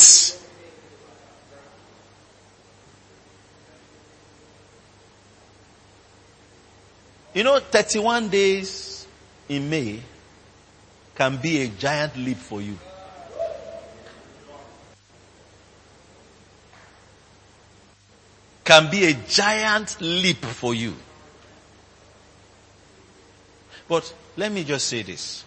You 7.35 7.43
know, 7.43 7.59
31 7.59 8.28
days 8.28 9.07
in 9.49 9.68
May 9.68 10.01
can 11.16 11.37
be 11.37 11.62
a 11.62 11.68
giant 11.68 12.16
leap 12.16 12.37
for 12.37 12.62
you. 12.62 12.78
Can 18.64 18.89
be 18.89 19.07
a 19.07 19.14
giant 19.14 20.01
leap 20.01 20.45
for 20.45 20.74
you. 20.74 20.95
But 23.89 24.14
let 24.37 24.53
me 24.53 24.62
just 24.62 24.87
say 24.87 25.03
this. 25.03 25.45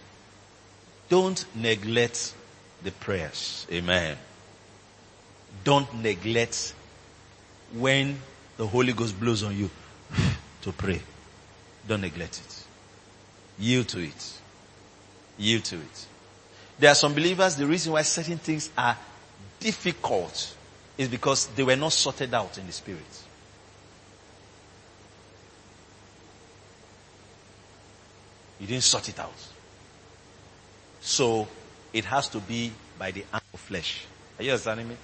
Don't 1.08 1.42
neglect 1.56 2.34
the 2.82 2.92
prayers. 2.92 3.66
Amen. 3.72 4.16
Don't 5.64 5.92
neglect 6.02 6.74
when 7.72 8.20
the 8.58 8.66
Holy 8.66 8.92
Ghost 8.92 9.18
blows 9.18 9.42
on 9.42 9.56
you 9.56 9.70
to 10.62 10.72
pray. 10.72 11.00
Don't 11.88 12.02
neglect 12.02 12.42
it. 12.46 12.64
Yield 13.58 13.88
to 13.88 14.00
it. 14.00 14.32
Yield 15.38 15.64
to 15.64 15.76
it. 15.76 16.06
There 16.78 16.90
are 16.90 16.94
some 16.94 17.14
believers, 17.14 17.56
the 17.56 17.66
reason 17.66 17.92
why 17.92 18.02
certain 18.02 18.38
things 18.38 18.70
are 18.76 18.96
difficult 19.58 20.54
is 20.98 21.08
because 21.08 21.46
they 21.48 21.62
were 21.62 21.76
not 21.76 21.92
sorted 21.92 22.32
out 22.34 22.58
in 22.58 22.66
the 22.66 22.72
spirit. 22.72 23.00
You 28.60 28.66
didn't 28.66 28.84
sort 28.84 29.08
it 29.08 29.18
out. 29.18 29.32
So 31.00 31.48
it 31.92 32.04
has 32.04 32.28
to 32.30 32.38
be 32.38 32.72
by 32.98 33.12
the 33.12 33.24
arm 33.32 33.42
of 33.54 33.60
flesh. 33.60 34.04
Are 34.38 34.42
you 34.42 34.50
understanding 34.50 34.88
me? 34.88 34.96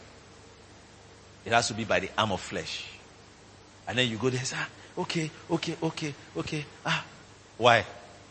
It 1.46 1.52
has 1.52 1.68
to 1.68 1.74
be 1.74 1.84
by 1.84 2.00
the 2.00 2.10
arm 2.18 2.32
of 2.32 2.40
flesh. 2.40 2.86
And 3.86 3.98
then 3.98 4.08
you 4.08 4.16
go 4.16 4.28
there 4.28 4.38
and 4.40 4.48
say, 4.48 4.56
ah, 4.58 4.68
okay, 4.98 5.30
okay, 5.50 5.76
okay, 5.82 6.14
okay. 6.36 6.64
Ah, 6.84 7.04
why? 7.58 7.84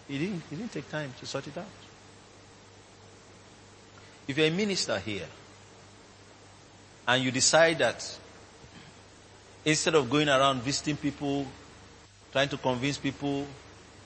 He 0.07 0.17
didn't, 0.17 0.41
he 0.49 0.55
didn't 0.55 0.71
take 0.71 0.89
time 0.89 1.13
to 1.19 1.25
sort 1.25 1.47
it 1.47 1.57
out. 1.57 1.65
If 4.27 4.37
you're 4.37 4.47
a 4.47 4.51
minister 4.51 4.99
here 4.99 5.27
and 7.07 7.23
you 7.23 7.31
decide 7.31 7.79
that 7.79 8.19
instead 9.65 9.95
of 9.95 10.09
going 10.09 10.29
around 10.29 10.61
visiting 10.61 10.97
people, 10.97 11.45
trying 12.31 12.49
to 12.49 12.57
convince 12.57 12.97
people 12.97 13.45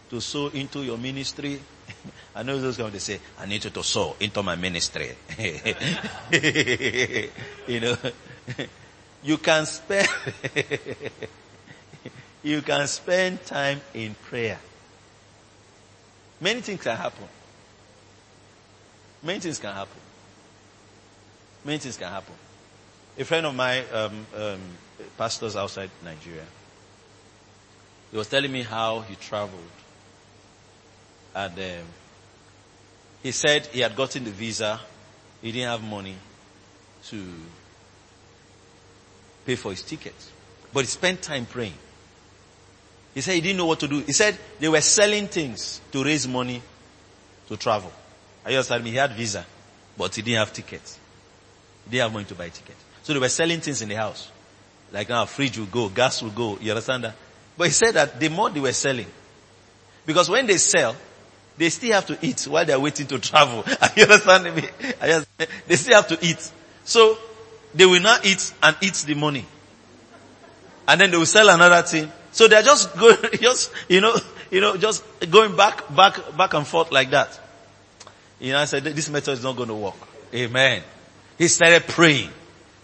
to 0.09 0.21
sow 0.21 0.47
into 0.47 0.83
your 0.83 0.97
ministry, 0.97 1.59
I 2.35 2.43
know 2.43 2.59
those 2.59 2.79
are 2.79 2.83
going 2.83 2.93
to 2.93 2.99
say, 2.99 3.19
I 3.39 3.45
need 3.45 3.63
you 3.63 3.69
to 3.71 3.83
sow 3.83 4.15
into 4.19 4.43
my 4.43 4.55
ministry. 4.55 5.11
you 7.67 7.79
know, 7.79 7.97
you 9.23 9.37
can 9.37 9.65
spend, 9.65 10.07
you 12.47 12.61
can 12.61 12.87
spend 12.87 13.45
time 13.45 13.81
in 13.93 14.15
prayer. 14.15 14.57
Many 16.39 16.61
things 16.61 16.81
can 16.81 16.95
happen. 16.95 17.27
Many 19.21 19.39
things 19.39 19.59
can 19.59 19.73
happen. 19.73 19.99
Many 21.65 21.79
things 21.79 21.97
can 21.97 22.07
happen. 22.09 22.33
A 23.19 23.25
friend 23.25 23.45
of 23.45 23.53
mine, 23.55 23.83
um, 23.91 24.25
um, 24.35 24.59
pastors 25.17 25.57
outside 25.57 25.89
Nigeria, 26.05 26.45
he 28.11 28.17
was 28.17 28.29
telling 28.29 28.51
me 28.51 28.63
how 28.63 29.01
he 29.01 29.15
traveled. 29.15 29.59
And 31.35 31.53
um, 31.53 31.85
he 33.23 33.31
said 33.31 33.65
he 33.67 33.81
had 33.81 33.95
gotten 33.95 34.23
the 34.23 34.31
visa. 34.31 34.79
He 35.41 35.51
didn't 35.51 35.67
have 35.67 35.83
money 35.83 36.15
to 37.07 37.25
pay 39.45 39.55
for 39.55 39.71
his 39.71 39.81
ticket. 39.81 40.15
But 40.71 40.81
he 40.81 40.87
spent 40.87 41.21
time 41.21 41.45
praying. 41.45 41.73
He 43.17 43.21
said 43.21 43.33
he 43.33 43.41
didn't 43.41 43.57
know 43.57 43.65
what 43.65 43.79
to 43.79 43.87
do. 43.87 44.01
He 44.01 44.11
said 44.11 44.37
they 44.59 44.69
were 44.69 44.79
selling 44.79 45.27
things 45.27 45.81
to 45.91 46.03
raise 46.03 46.27
money 46.27 46.61
to 47.47 47.57
travel. 47.57 47.91
I 48.45 48.51
just 48.51 48.69
told 48.69 48.83
me 48.83 48.91
he 48.91 48.97
had 48.97 49.11
visa, 49.13 49.43
but 49.97 50.13
he 50.13 50.21
didn't 50.21 50.37
have 50.37 50.53
tickets. 50.53 50.99
He 51.85 51.89
didn't 51.93 52.03
have 52.03 52.13
money 52.13 52.25
to 52.25 52.35
buy 52.35 52.49
tickets. 52.49 52.77
So 53.01 53.13
they 53.13 53.19
were 53.19 53.27
selling 53.29 53.59
things 53.59 53.81
in 53.81 53.89
the 53.89 53.95
house. 53.95 54.29
Like 54.91 55.09
now 55.09 55.25
fridge 55.25 55.57
will 55.57 55.65
go, 55.65 55.89
gas 55.89 56.21
will 56.21 56.29
go. 56.29 56.59
You 56.61 56.69
understand 56.69 57.05
that? 57.05 57.15
But 57.57 57.63
he 57.63 57.73
said 57.73 57.95
that 57.95 58.19
the 58.19 58.29
more 58.29 58.51
they 58.51 58.59
were 58.59 58.71
selling, 58.71 59.07
because 60.05 60.29
when 60.29 60.45
they 60.45 60.57
sell, 60.59 60.95
they 61.57 61.71
still 61.71 61.93
have 61.93 62.05
to 62.05 62.19
eat 62.21 62.43
while 62.43 62.65
they're 62.65 62.79
waiting 62.79 63.07
to 63.07 63.17
travel. 63.17 63.63
Are 63.81 63.89
you 63.95 64.03
understand 64.03 64.55
me? 64.55 64.61
Just, 65.01 65.27
they 65.67 65.75
still 65.75 65.95
have 65.95 66.07
to 66.09 66.19
eat. 66.21 66.51
So 66.83 67.17
they 67.73 67.87
will 67.87 67.99
not 67.99 68.27
eat 68.27 68.53
and 68.61 68.77
eat 68.79 68.93
the 69.07 69.15
money. 69.15 69.43
And 70.87 71.01
then 71.01 71.09
they 71.09 71.17
will 71.17 71.25
sell 71.25 71.49
another 71.49 71.81
thing 71.81 72.11
so 72.37 72.47
they're 72.47 72.61
just 72.61 72.95
going, 72.95 73.17
just, 73.41 73.71
you 73.89 73.99
know, 73.99 74.15
you 74.51 74.61
know, 74.61 74.77
just 74.77 75.03
going 75.31 75.55
back, 75.55 75.83
back, 75.95 76.37
back 76.37 76.53
and 76.53 76.67
forth 76.67 76.91
like 76.91 77.09
that. 77.09 77.39
You 78.39 78.51
know, 78.51 78.59
I 78.59 78.65
said, 78.65 78.83
this 78.83 79.09
method 79.09 79.31
is 79.31 79.43
not 79.43 79.55
going 79.55 79.69
to 79.69 79.73
work. 79.73 79.95
Amen. 80.31 80.83
He 81.39 81.47
started 81.47 81.87
praying. 81.87 82.29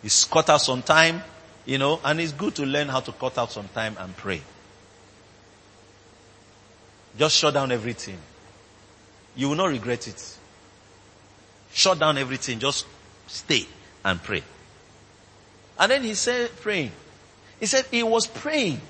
He's 0.02 0.26
cut 0.26 0.50
out 0.50 0.58
some 0.58 0.82
time, 0.82 1.22
you 1.68 1.78
know, 1.78 2.00
and 2.04 2.20
it's 2.20 2.32
good 2.32 2.56
to 2.56 2.66
learn 2.66 2.88
how 2.88 3.02
to 3.02 3.12
cut 3.12 3.38
out 3.38 3.52
some 3.52 3.68
time 3.68 3.96
and 4.00 4.18
pray. 4.18 4.42
Just 7.20 7.38
shut 7.38 7.54
down 7.54 7.72
everything. 7.72 8.18
You 9.36 9.50
will 9.50 9.56
not 9.56 9.70
regret 9.70 10.08
it. 10.08 10.38
Shut 11.74 12.00
down 12.00 12.18
everything. 12.18 12.58
Just 12.58 12.88
stay 13.28 13.68
and 14.04 14.22
pray. 14.22 14.42
And 15.78 15.92
then 15.92 16.02
he 16.02 16.16
said 16.16 16.50
praying. 16.62 16.92
He 17.60 17.68
said 17.68 17.86
he 17.92 18.02
was 18.02 18.26
praying 18.26 18.82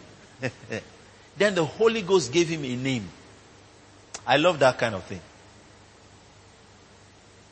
then 1.38 1.56
the 1.56 1.66
Holy 1.66 2.02
Ghost 2.02 2.32
gave 2.32 2.50
him 2.50 2.64
a 2.64 2.76
name. 2.76 3.08
I 4.26 4.38
love 4.38 4.60
that 4.60 4.78
kind 4.78 4.96
of 4.96 5.04
thing. 5.04 5.20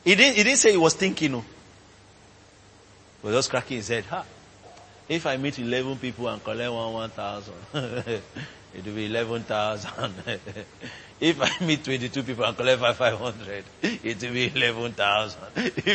He 0.04 0.14
didn't, 0.14 0.36
he 0.36 0.42
didn't 0.42 0.58
say 0.58 0.72
he 0.72 0.76
was 0.76 0.94
thinking, 0.94 1.32
no. 1.32 1.40
He 1.40 3.26
was 3.28 3.36
just 3.36 3.50
cracking 3.50 3.76
his 3.76 3.88
head. 3.88 4.04
Ha! 4.06 4.24
If 5.08 5.26
I 5.26 5.36
meet 5.36 5.58
11 5.58 5.98
people 5.98 6.28
and 6.28 6.42
collect 6.42 6.72
one 6.72 6.92
1,000, 6.92 7.54
it 7.74 8.22
will 8.84 8.94
be 8.94 9.06
11,000. 9.06 9.90
if 11.20 11.40
I 11.40 11.64
meet 11.64 11.84
22 11.84 12.22
people 12.22 12.44
and 12.44 12.56
collect 12.56 12.80
500, 12.80 13.64
it 13.82 14.22
will 14.22 14.32
be 14.32 14.50
11,000. 14.54 15.40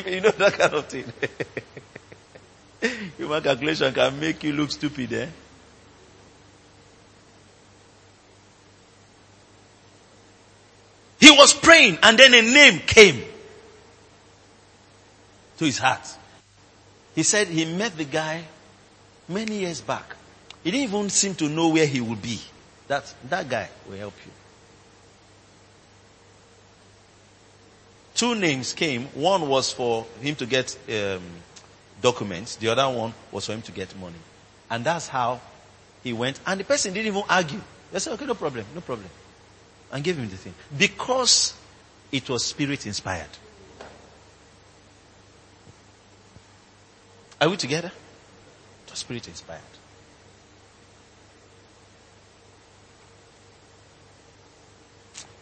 you 0.08 0.22
know 0.22 0.32
that 0.32 0.54
kind 0.54 0.74
of 0.74 0.86
thing. 0.86 1.12
Human 3.18 3.42
calculation 3.42 3.94
can 3.94 4.20
make 4.20 4.44
you 4.44 4.54
look 4.54 4.72
stupid, 4.72 5.14
eh? 5.14 5.28
He 11.20 11.32
was 11.32 11.54
praying 11.54 11.98
and 12.04 12.18
then 12.18 12.34
a 12.34 12.42
name 12.42 12.80
came 12.80 13.24
to 15.58 15.66
his 15.66 15.78
heart. 15.80 16.08
He 17.16 17.24
said 17.24 17.48
he 17.48 17.66
met 17.66 17.98
the 17.98 18.06
guy 18.06 18.44
many 19.28 19.60
years 19.60 19.82
back. 19.82 20.16
He 20.64 20.72
didn't 20.72 20.90
even 20.90 21.10
seem 21.10 21.34
to 21.36 21.50
know 21.50 21.70
where 21.70 21.88
he 21.88 22.02
would 22.02 22.22
be. 22.22 22.40
That, 22.88 23.12
that 23.30 23.50
guy 23.50 23.70
will 23.90 23.98
help 23.98 24.14
you. 24.26 24.32
Two 28.14 28.36
names 28.36 28.74
came. 28.74 29.06
One 29.14 29.48
was 29.48 29.72
for 29.72 30.06
him 30.22 30.36
to 30.36 30.46
get 30.46 30.78
um, 30.90 31.22
documents. 32.02 32.56
The 32.56 32.70
other 32.70 32.88
one 32.90 33.14
was 33.32 33.46
for 33.46 33.54
him 33.54 33.62
to 33.64 33.72
get 33.72 33.96
money. 34.00 34.16
And 34.70 34.84
that's 34.84 35.08
how 35.08 35.40
he 36.04 36.14
went. 36.14 36.40
And 36.46 36.60
the 36.60 36.64
person 36.64 36.94
didn't 36.94 37.08
even 37.08 37.24
argue. 37.30 37.62
They 37.92 38.00
said, 38.00 38.14
okay, 38.14 38.26
no 38.26 38.34
problem, 38.36 38.66
no 38.76 38.82
problem 38.82 39.10
and 39.92 40.04
gave 40.04 40.18
him 40.18 40.30
the 40.30 40.38
thing. 40.38 40.54
Because 40.78 41.54
it 42.12 42.30
was 42.30 42.44
spirit 42.46 42.86
inspired. 42.86 43.30
Are 47.40 47.50
we 47.50 47.58
together? 47.58 47.92
It 48.86 48.90
was 48.90 49.00
spirit 49.00 49.28
inspired. 49.28 49.62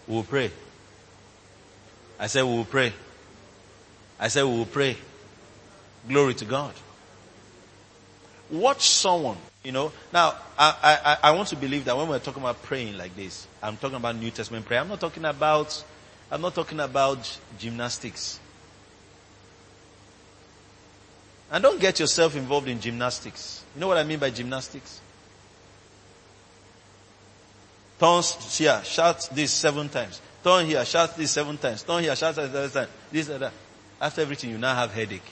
We 0.08 0.16
will 0.16 0.24
pray. 0.24 0.52
I 2.20 2.28
said 2.28 2.43
we 2.43 2.56
will 2.56 2.66
pray. 2.66 2.93
I 4.20 4.28
said 4.28 4.43
we 4.43 4.58
will 4.58 4.66
pray. 4.66 4.98
Glory 6.08 6.36
to 6.36 6.46
God. 6.46 6.74
Watch 8.52 8.88
someone 8.88 9.38
you 9.66 9.72
know, 9.72 9.91
now 10.13 10.36
I, 10.57 11.18
I, 11.24 11.30
I 11.30 11.32
want 11.32 11.49
to 11.49 11.55
believe 11.55 11.86
that 11.86 11.97
when 11.97 12.07
we're 12.07 12.20
talking 12.20 12.41
about 12.41 12.61
praying 12.61 12.97
like 12.97 13.16
this, 13.16 13.47
I'm 13.63 13.78
talking 13.78 13.97
about 13.97 14.16
New 14.16 14.30
Testament 14.30 14.63
prayer. 14.66 14.80
I'm 14.80 14.88
not 14.88 14.99
talking 14.99 15.26
about 15.26 15.84
I'm 16.32 16.41
not 16.41 16.53
talking 16.53 16.80
about 16.80 17.39
gymnastics. 17.57 18.39
And 21.51 21.63
don't 21.63 21.80
get 21.80 21.99
yourself 21.99 22.36
involved 22.36 22.68
in 22.68 22.80
gymnastics. 22.80 23.63
You 23.76 23.82
know 23.82 23.88
what 23.88 23.97
I 23.97 24.03
mean 24.03 24.20
by 24.20 24.30
gymnastics? 24.30 25.01
Turn 27.99 28.24
here, 28.49 28.82
shout 28.84 29.30
this 29.32 29.51
seven 29.51 29.89
times. 29.89 30.22
Turn 30.43 30.66
here, 30.66 30.84
shout 30.86 31.16
this 31.18 31.32
seven 31.32 31.57
times. 31.57 31.84
Turn 31.84 32.03
here, 32.03 32.16
shout 32.16 32.36
this 32.36 32.51
seven 32.51 32.70
times. 32.70 32.89
This 33.11 33.30
and 33.30 33.41
that. 33.41 33.53
After 33.99 34.22
everything, 34.22 34.51
you 34.51 34.57
now 34.57 34.76
have 34.76 34.93
headache. 34.93 35.24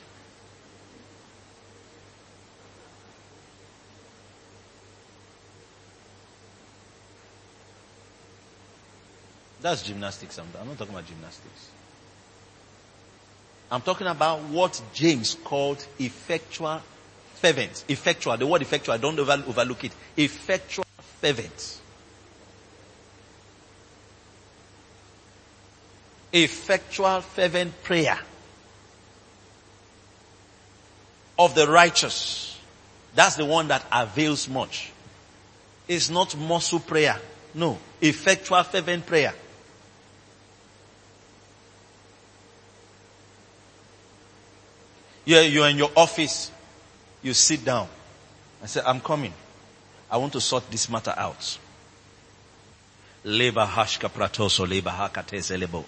That's 9.64 9.82
gymnastics. 9.82 10.38
I'm 10.38 10.68
not 10.68 10.78
talking 10.78 10.94
about 10.94 11.08
gymnastics. 11.08 11.70
I'm 13.72 13.80
talking 13.80 14.08
about 14.08 14.42
what 14.42 14.80
James 14.94 15.38
called 15.42 15.84
effectual 15.98 16.82
fervent. 17.36 17.86
Effectual. 17.88 18.36
The 18.36 18.46
word 18.46 18.62
effectual, 18.62 18.98
don't 18.98 19.18
overlook 19.18 19.86
it. 19.86 19.94
Effectual 20.18 20.84
fervent. 21.22 21.80
Effectual 26.34 27.22
fervent 27.22 27.84
prayer 27.84 28.20
of 31.40 31.56
the 31.56 31.68
righteous. 31.68 32.60
That's 33.16 33.38
the 33.38 33.46
one 33.46 33.70
that 33.70 33.86
avails 33.94 34.50
much. 34.50 34.92
It's 35.88 36.10
not 36.10 36.36
muscle 36.36 36.82
prayer. 36.82 37.18
No. 37.54 37.78
Effectual 38.02 38.62
fervent 38.64 39.06
prayer. 39.06 39.34
You're, 45.26 45.44
you're 45.44 45.70
in 45.70 45.78
your 45.78 45.92
office. 45.96 46.52
You 47.22 47.34
sit 47.34 47.64
down. 47.64 47.88
I 48.62 48.66
say, 48.66 48.82
I'm 48.86 49.00
coming. 49.00 49.34
I 50.10 50.18
want 50.18 50.34
to 50.34 50.42
sort 50.42 50.70
this 50.70 50.90
matter 50.90 51.14
out. 51.16 51.58
Labor 53.24 53.66
labor. 55.58 55.84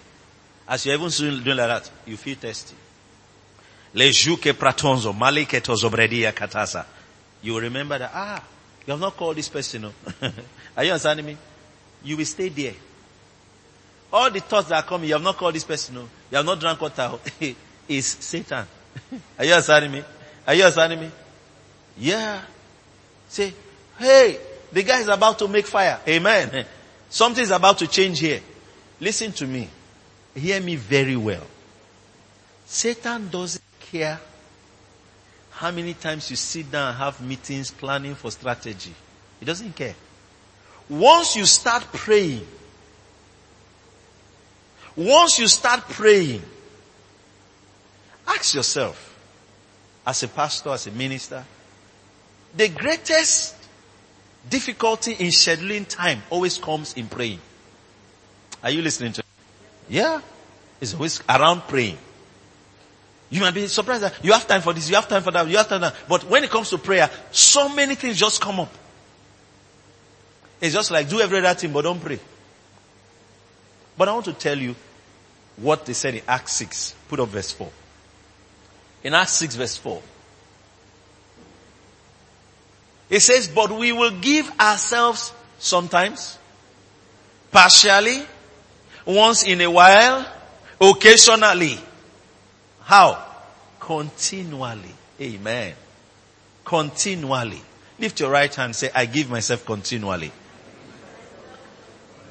As 0.68 0.86
you're 0.86 0.96
even 0.96 1.44
doing 1.44 1.58
like 1.58 1.68
that, 1.68 1.92
you 2.06 2.18
feel 2.18 2.36
thirsty. 2.36 2.76
Lejuke 3.94 4.54
katasa. 6.34 6.86
You 7.42 7.60
remember 7.60 8.00
that, 8.00 8.12
ah, 8.14 8.44
you 8.86 8.92
have 8.92 9.00
not 9.00 9.16
called 9.16 9.36
this 9.38 9.50
person. 9.50 9.84
No? 9.84 9.94
Are 10.78 10.84
you 10.84 10.92
understanding 10.92 11.26
me? 11.26 11.38
You 12.04 12.18
will 12.18 12.26
stay 12.26 12.50
there. 12.50 12.74
All 14.12 14.32
the 14.32 14.40
thoughts 14.40 14.70
that 14.70 14.84
are 14.84 14.88
coming, 14.88 15.10
you 15.10 15.16
have 15.16 15.24
not 15.24 15.38
called 15.38 15.56
this 15.56 15.64
person. 15.64 15.96
No? 15.96 16.02
You 16.32 16.38
have 16.38 16.46
not 16.46 16.60
drunk 16.60 16.82
water. 16.82 17.12
is 17.88 18.06
Satan. 18.06 18.66
Are 19.40 19.46
you 19.46 19.54
understanding 19.54 19.92
me? 19.92 20.04
Are 20.48 20.54
you 20.54 20.64
understanding 20.64 21.00
me? 21.00 21.12
Yeah. 21.98 22.42
Say, 23.30 23.54
hey, 23.98 24.40
the 24.72 24.84
guy 24.84 25.00
is 25.00 25.08
about 25.08 25.40
to 25.40 25.48
make 25.48 25.66
fire. 25.66 26.00
Amen. 26.08 26.66
Something 27.10 27.44
is 27.44 27.52
about 27.52 27.78
to 27.80 27.88
change 27.88 28.20
here. 28.20 28.42
Listen 29.00 29.32
to 29.34 29.48
me. 29.48 29.70
Hear 30.34 30.60
me 30.62 30.76
very 30.76 31.16
well. 31.16 31.44
Satan 32.66 33.30
doesn't 33.30 33.64
care 33.80 34.20
how 35.52 35.72
many 35.72 35.94
times 35.94 36.30
you 36.30 36.36
sit 36.36 36.70
down 36.70 36.90
and 36.90 36.98
have 36.98 37.22
meetings 37.22 37.72
planning 37.72 38.16
for 38.16 38.32
strategy. 38.32 38.94
He 39.40 39.46
doesn't 39.46 39.76
care. 39.76 39.96
Once 40.90 41.36
you 41.36 41.46
start 41.46 41.84
praying, 41.94 42.46
once 44.96 45.40
you 45.40 45.48
start 45.48 45.82
praying, 45.90 46.42
Ask 48.28 48.56
yourself, 48.56 49.20
as 50.06 50.24
a 50.24 50.28
pastor, 50.28 50.70
as 50.70 50.88
a 50.88 50.92
minister, 50.92 51.44
the 52.56 52.70
greatest 52.70 53.56
difficulty 54.50 55.14
in 55.14 55.28
scheduling 55.28 55.88
time 55.88 56.22
always 56.30 56.58
comes 56.58 56.94
in 56.94 57.08
praying. 57.08 57.40
Are 58.64 58.70
you 58.70 58.82
listening 58.82 59.14
to 59.14 59.22
me? 59.22 59.28
Yeah. 59.90 60.22
It's 60.82 60.94
always 60.94 61.22
around 61.28 61.62
praying. 61.68 61.98
You 63.30 63.42
might 63.42 63.54
be 63.54 63.68
surprised 63.68 64.04
that 64.04 64.24
you 64.24 64.32
have 64.34 64.48
time 64.48 64.62
for 64.62 64.74
this, 64.74 64.90
you 64.90 64.96
have 64.96 65.08
time 65.08 65.24
for 65.24 65.32
that, 65.32 65.48
you 65.48 65.58
have 65.58 65.68
time 65.68 65.82
for 65.82 65.90
that. 65.90 65.96
But 66.08 66.24
when 66.26 66.44
it 66.44 66.50
comes 66.50 66.70
to 66.70 66.78
prayer, 66.78 67.10
so 67.32 67.70
many 67.70 67.96
things 67.96 68.18
just 68.18 68.40
come 68.40 68.60
up. 68.60 68.72
It's 70.62 70.74
just 70.74 70.92
like 70.92 71.10
do 71.10 71.20
every 71.20 71.40
other 71.40 71.54
thing, 71.60 71.74
but 71.74 71.82
don't 71.82 72.00
pray. 72.00 72.20
But 73.98 74.10
I 74.10 74.14
want 74.14 74.26
to 74.26 74.34
tell 74.34 74.58
you 74.58 74.76
what 75.58 75.86
they 75.86 75.94
said 75.94 76.16
in 76.16 76.22
Acts 76.28 76.54
6. 76.54 76.96
Put 77.08 77.20
up 77.20 77.30
verse 77.30 77.52
4 77.52 77.70
in 79.06 79.14
Acts 79.14 79.34
6 79.34 79.56
verse 79.56 79.78
4. 79.78 80.02
It 83.08 83.20
says, 83.20 83.48
but 83.48 83.72
we 83.72 83.92
will 83.92 84.20
give 84.20 84.52
ourselves 84.60 85.32
sometimes, 85.60 86.40
partially, 87.52 88.24
once 89.06 89.44
in 89.44 89.62
a 89.62 89.70
while, 89.70 90.26
occasionally. 90.82 91.78
How? 92.82 93.24
Continually. 93.80 94.96
Amen. 95.22 95.76
Continually. 96.64 97.62
Lift 98.00 98.20
your 98.20 98.32
right 98.32 98.54
hand 98.54 98.76
say, 98.76 98.90
I 98.94 99.06
give 99.06 99.30
myself 99.30 99.68
continually. 99.68 100.32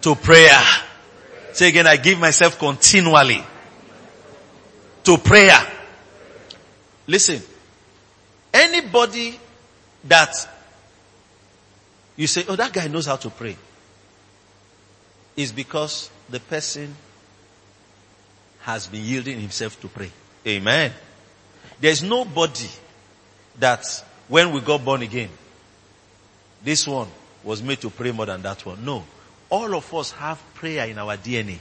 To 0.01 0.16
prayer. 0.16 0.61
Say 1.53 1.68
again, 1.68 1.87
I 1.87 1.99
give 1.99 2.18
myself 2.18 2.59
continually. 2.59 3.45
To 5.05 5.18
prayer. 5.18 5.84
Listen, 7.07 7.43
anybody 8.53 9.39
that 10.05 10.35
you 12.17 12.27
say, 12.27 12.45
oh, 12.49 12.57
that 12.57 12.73
guy 12.73 12.87
knows 12.87 13.07
how 13.07 13.17
to 13.17 13.31
pray, 13.31 13.57
is 15.37 15.53
because 15.53 16.11
the 16.31 16.41
person 16.41 16.95
has 18.61 18.87
been 18.87 19.03
yielding 19.03 19.41
himself 19.41 19.81
to 19.81 19.89
pray. 19.89 20.11
Amen. 20.47 20.93
There's 21.81 22.03
nobody 22.03 22.69
that 23.59 23.85
when 24.29 24.53
we 24.53 24.61
got 24.61 24.85
born 24.85 25.03
again, 25.03 25.29
this 26.63 26.87
one 26.87 27.09
was 27.43 27.63
made 27.63 27.81
to 27.81 27.91
pray 27.91 28.13
more 28.13 28.27
than 28.27 28.41
that 28.43 28.65
one. 28.65 28.85
No. 28.85 29.05
All 29.51 29.75
of 29.75 29.93
us 29.95 30.13
have 30.13 30.43
prayer 30.55 30.87
in 30.87 30.99
our 30.99 31.17
DNA. 31.17 31.59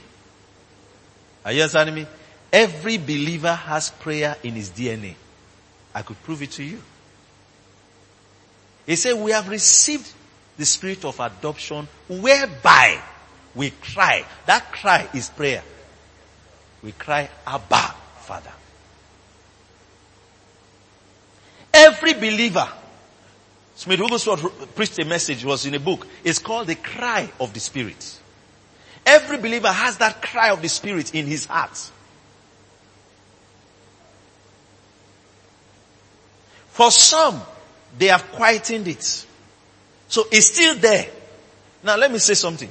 Are 1.44 1.52
you 1.52 1.62
understanding 1.62 1.94
me? 1.96 2.06
Every 2.52 2.96
believer 2.96 3.52
has 3.52 3.90
prayer 3.90 4.36
in 4.42 4.54
his 4.54 4.70
DNA. 4.70 5.14
I 5.94 6.02
could 6.02 6.20
prove 6.24 6.42
it 6.42 6.50
to 6.52 6.64
you. 6.64 6.80
He 8.86 8.96
said, 8.96 9.14
we 9.14 9.30
have 9.30 9.48
received 9.48 10.12
the 10.56 10.66
spirit 10.66 11.04
of 11.04 11.18
adoption 11.20 11.88
whereby 12.08 13.00
we 13.54 13.70
cry. 13.70 14.24
That 14.46 14.72
cry 14.72 15.08
is 15.14 15.30
prayer. 15.30 15.62
We 16.82 16.92
cry, 16.92 17.30
Abba, 17.46 17.94
Father. 18.20 18.52
Every 21.72 22.14
believer, 22.14 22.68
Smith 23.74 24.00
Wigglesworth 24.00 24.74
preached 24.74 24.98
a 24.98 25.04
message, 25.04 25.44
was 25.44 25.66
in 25.66 25.74
a 25.74 25.80
book. 25.80 26.06
It's 26.22 26.38
called 26.38 26.66
the 26.66 26.74
cry 26.74 27.30
of 27.40 27.54
the 27.54 27.60
Spirit. 27.60 28.20
Every 29.06 29.38
believer 29.38 29.68
has 29.68 29.98
that 29.98 30.22
cry 30.22 30.50
of 30.50 30.62
the 30.62 30.68
Spirit 30.68 31.14
in 31.14 31.26
his 31.26 31.46
heart. 31.46 31.90
For 36.74 36.90
some, 36.90 37.40
they 37.96 38.06
have 38.06 38.32
quietened 38.32 38.88
it. 38.88 39.26
So 40.08 40.24
it's 40.32 40.46
still 40.46 40.74
there. 40.74 41.06
Now 41.84 41.96
let 41.96 42.10
me 42.10 42.18
say 42.18 42.34
something. 42.34 42.68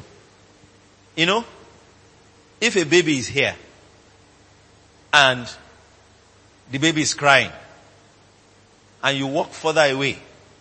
You 1.16 1.26
know, 1.26 1.46
if 2.60 2.76
a 2.76 2.84
baby 2.84 3.18
is 3.18 3.28
here 3.28 3.56
and 5.14 5.50
the 6.70 6.80
baby 6.80 7.02
is 7.02 7.14
crying 7.14 7.50
and 9.02 9.18
you 9.18 9.28
walk 9.28 9.52
further 9.52 9.86
away 9.86 10.18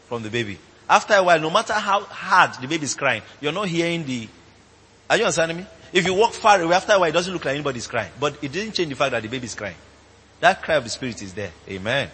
from 0.07 0.23
the 0.23 0.31
baby, 0.31 0.57
after 0.89 1.15
a 1.15 1.23
while, 1.25 1.41
no 1.41 1.51
matter 1.51 1.73
how 1.73 2.03
hard 2.03 2.55
the 2.61 2.69
baby 2.69 2.85
is 2.85 2.95
crying, 2.95 3.23
you're 3.41 3.51
not 3.51 3.67
hearing 3.67 4.07
the, 4.07 4.29
are 5.11 5.17
you 5.17 5.25
understanding 5.25 5.57
me? 5.57 5.67
If 5.93 6.07
you 6.07 6.15
walk 6.15 6.35
far 6.35 6.61
away, 6.61 6.77
after 6.77 6.93
a 6.93 6.99
while, 7.01 7.09
it 7.09 7.13
doesn't 7.13 7.33
look 7.33 7.45
like 7.45 7.55
anybody's 7.55 7.89
crying. 7.89 8.13
But 8.21 8.39
it 8.41 8.53
didn't 8.53 8.75
change 8.75 8.91
the 8.91 8.95
fact 8.95 9.11
that 9.11 9.23
the 9.23 9.29
baby 9.29 9.47
is 9.47 9.57
crying. 9.57 9.77
That 10.39 10.63
cry 10.63 10.77
of 10.77 10.85
the 10.85 10.91
spirit 10.91 11.21
is 11.23 11.35
there. 11.35 11.51
Amen 11.69 12.09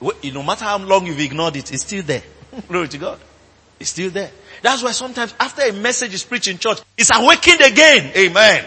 no 0.00 0.42
matter 0.42 0.64
how 0.64 0.78
long 0.78 1.06
you've 1.06 1.20
ignored 1.20 1.56
it, 1.56 1.72
it's 1.72 1.84
still 1.84 2.02
there. 2.02 2.22
Glory 2.68 2.88
to 2.88 2.98
God. 2.98 3.18
It's 3.78 3.90
still 3.90 4.10
there. 4.10 4.30
That's 4.62 4.82
why 4.82 4.92
sometimes 4.92 5.34
after 5.38 5.62
a 5.62 5.72
message 5.72 6.14
is 6.14 6.22
preached 6.22 6.48
in 6.48 6.58
church, 6.58 6.80
it's 6.96 7.10
awakened 7.14 7.60
again. 7.60 8.12
Amen. 8.16 8.64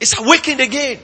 It's 0.00 0.18
awakened 0.18 0.60
again. 0.60 0.98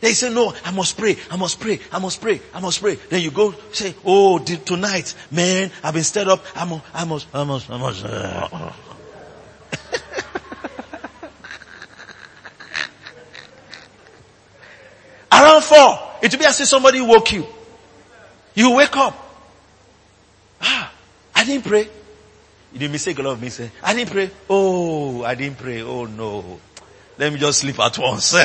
They 0.00 0.14
say, 0.14 0.32
no, 0.32 0.54
I 0.64 0.70
must 0.70 0.96
pray, 0.96 1.16
I 1.28 1.36
must 1.36 1.58
pray, 1.58 1.80
I 1.90 1.98
must 1.98 2.20
pray, 2.20 2.40
I 2.54 2.60
must 2.60 2.80
pray. 2.80 2.94
Then 2.94 3.20
you 3.20 3.32
go 3.32 3.52
say, 3.72 3.96
oh, 4.04 4.38
tonight, 4.38 5.12
man, 5.30 5.72
I've 5.82 5.94
been 5.94 6.04
stirred 6.04 6.28
up, 6.28 6.44
I 6.54 6.64
must, 6.64 6.84
I 6.94 7.02
must, 7.04 7.26
I 7.34 7.42
must, 7.42 7.68
I 7.68 7.78
must. 7.78 8.04
Around 15.32 15.62
four, 15.62 16.07
it 16.22 16.32
will 16.32 16.38
be 16.38 16.44
as 16.44 16.60
if 16.60 16.68
somebody 16.68 17.00
woke 17.00 17.32
you. 17.32 17.46
You 18.54 18.72
wake 18.72 18.96
up. 18.96 19.14
Ah, 20.60 20.92
I 21.34 21.44
didn't 21.44 21.64
pray. 21.64 21.88
The 22.72 22.88
mistake 22.88 23.18
a 23.18 23.22
lot 23.22 23.32
of 23.32 23.42
me 23.42 23.48
say, 23.48 23.70
I 23.82 23.94
didn't 23.94 24.10
pray. 24.10 24.30
Oh, 24.50 25.22
I 25.24 25.34
didn't 25.34 25.58
pray. 25.58 25.82
Oh 25.82 26.04
no. 26.04 26.60
Let 27.16 27.32
me 27.32 27.38
just 27.38 27.60
sleep 27.60 27.78
at 27.80 27.98
once. 27.98 28.34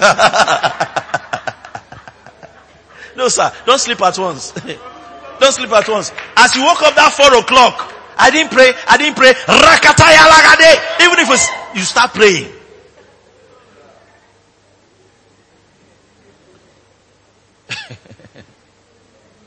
no 3.16 3.28
sir, 3.28 3.52
don't 3.66 3.80
sleep 3.80 4.02
at 4.02 4.18
once. 4.18 4.52
don't 5.40 5.52
sleep 5.52 5.72
at 5.72 5.88
once. 5.90 6.12
As 6.38 6.56
you 6.56 6.64
woke 6.64 6.82
up 6.82 6.96
that 6.96 7.12
four 7.12 7.36
o'clock, 7.38 7.94
I 8.18 8.32
didn't 8.32 8.52
pray, 8.52 8.74
I 8.88 8.98
didn't 8.98 9.16
pray. 9.16 9.30
Even 11.06 11.20
if 11.20 11.76
you 11.76 11.82
start 11.82 12.14
praying. 12.14 12.52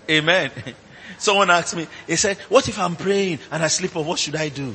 Amen. 0.08 0.50
Someone 1.18 1.50
asked 1.50 1.76
me, 1.76 1.86
he 2.06 2.16
said, 2.16 2.36
what 2.48 2.68
if 2.68 2.78
I'm 2.78 2.96
praying 2.96 3.38
and 3.50 3.62
I 3.62 3.68
sleep 3.68 3.96
off? 3.96 4.06
What 4.06 4.18
should 4.18 4.36
I 4.36 4.48
do? 4.48 4.74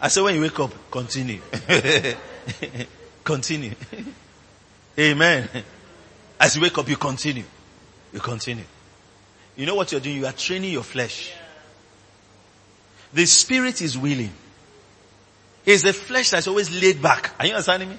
I 0.00 0.08
said, 0.08 0.22
when 0.22 0.34
you 0.34 0.40
wake 0.40 0.58
up, 0.58 0.72
continue. 0.90 1.40
continue. 3.24 3.74
Amen. 4.98 5.48
As 6.40 6.56
you 6.56 6.62
wake 6.62 6.76
up, 6.76 6.88
you 6.88 6.96
continue. 6.96 7.44
You 8.12 8.20
continue. 8.20 8.64
You 9.56 9.66
know 9.66 9.74
what 9.74 9.92
you're 9.92 10.00
doing? 10.00 10.16
You 10.16 10.26
are 10.26 10.32
training 10.32 10.72
your 10.72 10.82
flesh. 10.82 11.32
The 13.12 13.26
spirit 13.26 13.80
is 13.80 13.96
willing. 13.96 14.32
It's 15.64 15.82
the 15.82 15.92
flesh 15.92 16.30
that's 16.30 16.48
always 16.48 16.70
laid 16.70 17.00
back. 17.00 17.30
Are 17.38 17.46
you 17.46 17.52
understanding 17.52 17.90
me? 17.90 17.98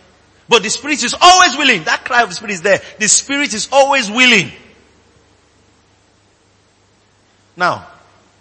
But 0.50 0.64
the 0.64 0.70
spirit 0.70 1.04
is 1.04 1.16
always 1.20 1.56
willing. 1.56 1.84
That 1.86 2.04
cry 2.04 2.24
of 2.24 2.30
the 2.30 2.36
spirit 2.36 2.54
is 2.54 2.62
there. 2.62 2.82
The 3.00 3.08
spirit 3.08 3.54
is 3.54 3.70
always 3.72 4.12
willing. 4.12 4.52
Now, 7.56 7.88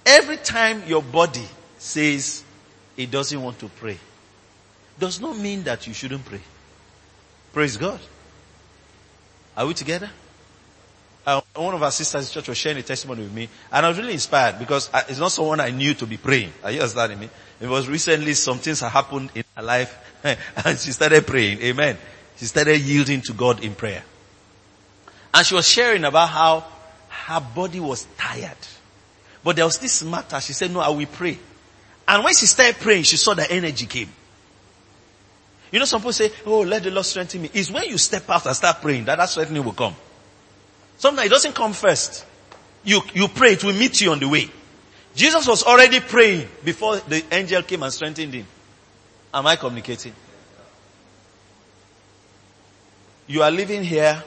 every 0.06 0.38
time 0.38 0.82
your 0.86 1.02
body 1.02 1.46
says 1.78 2.42
it 2.96 3.10
doesn't 3.10 3.40
want 3.40 3.58
to 3.60 3.68
pray, 3.68 3.98
does 4.98 5.20
not 5.20 5.36
mean 5.36 5.62
that 5.64 5.86
you 5.86 5.94
shouldn't 5.94 6.24
pray. 6.24 6.40
Praise 7.52 7.76
God. 7.76 8.00
Are 9.56 9.66
we 9.66 9.74
together? 9.74 10.10
Uh, 11.24 11.40
one 11.54 11.74
of 11.74 11.82
our 11.82 11.90
sisters 11.90 12.28
in 12.28 12.32
church 12.34 12.48
was 12.48 12.58
sharing 12.58 12.78
a 12.78 12.82
testimony 12.82 13.22
with 13.22 13.32
me, 13.32 13.48
and 13.70 13.86
I 13.86 13.88
was 13.88 13.98
really 13.98 14.14
inspired 14.14 14.58
because 14.58 14.90
I, 14.92 15.04
it's 15.08 15.18
not 15.18 15.30
someone 15.30 15.60
I 15.60 15.70
knew 15.70 15.94
to 15.94 16.06
be 16.06 16.16
praying. 16.16 16.52
Are 16.64 16.70
you 16.70 16.80
understanding 16.80 17.20
me? 17.20 17.28
It 17.60 17.68
was 17.68 17.88
recently 17.88 18.34
some 18.34 18.58
things 18.58 18.80
have 18.80 18.90
happened 18.90 19.30
in 19.34 19.44
her 19.56 19.62
life, 19.62 19.96
and 20.24 20.78
she 20.78 20.90
started 20.90 21.24
praying. 21.26 21.60
Amen. 21.60 21.96
She 22.38 22.46
started 22.46 22.80
yielding 22.80 23.20
to 23.22 23.34
God 23.34 23.62
in 23.62 23.74
prayer. 23.74 24.02
And 25.32 25.46
she 25.46 25.54
was 25.54 25.66
sharing 25.66 26.04
about 26.04 26.28
how 26.28 26.64
her 27.08 27.40
body 27.40 27.78
was 27.78 28.06
tired. 28.18 28.56
But 29.44 29.56
there 29.56 29.64
was 29.64 29.78
this 29.78 30.02
matter. 30.02 30.40
She 30.40 30.52
said, 30.52 30.70
no, 30.70 30.80
I 30.80 30.88
will 30.88 31.06
pray. 31.06 31.38
And 32.06 32.24
when 32.24 32.34
she 32.34 32.46
started 32.46 32.76
praying, 32.80 33.04
she 33.04 33.16
saw 33.16 33.34
the 33.34 33.50
energy 33.50 33.86
came. 33.86 34.08
You 35.70 35.78
know, 35.78 35.84
some 35.84 36.00
people 36.00 36.12
say, 36.12 36.30
oh, 36.44 36.60
let 36.60 36.82
the 36.82 36.90
Lord 36.90 37.06
strengthen 37.06 37.42
me. 37.42 37.50
It's 37.54 37.70
when 37.70 37.84
you 37.84 37.98
step 37.98 38.28
out 38.28 38.44
and 38.46 38.54
start 38.54 38.82
praying 38.82 39.06
that 39.06 39.16
that 39.16 39.28
strengthening 39.28 39.64
will 39.64 39.72
come. 39.72 39.96
Sometimes 40.98 41.26
it 41.26 41.30
doesn't 41.30 41.54
come 41.54 41.72
first. 41.72 42.26
You, 42.84 43.00
you 43.14 43.28
pray, 43.28 43.52
it 43.52 43.64
will 43.64 43.74
meet 43.74 44.00
you 44.00 44.12
on 44.12 44.18
the 44.18 44.28
way. 44.28 44.50
Jesus 45.14 45.46
was 45.46 45.62
already 45.62 46.00
praying 46.00 46.48
before 46.64 46.96
the 46.96 47.24
angel 47.32 47.62
came 47.62 47.82
and 47.82 47.92
strengthened 47.92 48.34
him. 48.34 48.46
Am 49.32 49.46
I 49.46 49.56
communicating? 49.56 50.14
You 53.26 53.42
are 53.42 53.50
living 53.50 53.82
here 53.82 54.22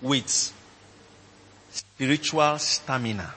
with 0.00 0.54
spiritual 1.70 2.58
stamina. 2.58 3.34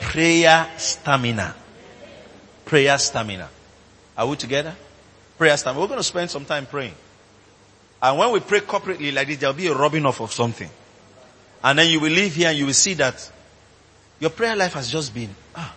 Prayer 0.00 0.68
stamina. 0.76 1.54
Prayer 2.64 2.98
stamina. 2.98 3.48
Are 4.16 4.26
we 4.26 4.36
together? 4.36 4.74
Prayer 5.38 5.56
stamina. 5.56 5.80
We're 5.80 5.88
going 5.88 6.00
to 6.00 6.04
spend 6.04 6.30
some 6.30 6.44
time 6.44 6.66
praying. 6.66 6.94
And 8.02 8.18
when 8.18 8.32
we 8.32 8.40
pray 8.40 8.60
corporately 8.60 9.12
like 9.12 9.28
this, 9.28 9.38
there'll 9.38 9.54
be 9.54 9.66
a 9.66 9.74
rubbing 9.74 10.06
off 10.06 10.20
of 10.20 10.32
something. 10.32 10.70
And 11.62 11.78
then 11.78 11.90
you 11.90 12.00
will 12.00 12.12
leave 12.12 12.34
here 12.34 12.48
and 12.48 12.58
you 12.58 12.66
will 12.66 12.72
see 12.72 12.94
that 12.94 13.30
your 14.18 14.30
prayer 14.30 14.56
life 14.56 14.72
has 14.72 14.90
just 14.90 15.12
been 15.12 15.34
ah, 15.54 15.74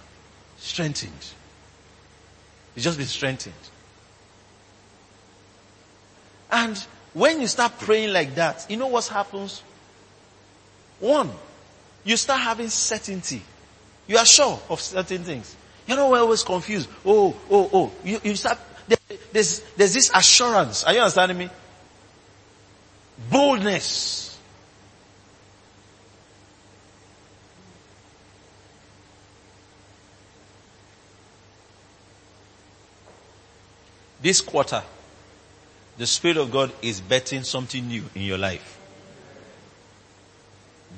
strengthened. 0.57 1.11
It's 2.75 2.83
just 2.83 2.97
been 2.97 3.07
strengthened. 3.07 3.53
And 6.51 6.77
when 7.13 7.41
you 7.41 7.47
start 7.47 7.77
praying 7.79 8.13
like 8.13 8.35
that, 8.35 8.65
you 8.69 8.77
know 8.77 8.87
what 8.87 9.07
happens? 9.07 9.63
One, 10.99 11.31
you 12.03 12.17
start 12.17 12.41
having 12.41 12.69
certainty. 12.69 13.41
You 14.07 14.17
are 14.17 14.25
sure 14.25 14.59
of 14.69 14.81
certain 14.81 15.23
things. 15.23 15.55
You 15.87 15.95
know, 15.95 16.09
we're 16.09 16.19
always 16.19 16.43
confused. 16.43 16.89
Oh, 17.05 17.35
oh, 17.49 17.69
oh. 17.73 17.91
You, 18.03 18.19
you 18.23 18.35
start, 18.35 18.57
there's, 19.31 19.59
there's 19.75 19.93
this 19.93 20.11
assurance. 20.13 20.83
Are 20.83 20.93
you 20.93 20.99
understanding 20.99 21.37
me? 21.37 21.49
Boldness. 23.29 24.39
This 34.21 34.39
quarter, 34.39 34.81
the 35.97 36.07
Spirit 36.07 36.37
of 36.37 36.49
God 36.49 36.71
is 36.81 37.01
betting 37.01 37.43
something 37.43 37.85
new 37.85 38.03
in 38.15 38.21
your 38.21 38.37
life 38.37 38.79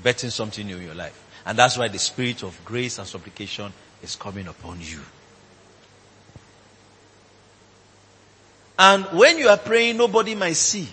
betting 0.05 0.29
something 0.29 0.67
new 0.67 0.77
in 0.77 0.83
your 0.83 0.93
life. 0.93 1.19
And 1.47 1.57
that's 1.57 1.79
why 1.79 1.87
the 1.87 1.97
spirit 1.97 2.43
of 2.43 2.63
grace 2.63 2.99
and 2.99 3.07
supplication 3.07 3.73
is 4.03 4.15
coming 4.15 4.47
upon 4.47 4.79
you. 4.79 4.99
And 8.77 9.05
when 9.05 9.39
you 9.39 9.49
are 9.49 9.57
praying, 9.57 9.97
nobody 9.97 10.35
might 10.35 10.57
see. 10.57 10.87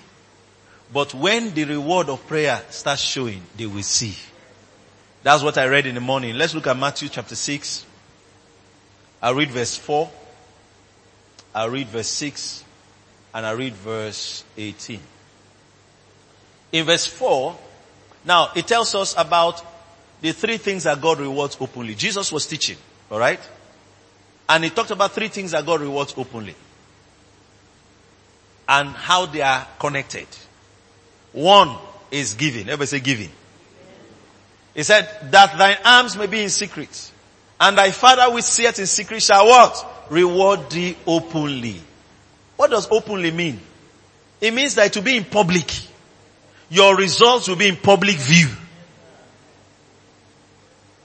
But 0.91 1.13
when 1.13 1.53
the 1.53 1.65
reward 1.65 2.09
of 2.09 2.27
prayer 2.27 2.63
starts 2.71 3.03
showing, 3.03 3.43
they 3.55 3.67
will 3.67 3.83
see. 3.83 4.17
That's 5.23 5.43
what 5.43 5.59
I 5.59 5.67
read 5.67 5.85
in 5.85 5.95
the 5.95 6.01
morning. 6.01 6.35
Let's 6.35 6.55
look 6.55 6.67
at 6.67 6.79
Matthew 6.79 7.11
chapter 7.11 7.35
6. 7.35 7.85
I'll 9.21 9.35
read 9.35 9.51
verse 9.51 9.77
4. 9.77 10.11
I'll 11.55 11.69
read 11.69 11.89
verse 11.89 12.09
6. 12.09 12.65
And 13.35 13.45
I'll 13.45 13.59
read 13.59 13.75
verse 13.75 14.43
18. 14.57 15.01
In 16.73 16.87
verse 16.87 17.05
4, 17.07 17.59
now, 18.25 18.51
it 18.55 18.67
tells 18.67 18.95
us 18.95 19.15
about 19.17 19.65
the 20.21 20.33
three 20.33 20.57
things 20.57 20.85
that 20.85 21.01
God 21.01 21.19
rewards 21.19 21.57
openly. 21.61 21.95
Jesus 21.95 22.31
was 22.31 22.47
teaching, 22.47 22.77
alright? 23.11 23.41
And 24.49 24.65
he 24.65 24.71
talked 24.71 24.91
about 24.91 25.13
three 25.13 25.29
things 25.29 25.53
that 25.53 25.67
God 25.67 25.81
rewards 25.81 26.15
openly. 26.17 26.55
And 28.69 28.91
how 28.91 29.27
they 29.27 29.43
are 29.43 29.67
connected. 29.79 30.27
One 31.33 31.77
is 32.11 32.35
giving. 32.35 32.63
Everybody 32.63 32.87
say 32.87 33.01
giving. 33.01 33.31
He 34.75 34.83
said, 34.85 35.09
that 35.31 35.59
thine 35.59 35.77
alms 35.85 36.17
may 36.17 36.27
be 36.27 36.43
in 36.43 36.49
secret. 36.49 37.11
And 37.61 37.77
thy 37.77 37.91
father 37.91 38.33
which 38.33 38.45
seeth 38.45 38.79
in 38.79 38.87
secret 38.87 39.23
shall 39.23 39.47
what? 39.47 40.07
Reward 40.11 40.71
thee 40.71 40.97
openly. 41.07 41.81
What 42.57 42.71
does 42.71 42.89
openly 42.91 43.31
mean? 43.31 43.61
It 44.41 44.55
means 44.55 44.77
that 44.77 44.93
to 44.95 45.03
be 45.03 45.17
in 45.17 45.25
public 45.25 45.71
your 46.73 46.97
results 46.97 47.49
will 47.49 47.57
be 47.57 47.69
in 47.69 47.77
public 47.77 48.17
view. 48.17 48.49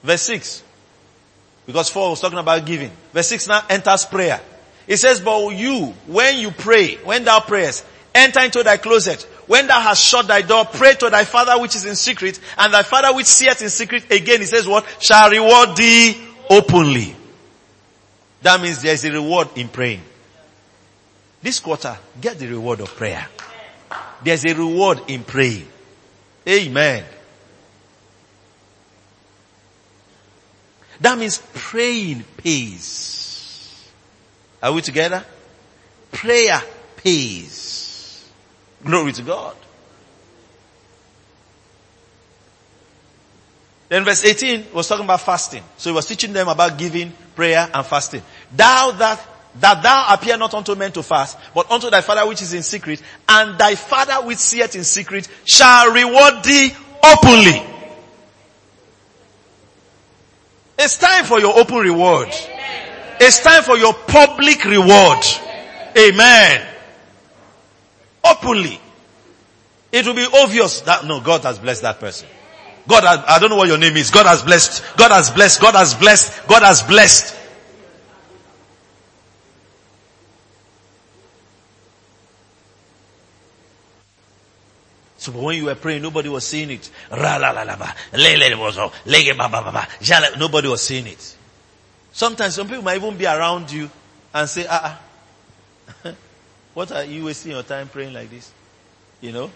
Verse 0.02 0.22
6. 0.22 0.62
Because 1.66 1.90
4 1.90 2.08
was 2.08 2.20
talking 2.22 2.38
about 2.38 2.64
giving. 2.64 2.90
Verse 3.12 3.28
6 3.28 3.48
now 3.48 3.62
enters 3.68 4.06
prayer. 4.06 4.40
It 4.86 4.96
says, 4.96 5.20
but 5.20 5.50
you, 5.50 5.92
when 6.06 6.38
you 6.38 6.52
pray, 6.52 6.94
when 6.96 7.24
thou 7.24 7.40
prayest, 7.40 7.84
enter 8.14 8.40
into 8.40 8.62
thy 8.62 8.78
closet. 8.78 9.22
When 9.46 9.66
thou 9.66 9.78
hast 9.78 10.02
shut 10.02 10.26
thy 10.26 10.40
door, 10.40 10.64
pray 10.64 10.94
to 10.94 11.10
thy 11.10 11.24
father 11.24 11.60
which 11.60 11.76
is 11.76 11.84
in 11.84 11.96
secret, 11.96 12.40
and 12.56 12.72
thy 12.72 12.82
father 12.82 13.14
which 13.14 13.26
seeth 13.26 13.60
in 13.60 13.68
secret, 13.68 14.10
again 14.10 14.40
he 14.40 14.46
says 14.46 14.66
what? 14.66 14.86
Shall 15.00 15.28
reward 15.30 15.76
thee 15.76 16.16
openly. 16.48 17.14
That 18.40 18.62
means 18.62 18.80
there 18.80 18.94
is 18.94 19.04
a 19.04 19.12
reward 19.12 19.48
in 19.56 19.68
praying. 19.68 20.00
This 21.42 21.60
quarter, 21.60 21.98
get 22.18 22.38
the 22.38 22.46
reward 22.46 22.80
of 22.80 22.88
prayer. 22.96 23.28
There's 24.22 24.44
a 24.44 24.54
reward 24.54 25.00
in 25.08 25.24
praying. 25.24 25.68
Amen. 26.46 27.04
That 31.00 31.18
means 31.18 31.40
praying 31.54 32.24
pays. 32.38 33.88
Are 34.62 34.72
we 34.72 34.82
together? 34.82 35.24
Prayer 36.10 36.60
pays. 36.96 38.28
Glory 38.84 39.12
to 39.12 39.22
God. 39.22 39.56
Then 43.88 44.04
verse 44.04 44.24
18 44.24 44.66
was 44.74 44.86
talking 44.88 45.04
about 45.04 45.20
fasting. 45.20 45.62
So 45.76 45.90
he 45.90 45.94
was 45.94 46.06
teaching 46.06 46.32
them 46.32 46.48
about 46.48 46.76
giving, 46.76 47.12
prayer, 47.34 47.68
and 47.72 47.86
fasting. 47.86 48.22
Thou 48.54 48.90
that 48.92 49.24
that 49.60 49.82
thou 49.82 50.14
appear 50.14 50.36
not 50.36 50.54
unto 50.54 50.74
men 50.74 50.92
to 50.92 51.02
fast, 51.02 51.38
but 51.54 51.70
unto 51.70 51.90
thy 51.90 52.00
father 52.00 52.26
which 52.26 52.42
is 52.42 52.52
in 52.52 52.62
secret, 52.62 53.02
and 53.28 53.58
thy 53.58 53.74
father 53.74 54.26
which 54.26 54.38
seeth 54.38 54.74
in 54.76 54.84
secret 54.84 55.28
shall 55.44 55.92
reward 55.92 56.42
thee 56.44 56.70
openly. 57.04 57.62
It's 60.78 60.96
time 60.96 61.24
for 61.24 61.40
your 61.40 61.58
open 61.58 61.78
reward. 61.78 62.28
It's 63.20 63.40
time 63.40 63.62
for 63.64 63.76
your 63.76 63.92
public 63.92 64.64
reward. 64.64 65.24
Amen. 65.96 66.66
Openly. 68.24 68.80
It 69.90 70.06
will 70.06 70.14
be 70.14 70.28
obvious 70.32 70.82
that 70.82 71.04
no, 71.04 71.20
God 71.20 71.42
has 71.42 71.58
blessed 71.58 71.82
that 71.82 71.98
person. 71.98 72.28
God 72.86 73.04
has, 73.04 73.24
I 73.26 73.38
don't 73.38 73.50
know 73.50 73.56
what 73.56 73.68
your 73.68 73.78
name 73.78 73.96
is. 73.96 74.10
God 74.10 74.26
has 74.26 74.42
blessed. 74.42 74.82
God 74.96 75.10
has 75.10 75.30
blessed. 75.30 75.60
God 75.60 75.74
has 75.74 75.94
blessed. 75.94 76.46
God 76.46 76.62
has 76.62 76.82
blessed. 76.82 77.34
So 85.28 85.34
when 85.38 85.58
you 85.58 85.66
were 85.66 85.74
praying, 85.74 86.00
nobody 86.00 86.30
was 86.30 86.46
seeing 86.46 86.70
it. 86.70 86.90
Nobody 90.38 90.68
was 90.68 90.80
seeing 90.80 91.06
it. 91.06 91.36
Sometimes 92.10 92.54
some 92.54 92.66
people 92.66 92.82
might 92.82 92.96
even 92.96 93.14
be 93.14 93.26
around 93.26 93.70
you 93.70 93.90
and 94.32 94.48
say, 94.48 94.64
ah, 94.70 94.98
ah 96.02 96.14
what 96.74 96.90
are 96.92 97.04
you 97.04 97.26
wasting 97.26 97.52
your 97.52 97.62
time 97.62 97.88
praying 97.88 98.14
like 98.14 98.30
this? 98.30 98.50
You 99.20 99.32
know? 99.32 99.50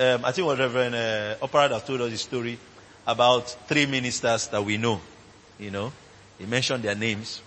Um, 0.00 0.24
I 0.24 0.32
think 0.32 0.48
what 0.48 0.58
Reverend 0.58 0.96
uh, 0.96 1.36
Opera 1.40 1.68
has 1.68 1.84
told 1.84 2.00
us 2.00 2.12
a 2.12 2.16
story 2.18 2.58
about 3.06 3.48
three 3.68 3.86
ministers 3.86 4.48
that 4.48 4.64
we 4.64 4.78
know. 4.78 5.00
You 5.60 5.70
know? 5.70 5.92
He 6.38 6.46
mentioned 6.46 6.82
their 6.82 6.96
names. 6.96 7.40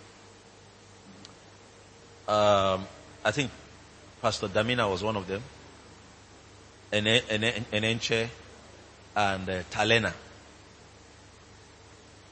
Um, 2.30 2.88
I 3.26 3.32
think 3.32 3.51
Pastor 4.22 4.47
Damina 4.47 4.89
was 4.89 5.03
one 5.03 5.17
of 5.17 5.28
them. 5.28 5.43
Enenche 6.91 8.29
and 9.15 9.49
uh, 9.49 9.63
Talena. 9.69 10.13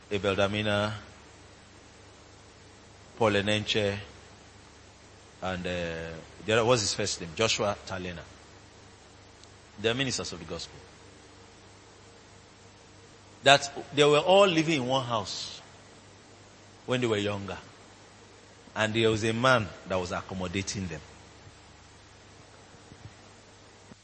Abel 0.10 0.36
Damina, 0.36 0.94
Paul 3.18 3.32
Enenche, 3.32 3.98
and 5.42 5.68
uh, 5.68 6.16
the 6.46 6.66
was 6.66 6.82
his 6.82 6.94
first 6.94 7.20
name, 7.20 7.30
Joshua 7.36 7.76
Talena. 7.86 8.22
They 9.80 9.90
are 9.90 9.94
ministers 9.94 10.32
of 10.32 10.40
the 10.40 10.46
gospel. 10.46 10.80
That 13.44 13.70
they 13.94 14.04
were 14.04 14.20
all 14.20 14.48
living 14.48 14.82
in 14.82 14.88
one 14.88 15.06
house 15.06 15.62
when 16.86 17.02
they 17.02 17.08
were 17.08 17.18
younger. 17.18 17.58
And 18.76 18.94
there 18.94 19.10
was 19.10 19.24
a 19.24 19.34
man 19.34 19.68
that 19.88 20.00
was 20.00 20.12
accommodating 20.12 20.88
them. 20.88 21.02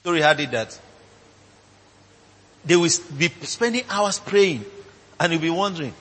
Story 0.03 0.19
had 0.19 0.37
it 0.41 0.51
that 0.51 0.77
they 2.65 2.75
will 2.75 2.89
be 3.17 3.29
spending 3.43 3.85
hours 3.89 4.19
praying 4.19 4.65
and 5.17 5.31
you'll 5.31 5.41
be 5.41 5.49
wondering, 5.49 5.93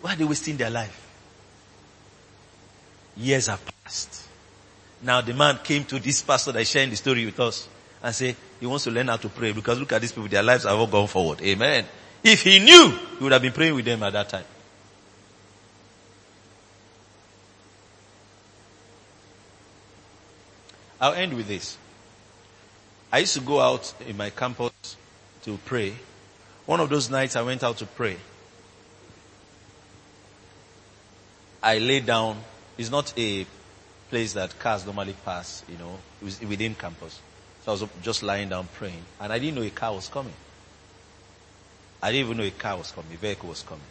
why 0.00 0.12
are 0.12 0.16
they 0.16 0.22
wasting 0.22 0.56
their 0.56 0.70
life? 0.70 1.08
Years 3.16 3.48
have 3.48 3.60
passed. 3.82 4.22
Now 5.02 5.20
the 5.20 5.34
man 5.34 5.58
came 5.64 5.84
to 5.86 5.98
this 5.98 6.22
pastor 6.22 6.52
that 6.52 6.60
is 6.60 6.70
sharing 6.70 6.90
the 6.90 6.96
story 6.96 7.26
with 7.26 7.40
us 7.40 7.66
and 8.00 8.14
say, 8.14 8.36
he 8.60 8.66
wants 8.66 8.84
to 8.84 8.92
learn 8.92 9.08
how 9.08 9.16
to 9.16 9.28
pray 9.28 9.50
because 9.50 9.80
look 9.80 9.92
at 9.94 10.00
these 10.00 10.12
people, 10.12 10.28
their 10.28 10.44
lives 10.44 10.62
have 10.62 10.78
all 10.78 10.86
gone 10.86 11.08
forward. 11.08 11.42
Amen. 11.42 11.84
If 12.22 12.42
he 12.42 12.60
knew, 12.60 12.96
he 13.18 13.24
would 13.24 13.32
have 13.32 13.42
been 13.42 13.52
praying 13.52 13.74
with 13.74 13.84
them 13.84 14.00
at 14.04 14.12
that 14.12 14.28
time. 14.28 14.44
I'll 21.00 21.14
end 21.14 21.34
with 21.34 21.48
this. 21.48 21.76
I 23.12 23.18
used 23.18 23.34
to 23.34 23.40
go 23.40 23.60
out 23.60 23.92
in 24.06 24.16
my 24.16 24.30
campus 24.30 24.72
to 25.42 25.58
pray. 25.64 25.94
One 26.66 26.80
of 26.80 26.88
those 26.88 27.10
nights 27.10 27.34
I 27.34 27.42
went 27.42 27.64
out 27.64 27.78
to 27.78 27.86
pray. 27.86 28.16
I 31.62 31.78
lay 31.78 32.00
down. 32.00 32.38
It's 32.78 32.90
not 32.90 33.12
a 33.18 33.46
place 34.08 34.32
that 34.34 34.58
cars 34.58 34.86
normally 34.86 35.14
pass, 35.24 35.64
you 35.68 35.76
know, 35.78 35.98
within 36.48 36.74
campus. 36.74 37.20
So 37.64 37.72
I 37.72 37.74
was 37.74 37.84
just 38.02 38.22
lying 38.22 38.48
down 38.48 38.68
praying 38.74 39.02
and 39.20 39.32
I 39.32 39.38
didn't 39.38 39.56
know 39.56 39.62
a 39.62 39.70
car 39.70 39.94
was 39.94 40.08
coming. 40.08 40.32
I 42.02 42.12
didn't 42.12 42.26
even 42.26 42.36
know 42.38 42.44
a 42.44 42.50
car 42.50 42.78
was 42.78 42.90
coming, 42.92 43.12
a 43.12 43.16
vehicle 43.16 43.48
was 43.48 43.62
coming. 43.62 43.84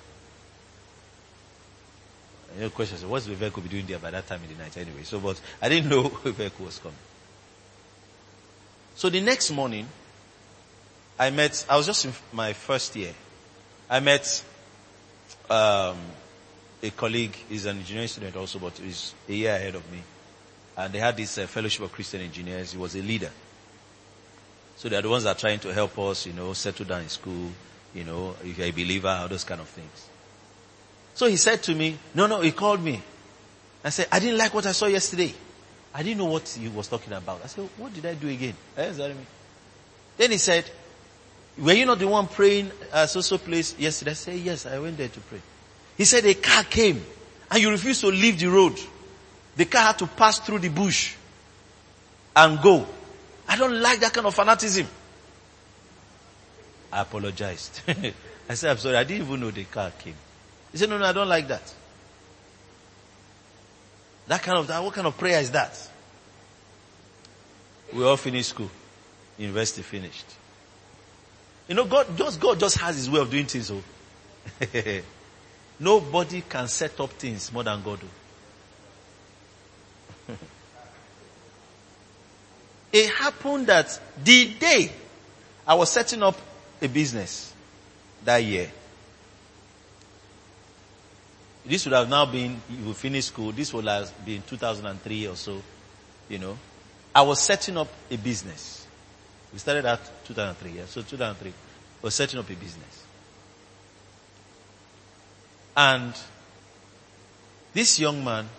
And 2.54 2.64
the 2.64 2.70
question 2.72 2.98
what's 3.10 3.26
the 3.26 3.36
vehicle 3.36 3.62
be 3.62 3.70
doing 3.70 3.86
there 3.86 4.00
by 4.00 4.12
that 4.12 4.28
time 4.28 4.42
in 4.44 4.58
the 4.58 4.64
night 4.64 4.76
anyway? 4.78 5.04
So, 5.04 5.20
but 5.20 5.40
I 5.62 5.70
didn't 5.70 5.90
know 5.92 6.12
a 6.26 6.32
vehicle 6.32 6.66
was 6.66 6.80
coming. 6.80 6.98
So 9.00 9.10
the 9.10 9.22
next 9.22 9.50
morning, 9.52 9.88
I 11.18 11.30
met, 11.30 11.66
I 11.70 11.78
was 11.78 11.86
just 11.86 12.04
in 12.04 12.12
my 12.34 12.52
first 12.52 12.94
year. 12.98 13.14
I 13.90 14.02
met, 14.02 14.44
um, 15.50 15.98
a 16.84 16.90
colleague, 16.98 17.34
he's 17.48 17.66
an 17.66 17.78
engineering 17.78 18.10
student 18.10 18.36
also, 18.36 18.60
but 18.60 18.74
he's 18.74 19.14
a 19.30 19.32
year 19.32 19.56
ahead 19.56 19.76
of 19.76 19.90
me. 19.90 20.00
And 20.76 20.92
they 20.92 21.00
had 21.00 21.16
this 21.16 21.38
uh, 21.38 21.48
fellowship 21.48 21.84
of 21.84 21.94
Christian 21.94 22.20
engineers. 22.20 22.74
He 22.74 22.78
was 22.78 22.94
a 22.96 23.02
leader. 23.02 23.32
So 24.76 24.90
they're 24.90 25.02
the 25.02 25.08
ones 25.08 25.24
that 25.24 25.38
are 25.38 25.40
trying 25.40 25.60
to 25.60 25.74
help 25.74 25.98
us, 25.98 26.26
you 26.26 26.34
know, 26.34 26.52
settle 26.52 26.84
down 26.84 27.04
in 27.04 27.10
school, 27.10 27.52
you 27.96 28.04
know, 28.04 28.36
if 28.44 28.58
you're 28.58 28.68
a 28.68 28.72
believer, 28.72 29.08
all 29.08 29.30
those 29.30 29.46
kind 29.46 29.62
of 29.62 29.70
things. 29.70 30.10
So 31.14 31.28
he 31.28 31.38
said 31.38 31.64
to 31.64 31.74
me, 31.74 31.98
no, 32.16 32.28
no, 32.28 32.42
he 32.42 32.52
called 32.52 32.84
me. 32.84 33.02
I 33.82 33.92
said, 33.92 34.10
I 34.12 34.20
didn't 34.20 34.38
like 34.38 34.54
what 34.54 34.66
I 34.66 34.74
saw 34.74 34.88
yesterday. 34.88 35.34
I 35.94 36.04
didn't 36.04 36.20
know 36.20 36.26
what 36.26 36.48
he 36.48 36.68
was 36.68 36.88
talking 36.88 37.14
about. 37.14 37.42
I 37.44 37.48
said, 37.48 37.68
what 37.78 37.94
did 37.94 38.06
I 38.06 38.14
do 38.14 38.28
again? 38.28 38.54
Eh, 38.78 38.92
then 40.18 40.32
he 40.32 40.38
said, 40.38 40.70
were 41.58 41.74
you 41.74 41.86
not 41.86 42.00
the 42.00 42.08
one 42.08 42.28
praying 42.28 42.72
at 42.94 43.10
so-so 43.10 43.38
place 43.38 43.78
yesterday? 43.78 44.12
I 44.12 44.16
said, 44.16 44.36
yes, 44.36 44.66
I 44.66 44.80
went 44.80 44.98
there 44.98 45.08
to 45.08 45.20
pray. 45.22 45.42
He 45.98 46.06
said 46.06 46.26
a 46.26 46.34
car 46.34 46.64
came 46.64 47.04
and 47.52 47.62
you 47.62 47.70
refused 47.72 48.02
to 48.02 48.08
leave 48.08 48.40
the 48.40 48.48
road. 48.48 48.78
The 49.56 49.66
car 49.66 49.82
had 49.82 50.00
to 50.00 50.08
pass 50.08 50.40
through 50.40 50.60
the 50.60 50.70
bush 50.70 51.16
and 52.36 52.62
go. 52.62 52.86
I 53.48 53.58
don't 53.58 53.82
like 53.82 54.00
that 54.00 54.14
kind 54.14 54.28
of 54.28 54.36
fanaticism. 54.36 54.88
I 56.92 57.02
apologized. 57.02 57.82
I 58.50 58.54
said, 58.54 58.72
I'm 58.72 58.78
sorry, 58.78 58.96
I 58.96 59.04
didn't 59.04 59.28
even 59.28 59.40
know 59.42 59.52
the 59.52 59.66
car 59.66 59.92
came. 60.00 60.16
He 60.72 60.78
said, 60.78 60.90
no, 60.90 60.98
no, 60.98 61.06
I 61.06 61.12
don't 61.12 61.28
like 61.28 61.48
that. 61.48 61.74
That 64.30 64.44
kind 64.44 64.60
of, 64.60 64.68
that, 64.68 64.84
what 64.84 64.94
kind 64.94 65.08
of 65.08 65.18
prayer 65.18 65.40
is 65.40 65.50
that? 65.52 65.76
We 67.92 68.04
all 68.04 68.16
finished 68.16 68.50
school. 68.50 68.70
University 69.40 69.82
finished. 69.82 70.26
You 71.68 71.74
know, 71.74 71.86
God, 71.86 72.16
just, 72.16 72.40
God 72.40 72.60
just 72.60 72.78
has 72.78 72.96
his 72.96 73.10
way 73.10 73.20
of 73.22 73.32
doing 73.32 73.48
things. 73.48 73.72
Oh. 73.72 73.82
Nobody 75.80 76.42
can 76.42 76.68
set 76.68 77.00
up 77.00 77.10
things 77.14 77.52
more 77.52 77.64
than 77.64 77.82
God. 77.82 78.00
Oh. 80.30 80.34
It 82.92 83.10
happened 83.12 83.68
that 83.68 84.00
the 84.24 84.54
day 84.60 84.92
I 85.68 85.76
was 85.76 85.92
setting 85.92 86.24
up 86.24 86.36
a 86.82 86.88
business 86.88 87.54
that 88.26 88.44
year, 88.44 88.72
this 91.70 91.86
would 91.86 91.94
have 91.94 92.10
now 92.10 92.26
been, 92.26 92.60
you 92.68 92.88
would 92.88 92.96
finish 92.96 93.26
school, 93.26 93.52
this 93.52 93.72
would 93.74 93.86
have 93.86 94.12
been 94.26 94.42
2003 94.42 95.28
or 95.28 95.36
so, 95.36 95.62
you 96.28 96.40
know. 96.40 96.58
I 97.14 97.22
was 97.22 97.40
setting 97.40 97.78
up 97.78 97.88
a 98.10 98.18
business. 98.18 98.88
We 99.54 99.60
started 99.60 99.86
at 99.86 100.00
2003, 100.26 100.72
yeah. 100.72 100.86
So 100.88 101.04
2003, 101.04 101.52
I 101.52 101.54
was 102.02 102.16
setting 102.16 102.40
up 102.40 102.50
a 102.50 102.56
business. 102.56 103.04
And 105.78 106.14
this 107.72 108.00
young 108.00 108.24
man 108.24 108.50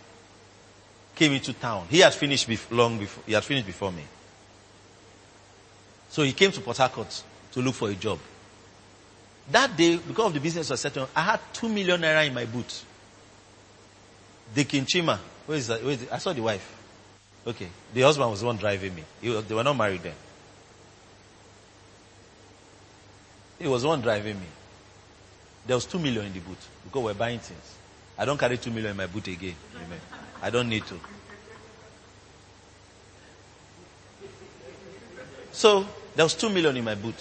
came 1.17 1.33
into 1.33 1.53
town. 1.53 1.87
He 1.91 1.99
had 1.99 2.15
finished 2.15 2.49
long 2.71 2.97
before, 2.97 3.25
he 3.27 3.33
had 3.33 3.43
finished 3.43 3.67
before 3.67 3.91
me. 3.91 4.05
So 6.11 6.23
he 6.23 6.33
came 6.33 6.53
to 6.53 6.61
Port 6.61 6.77
Harcourt 6.77 7.23
to 7.53 7.61
look 7.61 7.75
for 7.75 7.91
a 7.91 7.95
job. 7.95 8.21
That 9.51 9.77
day, 9.77 9.97
because 9.97 10.27
of 10.27 10.35
the 10.35 10.41
business 10.41 10.71
I 10.71 10.75
was 10.75 10.81
setting 10.81 11.03
up, 11.03 11.11
I 11.15 11.23
had 11.23 11.41
two 11.53 11.69
million 11.69 12.01
naira 12.01 12.25
in 12.25 12.35
my 12.35 12.45
boot. 12.45 12.85
The 14.55 14.65
Kinchima, 14.65 15.19
where 15.47 15.59
is 15.59 15.67
that? 15.69 15.83
Where 15.83 15.93
is 15.93 16.07
I 16.11 16.19
saw 16.19 16.33
the 16.33 16.43
wife. 16.43 16.77
Okay. 17.47 17.69
The 17.95 18.03
husband 18.03 18.31
was 18.31 18.41
the 18.41 18.47
one 18.47 18.57
driving 18.57 18.95
me. 18.95 19.05
Was, 19.25 19.45
they 19.45 19.55
were 19.55 19.65
not 19.65 19.77
married 19.77 20.03
then. 20.03 20.15
He 23.59 23.69
was 23.69 23.83
the 23.83 23.89
one 23.89 24.01
driving 24.01 24.39
me. 24.39 24.47
There 25.67 25.77
was 25.77 25.85
two 25.85 25.99
million 25.99 26.27
in 26.27 26.33
the 26.33 26.41
boot 26.41 26.59
because 26.85 27.03
we're 27.03 27.15
buying 27.15 27.39
things. 27.39 27.77
I 28.19 28.25
don't 28.25 28.39
carry 28.39 28.59
two 28.59 28.71
million 28.71 28.91
in 28.93 28.97
my 28.97 29.07
boot 29.07 29.29
again. 29.29 29.55
Amen. 29.77 30.01
I 30.43 30.51
don't 30.51 30.69
need 30.69 30.85
to. 30.87 30.99
So 35.53 35.87
there 36.15 36.25
was 36.25 36.35
two 36.35 36.49
million 36.49 36.77
in 36.77 36.85
my 36.85 36.95
boot. 36.95 37.15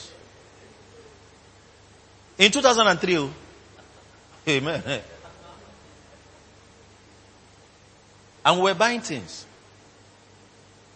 In 2.38 2.52
2003, 2.52 3.18
oh, 3.18 3.30
amen. 4.48 5.02
And 8.46 8.58
we 8.58 8.64
were 8.64 8.74
buying 8.74 9.02
things. 9.02 9.46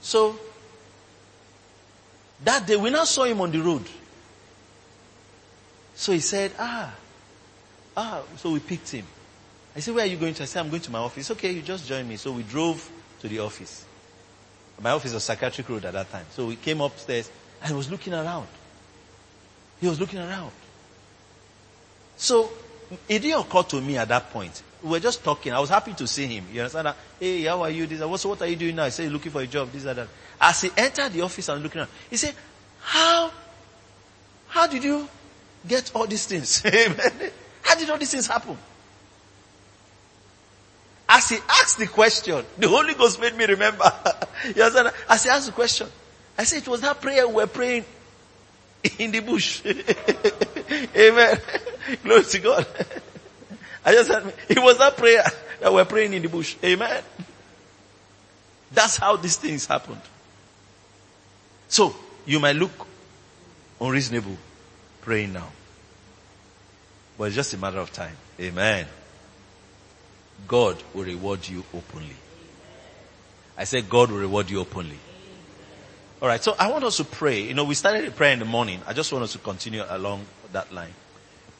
So, 0.01 0.37
that 2.43 2.67
day 2.67 2.75
we 2.75 2.89
now 2.89 3.03
saw 3.05 3.23
him 3.23 3.41
on 3.41 3.51
the 3.51 3.59
road. 3.59 3.83
So 5.95 6.11
he 6.11 6.19
said, 6.19 6.51
ah, 6.59 6.93
ah, 7.95 8.21
so 8.37 8.51
we 8.51 8.59
picked 8.59 8.89
him. 8.89 9.05
I 9.75 9.79
said, 9.79 9.95
where 9.95 10.03
are 10.03 10.07
you 10.07 10.17
going 10.17 10.33
to? 10.35 10.43
I 10.43 10.45
said, 10.45 10.59
I'm 10.61 10.69
going 10.69 10.81
to 10.81 10.91
my 10.91 10.99
office. 10.99 11.31
Okay, 11.31 11.51
you 11.51 11.61
just 11.61 11.87
join 11.87 12.07
me. 12.07 12.17
So 12.17 12.31
we 12.31 12.43
drove 12.43 12.89
to 13.21 13.27
the 13.27 13.39
office. 13.39 13.85
My 14.81 14.91
office 14.91 15.13
was 15.13 15.23
Psychiatric 15.23 15.69
Road 15.69 15.85
at 15.85 15.93
that 15.93 16.11
time. 16.11 16.25
So 16.31 16.47
we 16.47 16.55
came 16.55 16.81
upstairs 16.81 17.29
and 17.61 17.69
he 17.69 17.75
was 17.75 17.89
looking 17.89 18.13
around. 18.13 18.47
He 19.79 19.87
was 19.87 19.99
looking 19.99 20.19
around. 20.19 20.51
So 22.17 22.51
it 23.07 23.19
didn't 23.19 23.39
occur 23.41 23.63
to 23.63 23.81
me 23.81 23.97
at 23.97 24.07
that 24.07 24.29
point. 24.31 24.63
We 24.81 24.89
were 24.89 24.99
just 24.99 25.23
talking. 25.23 25.53
I 25.53 25.59
was 25.59 25.69
happy 25.69 25.93
to 25.93 26.07
see 26.07 26.27
him. 26.27 26.45
You 26.51 26.61
understand 26.61 26.87
that? 26.87 26.97
Hey, 27.19 27.43
how 27.43 27.61
are 27.61 27.69
you? 27.69 27.85
This, 27.87 28.01
what, 28.01 28.23
what 28.25 28.41
are 28.41 28.47
you 28.47 28.55
doing 28.55 28.75
now? 28.75 28.83
I 28.83 28.89
said, 28.89 29.11
looking 29.11 29.31
for 29.31 29.41
a 29.41 29.47
job, 29.47 29.71
this 29.71 29.85
and 29.85 29.97
that. 29.99 30.07
As 30.41 30.61
he 30.61 30.71
entered 30.75 31.13
the 31.13 31.21
office 31.21 31.47
and 31.49 31.63
looking 31.63 31.79
around, 31.79 31.89
he 32.09 32.17
said, 32.17 32.33
how, 32.81 33.31
how 34.47 34.67
did 34.67 34.83
you 34.83 35.07
get 35.67 35.91
all 35.95 36.05
these 36.05 36.25
things? 36.25 36.61
how 37.61 37.75
did 37.75 37.89
all 37.89 37.97
these 37.97 38.11
things 38.11 38.27
happen? 38.27 38.57
As 41.07 41.29
he 41.29 41.37
asked 41.47 41.77
the 41.77 41.87
question, 41.87 42.43
the 42.57 42.67
Holy 42.67 42.93
Ghost 42.93 43.21
made 43.21 43.35
me 43.35 43.45
remember. 43.45 43.83
you 44.55 44.63
understand? 44.63 44.91
As 45.09 45.23
he 45.23 45.29
asked 45.29 45.45
the 45.45 45.51
question, 45.53 45.87
I 46.37 46.43
said 46.43 46.63
it 46.63 46.67
was 46.67 46.81
that 46.81 46.99
prayer 46.99 47.27
we 47.27 47.35
were 47.35 47.47
praying 47.47 47.85
in 48.99 49.11
the 49.11 49.19
bush. 49.21 49.61
Amen. 50.95 51.39
Glory 52.03 52.23
to 52.23 52.39
God. 52.39 52.67
I 53.85 53.93
just 53.93 54.09
said, 54.09 54.33
it 54.49 54.59
was 54.59 54.77
that 54.77 54.97
prayer 54.97 55.23
that 55.59 55.73
we're 55.73 55.85
praying 55.85 56.13
in 56.13 56.21
the 56.21 56.29
bush. 56.29 56.55
Amen. 56.63 57.03
That's 58.71 58.97
how 58.97 59.15
these 59.17 59.37
things 59.37 59.65
happened. 59.65 60.01
So, 61.67 61.95
you 62.25 62.39
might 62.39 62.55
look 62.55 62.87
unreasonable 63.79 64.37
praying 65.01 65.33
now. 65.33 65.49
But 67.17 67.25
it's 67.25 67.35
just 67.35 67.53
a 67.53 67.57
matter 67.57 67.79
of 67.79 67.91
time. 67.91 68.15
Amen. 68.39 68.87
God 70.47 70.81
will 70.93 71.03
reward 71.03 71.47
you 71.47 71.63
openly. 71.73 72.15
I 73.57 73.65
said 73.65 73.89
God 73.89 74.11
will 74.11 74.19
reward 74.19 74.49
you 74.49 74.59
openly. 74.59 74.97
Alright, 76.23 76.41
so 76.41 76.55
I 76.57 76.71
want 76.71 76.85
us 76.85 76.95
to 76.97 77.03
pray. 77.03 77.41
You 77.41 77.53
know, 77.53 77.65
we 77.65 77.75
started 77.75 78.05
a 78.05 78.11
prayer 78.11 78.31
in 78.31 78.39
the 78.39 78.45
morning. 78.45 78.79
I 78.87 78.93
just 78.93 79.11
want 79.11 79.25
us 79.25 79.33
to 79.33 79.39
continue 79.39 79.83
along 79.85 80.25
that 80.53 80.71
line. 80.71 80.93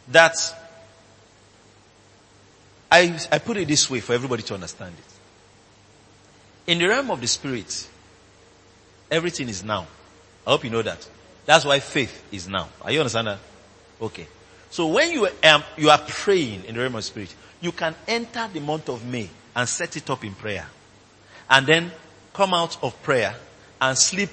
That 0.08 0.38
I, 2.90 3.20
I 3.30 3.40
put 3.40 3.58
it 3.58 3.68
this 3.68 3.90
way 3.90 4.00
for 4.00 4.14
everybody 4.14 4.42
to 4.44 4.54
understand 4.54 4.96
it. 4.98 6.72
In 6.72 6.80
the 6.80 6.88
realm 6.88 7.12
of 7.12 7.20
the 7.20 7.28
spirit, 7.28 7.90
everything 9.12 9.50
is 9.50 9.66
now. 9.66 9.86
I 10.48 10.52
hope 10.52 10.64
you 10.64 10.70
know 10.70 10.82
that. 10.82 11.10
That's 11.46 11.66
why 11.66 11.82
faith 11.82 12.24
is 12.32 12.48
now. 12.48 12.70
Are 12.84 12.92
you 12.92 13.00
understand 13.00 13.28
that? 13.28 13.40
Okay. 14.02 14.28
So 14.70 14.88
when 14.88 15.12
you 15.12 15.28
are, 15.44 15.64
you 15.76 15.90
are 15.90 16.02
praying 16.08 16.64
in 16.64 16.76
the 16.76 16.80
realm 16.80 16.96
of 16.96 17.00
the 17.00 17.08
spirit, 17.08 17.36
you 17.60 17.74
can 17.74 17.96
enter 18.08 18.48
the 18.54 18.62
month 18.62 18.88
of 18.88 19.06
May 19.06 19.30
and 19.58 19.68
set 19.68 19.98
it 19.98 20.10
up 20.10 20.24
in 20.24 20.34
prayer. 20.34 20.68
And 21.50 21.68
then 21.68 21.92
come 22.32 22.54
out 22.54 22.82
of 22.82 23.04
prayer 23.04 23.36
and 23.82 23.98
sleep 23.98 24.30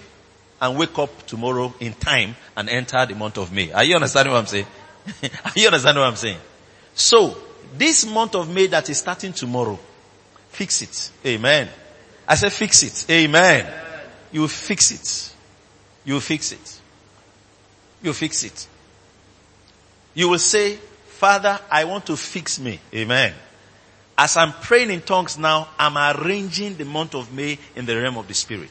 and 0.60 0.78
wake 0.78 0.98
up 0.98 1.26
tomorrow 1.26 1.72
in 1.80 1.94
time 1.94 2.36
and 2.56 2.68
enter 2.68 3.04
the 3.06 3.14
month 3.14 3.38
of 3.38 3.52
May. 3.52 3.72
Are 3.72 3.84
you 3.84 3.94
understanding 3.94 4.32
what 4.32 4.40
I'm 4.40 4.46
saying? 4.46 4.66
Are 5.44 5.52
you 5.56 5.66
understanding 5.66 6.02
what 6.02 6.08
I'm 6.08 6.16
saying? 6.16 6.38
So, 6.94 7.36
this 7.76 8.06
month 8.06 8.34
of 8.34 8.52
May 8.52 8.66
that 8.66 8.88
is 8.90 8.98
starting 8.98 9.32
tomorrow, 9.32 9.78
fix 10.50 10.82
it. 10.82 11.10
Amen. 11.26 11.68
I 12.28 12.34
said 12.34 12.52
fix 12.52 12.82
it. 12.82 13.10
Amen. 13.10 13.72
You 14.32 14.46
fix 14.48 14.90
it. 14.92 15.34
You 16.04 16.20
fix 16.20 16.52
it. 16.52 16.80
You 18.02 18.12
fix 18.12 18.44
it. 18.44 18.66
You 20.14 20.28
will 20.28 20.38
say, 20.38 20.76
Father, 20.76 21.58
I 21.70 21.84
want 21.84 22.06
to 22.06 22.16
fix 22.16 22.58
me. 22.58 22.80
Amen. 22.94 23.32
As 24.16 24.36
I'm 24.36 24.52
praying 24.52 24.90
in 24.90 25.00
tongues 25.00 25.38
now, 25.38 25.68
I'm 25.78 25.96
arranging 25.96 26.76
the 26.76 26.84
month 26.84 27.14
of 27.14 27.32
May 27.32 27.58
in 27.74 27.86
the 27.86 27.96
realm 27.96 28.18
of 28.18 28.28
the 28.28 28.34
Spirit. 28.34 28.70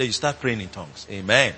Then 0.00 0.06
you 0.06 0.14
start 0.14 0.40
praying 0.40 0.62
in 0.62 0.70
tongues. 0.70 1.06
Amen. 1.10 1.52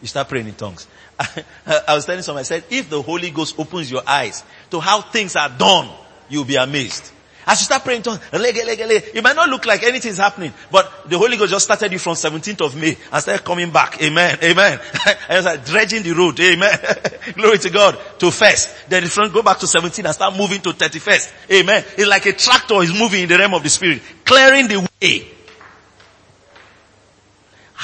You 0.00 0.08
start 0.08 0.26
praying 0.26 0.48
in 0.48 0.54
tongues. 0.54 0.86
I 1.20 1.94
was 1.94 2.06
telling 2.06 2.22
someone, 2.22 2.40
I 2.40 2.44
said, 2.44 2.64
if 2.70 2.88
the 2.88 3.02
Holy 3.02 3.28
Ghost 3.28 3.54
opens 3.58 3.90
your 3.90 4.00
eyes 4.06 4.42
to 4.70 4.80
how 4.80 5.02
things 5.02 5.36
are 5.36 5.50
done, 5.50 5.90
you'll 6.30 6.46
be 6.46 6.56
amazed. 6.56 7.10
As 7.46 7.60
you 7.60 7.66
start 7.66 7.84
praying 7.84 7.98
in 7.98 8.04
tongues, 8.04 8.20
you 8.32 9.20
might 9.20 9.36
not 9.36 9.50
look 9.50 9.66
like 9.66 9.82
anything 9.82 10.10
is 10.10 10.16
happening, 10.16 10.54
but 10.70 11.10
the 11.10 11.18
Holy 11.18 11.36
Ghost 11.36 11.50
just 11.50 11.66
started 11.66 11.92
you 11.92 11.98
from 11.98 12.14
17th 12.14 12.64
of 12.64 12.76
May 12.76 12.96
and 13.12 13.22
started 13.22 13.44
coming 13.44 13.70
back. 13.70 14.02
Amen. 14.02 14.38
Amen. 14.42 14.80
and 15.06 15.18
it's 15.28 15.44
like 15.44 15.66
dredging 15.66 16.02
the 16.02 16.12
road. 16.12 16.40
Amen. 16.40 16.78
Glory 17.34 17.58
to 17.58 17.68
God. 17.68 17.98
To 18.20 18.30
first. 18.30 18.88
Then 18.88 19.02
the 19.02 19.30
go 19.30 19.42
back 19.42 19.58
to 19.58 19.66
17 19.66 20.06
and 20.06 20.14
start 20.14 20.34
moving 20.34 20.62
to 20.62 20.70
31st. 20.70 21.32
Amen. 21.60 21.84
It's 21.98 22.08
like 22.08 22.24
a 22.24 22.32
tractor 22.32 22.82
is 22.82 22.98
moving 22.98 23.24
in 23.24 23.28
the 23.28 23.36
realm 23.36 23.52
of 23.52 23.62
the 23.62 23.68
spirit, 23.68 24.00
clearing 24.24 24.68
the 24.68 24.88
way 25.02 25.28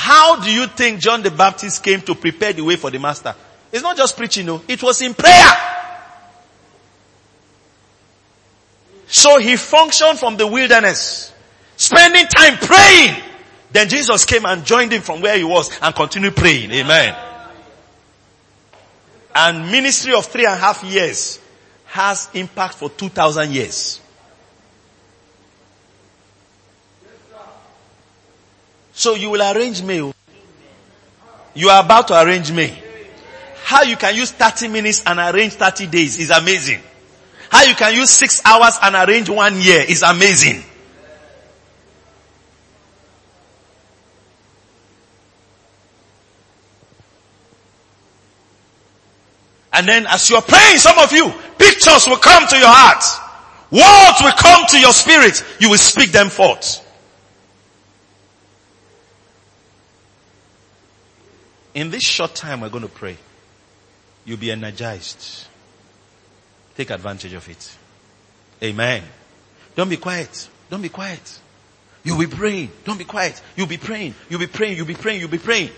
how 0.00 0.40
do 0.40 0.48
you 0.48 0.68
think 0.68 1.00
John 1.00 1.24
the 1.24 1.30
Baptist 1.32 1.82
came 1.82 2.00
to 2.02 2.14
prepare 2.14 2.52
the 2.52 2.62
way 2.62 2.76
for 2.76 2.88
the 2.88 3.00
master? 3.00 3.34
It's 3.72 3.82
not 3.82 3.96
just 3.96 4.16
preaching, 4.16 4.46
no. 4.46 4.62
It 4.68 4.80
was 4.80 5.02
in 5.02 5.12
prayer. 5.12 5.52
So 9.08 9.40
he 9.40 9.56
functioned 9.56 10.20
from 10.20 10.36
the 10.36 10.46
wilderness, 10.46 11.32
spending 11.76 12.28
time 12.28 12.58
praying. 12.58 13.24
Then 13.72 13.88
Jesus 13.88 14.24
came 14.24 14.46
and 14.46 14.64
joined 14.64 14.92
him 14.92 15.02
from 15.02 15.20
where 15.20 15.36
he 15.36 15.42
was 15.42 15.76
and 15.82 15.92
continued 15.92 16.36
praying. 16.36 16.70
Amen. 16.70 17.16
And 19.34 19.68
ministry 19.68 20.14
of 20.14 20.26
three 20.26 20.44
and 20.44 20.54
a 20.54 20.58
half 20.58 20.84
years 20.84 21.40
has 21.86 22.30
impact 22.34 22.74
for 22.74 22.88
2000 22.88 23.50
years. 23.50 24.00
So 28.98 29.14
you 29.14 29.30
will 29.30 29.42
arrange 29.42 29.80
mail. 29.80 30.12
Oh. 30.12 30.34
You 31.54 31.68
are 31.68 31.84
about 31.84 32.08
to 32.08 32.20
arrange 32.20 32.50
May. 32.50 32.76
How 33.62 33.82
you 33.84 33.96
can 33.96 34.16
use 34.16 34.32
30 34.32 34.66
minutes 34.66 35.04
and 35.06 35.20
arrange 35.20 35.52
30 35.52 35.86
days 35.86 36.18
is 36.18 36.30
amazing. 36.30 36.80
How 37.48 37.62
you 37.62 37.76
can 37.76 37.94
use 37.94 38.10
six 38.10 38.44
hours 38.44 38.74
and 38.82 38.96
arrange 38.96 39.30
one 39.30 39.60
year 39.60 39.84
is 39.88 40.02
amazing. 40.02 40.64
And 49.74 49.86
then 49.86 50.08
as 50.08 50.28
you're 50.28 50.42
praying, 50.42 50.78
some 50.78 50.98
of 50.98 51.12
you, 51.12 51.32
pictures 51.56 52.08
will 52.08 52.16
come 52.16 52.48
to 52.48 52.56
your 52.56 52.66
heart. 52.68 53.04
Words 53.70 54.22
will 54.22 54.32
come 54.32 54.66
to 54.70 54.80
your 54.80 54.92
spirit. 54.92 55.44
You 55.60 55.70
will 55.70 55.78
speak 55.78 56.10
them 56.10 56.30
forth. 56.30 56.84
In 61.78 61.90
this 61.90 62.02
short 62.02 62.34
time 62.34 62.62
we're 62.62 62.70
going 62.70 62.82
to 62.82 62.88
pray, 62.88 63.16
you'll 64.24 64.36
be 64.36 64.50
energized. 64.50 65.46
Take 66.76 66.90
advantage 66.90 67.32
of 67.34 67.48
it. 67.48 67.76
Amen. 68.60 69.04
Don't 69.76 69.88
be 69.88 69.96
quiet. 69.96 70.48
Don't 70.68 70.82
be 70.82 70.88
quiet. 70.88 71.38
You'll 72.02 72.18
be 72.18 72.26
praying. 72.26 72.72
Don't 72.84 72.98
be 72.98 73.04
quiet. 73.04 73.40
You'll 73.54 73.68
be 73.68 73.76
praying. 73.76 74.16
You'll 74.28 74.40
be 74.40 74.48
praying. 74.48 74.76
You'll 74.76 74.86
be 74.86 74.96
praying. 74.96 75.20
You'll 75.20 75.30
be 75.30 75.38
praying. 75.38 75.70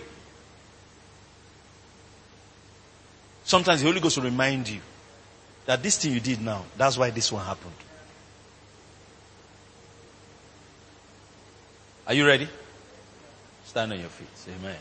Sometimes 3.45 3.83
the 3.83 3.87
Holy 3.87 4.01
Ghost 4.01 4.17
will 4.17 4.25
remind 4.25 4.71
you 4.71 4.81
that 5.67 5.83
this 5.83 5.99
thing 5.99 6.15
you 6.15 6.21
did 6.21 6.41
now, 6.41 6.65
that's 6.79 6.97
why 6.97 7.11
this 7.11 7.31
one 7.31 7.45
happened. 7.45 7.75
Are 12.07 12.15
you 12.15 12.27
ready? 12.27 12.49
Stand 13.67 13.93
on 13.93 14.01
your 14.01 14.09
feet. 14.09 14.55
Amen. 14.59 14.77